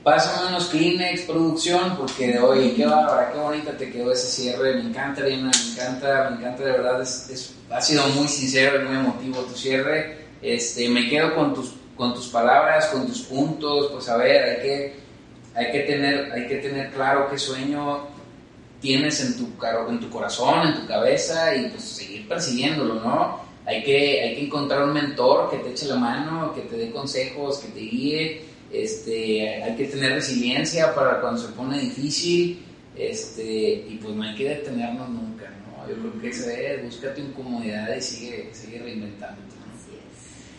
pásame 0.07 0.51
unos 0.51 0.67
Kleenex, 0.67 1.23
producción, 1.23 1.97
porque 1.97 2.39
oye, 2.39 2.75
qué 2.75 2.87
bárbara, 2.87 3.33
qué 3.33 3.41
bonita 3.41 3.77
te 3.77 3.91
quedó 3.91 4.13
ese 4.13 4.29
cierre. 4.29 4.77
Me 4.77 4.91
encanta, 4.91 5.23
Ariana, 5.23 5.51
me 5.51 5.73
encanta, 5.73 6.31
me 6.31 6.37
encanta 6.37 6.65
de 6.65 6.71
verdad. 6.71 7.03
Es, 7.03 7.55
ha 7.69 7.81
sido 7.81 8.07
muy 8.11 8.29
sincero 8.29 8.81
y 8.81 8.85
muy 8.85 8.97
emotivo 8.99 9.41
tu 9.41 9.57
cierre. 9.57 10.27
Este, 10.41 10.89
me 10.89 11.09
quedo 11.09 11.35
con 11.35 11.55
tus, 11.55 11.73
con 11.97 12.15
tus 12.15 12.29
palabras, 12.29 12.87
con 12.87 13.07
tus 13.07 13.23
puntos. 13.23 13.91
Pues 13.93 14.09
a 14.09 14.17
ver, 14.17 14.45
hay 14.45 14.63
que, 14.63 14.97
hay 15.55 15.73
que, 15.73 15.81
tener, 15.81 16.31
hay 16.33 16.47
que 16.47 16.57
tener 16.57 16.93
claro 16.93 17.29
qué 17.29 17.37
sueño 17.37 18.07
tienes 18.81 19.21
en 19.23 19.37
tu, 19.37 19.49
en 19.89 19.99
tu 19.99 20.09
corazón, 20.11 20.69
en 20.69 20.83
tu 20.83 20.87
cabeza 20.87 21.53
y 21.57 21.71
pues 21.71 21.83
seguir 21.83 22.29
persiguiéndolo, 22.29 22.95
¿no? 22.97 23.41
Hay 23.67 23.83
que, 23.83 24.23
hay 24.23 24.37
que 24.37 24.45
encontrar 24.45 24.85
un 24.85 24.93
mentor 24.93 25.51
que 25.51 25.57
te 25.57 25.71
eche 25.71 25.87
la 25.87 25.97
mano, 25.97 26.55
que 26.55 26.61
te 26.61 26.77
dé 26.77 26.93
consejos, 26.93 27.59
que 27.59 27.69
te 27.69 27.81
guíe 27.81 28.56
este, 28.73 29.63
hay 29.63 29.77
que 29.77 29.87
tener 29.87 30.13
resiliencia 30.13 30.95
para 30.95 31.21
cuando 31.21 31.41
se 31.41 31.49
pone 31.49 31.79
difícil, 31.79 32.65
este, 32.97 33.87
y 33.89 33.99
pues 34.03 34.15
no 34.15 34.23
hay 34.23 34.35
que 34.35 34.49
detenernos 34.49 35.09
nunca, 35.09 35.51
¿no? 35.51 35.89
Yo 35.89 35.97
creo 36.01 36.21
que 36.21 36.29
eso 36.29 36.51
es, 36.51 36.85
búscate 36.85 37.21
incomodidad 37.21 37.95
y 37.95 38.01
sigue, 38.01 38.51
sigue 38.53 38.79
reinventándote. 38.79 39.57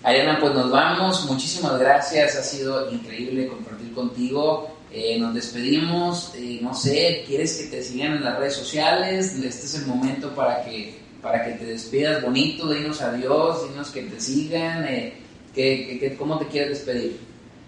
Ariana, 0.04 0.40
pues 0.40 0.54
nos 0.54 0.72
vamos, 0.72 1.26
muchísimas 1.26 1.80
gracias, 1.80 2.36
ha 2.36 2.44
sido 2.44 2.92
increíble 2.92 3.48
compartir 3.48 3.92
contigo. 3.94 4.78
Eh, 4.92 5.20
nos 5.20 5.34
despedimos, 5.34 6.34
eh, 6.38 6.60
no 6.62 6.74
sé, 6.74 7.24
¿quieres 7.28 7.58
que 7.58 7.66
te 7.66 7.84
sigan 7.84 8.14
en 8.14 8.24
las 8.24 8.40
redes 8.40 8.54
sociales? 8.54 9.36
Este 9.36 9.66
es 9.66 9.76
el 9.76 9.86
momento 9.86 10.34
para 10.34 10.64
que, 10.64 10.98
para 11.22 11.44
que 11.44 11.52
te 11.54 11.66
despidas 11.66 12.24
bonito, 12.24 12.72
dinos 12.72 13.02
adiós, 13.02 13.70
dinos 13.70 13.90
que 13.90 14.04
te 14.04 14.22
sigan, 14.22 14.86
eh, 14.88 15.14
que, 15.54 16.16
¿cómo 16.18 16.40
te 16.40 16.48
quieres 16.48 16.70
despedir? 16.70 17.20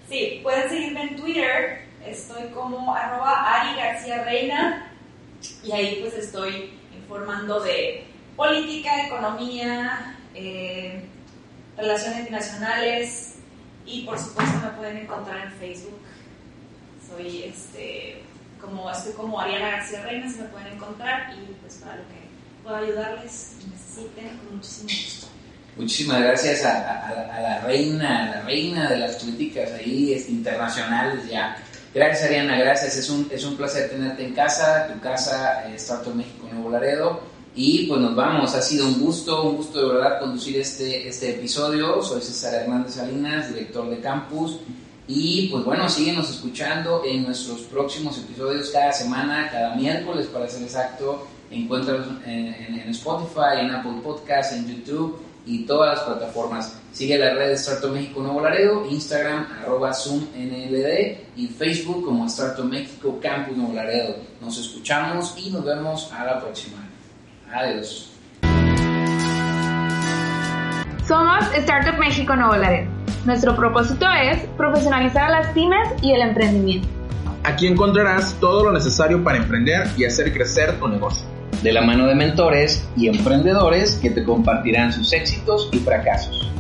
Sí, 0.10 0.40
pueden 0.42 0.68
seguirme 0.68 1.04
en 1.04 1.16
Twitter, 1.18 1.86
estoy 2.04 2.48
como 2.50 2.96
arroba 2.96 3.62
Ari 3.62 3.76
García 3.80 4.24
Reina 4.24 4.92
y 5.64 5.72
ahí 5.72 6.00
pues 6.02 6.16
estoy 6.16 6.72
informando 6.96 7.60
de 7.60 8.06
política, 8.36 9.06
economía, 9.06 10.18
eh, 10.34 11.04
relaciones 11.78 12.22
internacionales 12.22 13.36
y 13.86 14.02
por 14.02 14.18
supuesto 14.18 14.58
me 14.64 14.70
pueden 14.72 14.98
encontrar 14.98 15.46
en 15.46 15.52
Facebook. 15.54 16.00
Soy 17.08 17.44
este, 17.44 18.24
como, 18.60 18.90
estoy 18.90 19.14
como 19.14 19.40
Ariana 19.40 19.70
García 19.70 20.02
Reina, 20.02 20.28
se 20.28 20.42
me 20.42 20.48
pueden 20.48 20.74
encontrar 20.74 21.36
y 21.38 21.54
pues 21.62 21.76
para 21.76 21.98
lo 21.98 22.04
que 22.08 22.64
pueda 22.64 22.80
ayudarles, 22.80 23.58
necesiten, 23.72 24.40
con 24.40 24.56
muchísimo 24.56 24.90
gusto. 24.90 25.39
Muchísimas 25.78 26.22
gracias 26.22 26.66
a, 26.66 27.40
la 27.42 27.62
reina, 27.62 28.24
a 28.24 28.36
la 28.36 28.42
reina 28.42 28.90
de 28.90 28.98
las 28.98 29.16
políticas 29.16 29.72
ahí 29.72 30.14
este, 30.14 30.32
internacionales 30.32 31.28
ya. 31.30 31.56
Gracias 31.94 32.24
Ariana, 32.24 32.60
gracias. 32.60 32.98
Es 32.98 33.10
un, 33.10 33.28
es 33.32 33.44
un 33.46 33.56
placer 33.56 33.90
tenerte 33.90 34.26
en 34.26 34.34
casa, 34.34 34.88
tu 34.94 35.00
casa, 35.00 35.68
eh, 35.68 35.76
Startup 35.76 36.14
México 36.14 36.48
Nuevo 36.52 36.70
Laredo. 36.70 37.22
Y 37.56 37.88
pues 37.88 38.00
nos 38.00 38.16
vamos, 38.16 38.54
ha 38.56 38.62
sido 38.62 38.88
un 38.88 39.00
gusto, 39.00 39.44
un 39.44 39.58
gusto 39.58 39.80
de 39.80 39.96
verdad 39.96 40.20
conducir 40.20 40.58
este, 40.58 41.08
este 41.08 41.32
episodio. 41.32 42.02
Soy 42.04 42.22
César 42.22 42.54
Hernández 42.54 42.96
Salinas, 42.96 43.54
director 43.54 43.90
de 43.90 44.00
Campus. 44.00 44.60
Y 45.08 45.48
pues 45.48 45.64
bueno, 45.64 45.90
síguenos 45.90 46.30
escuchando 46.30 47.02
en 47.04 47.24
nuestros 47.24 47.62
próximos 47.62 48.20
episodios 48.20 48.70
cada 48.70 48.94
semana, 48.94 49.50
cada 49.52 49.76
miércoles 49.76 50.28
para 50.28 50.48
ser 50.48 50.62
exacto. 50.62 51.26
Encuentras 51.50 52.06
en, 52.28 52.54
en, 52.54 52.80
en 52.82 52.90
Spotify, 52.90 53.62
en 53.62 53.72
Apple 53.72 54.02
Podcasts, 54.04 54.54
en 54.54 54.68
YouTube 54.68 55.20
y 55.50 55.66
todas 55.66 55.98
las 55.98 56.06
plataformas. 56.06 56.80
Sigue 56.92 57.18
la 57.18 57.34
red 57.34 57.48
de 57.48 57.54
Startup 57.54 57.92
México 57.92 58.22
Nuevo 58.22 58.42
Laredo, 58.42 58.86
Instagram 58.86 59.48
arroba 59.62 59.94
ZoomNLD 59.94 61.18
y 61.36 61.48
Facebook 61.48 62.06
como 62.06 62.28
Startup 62.28 62.66
México 62.66 63.20
Campus 63.22 63.58
Nuevo 63.58 63.74
Laredo. 63.74 64.16
Nos 64.42 64.58
escuchamos 64.60 65.36
y 65.38 65.50
nos 65.50 65.66
vemos 65.66 66.12
a 66.14 66.26
la 66.26 66.40
próxima. 66.40 66.78
Adiós. 67.52 68.12
Somos 71.08 71.44
Startup 71.56 71.98
México 72.00 72.36
Nuevo 72.36 72.56
Laredo. 72.56 72.92
Nuestro 73.26 73.56
propósito 73.56 74.06
es 74.08 74.40
profesionalizar 74.56 75.24
a 75.24 75.42
las 75.42 75.48
pymes 75.54 75.90
y 76.04 76.12
el 76.12 76.22
emprendimiento. 76.22 76.88
Aquí 77.44 77.68
encontrarás 77.68 78.36
todo 78.40 78.66
lo 78.66 78.72
necesario 78.72 79.24
para 79.24 79.38
emprender 79.38 79.88
y 79.98 80.06
hacer 80.06 80.32
crecer 80.32 80.80
tu 80.80 80.88
negocio 80.88 81.26
de 81.62 81.74
la 81.74 81.82
mano 81.82 82.08
de 82.08 82.16
mentores 82.16 82.88
y 82.96 83.08
emprendedores 83.08 83.96
que 84.02 84.10
te 84.10 84.24
compartirán 84.24 84.94
sus 84.94 85.14
éxitos 85.14 85.70
y 85.72 85.80
fracasos. 85.80 86.52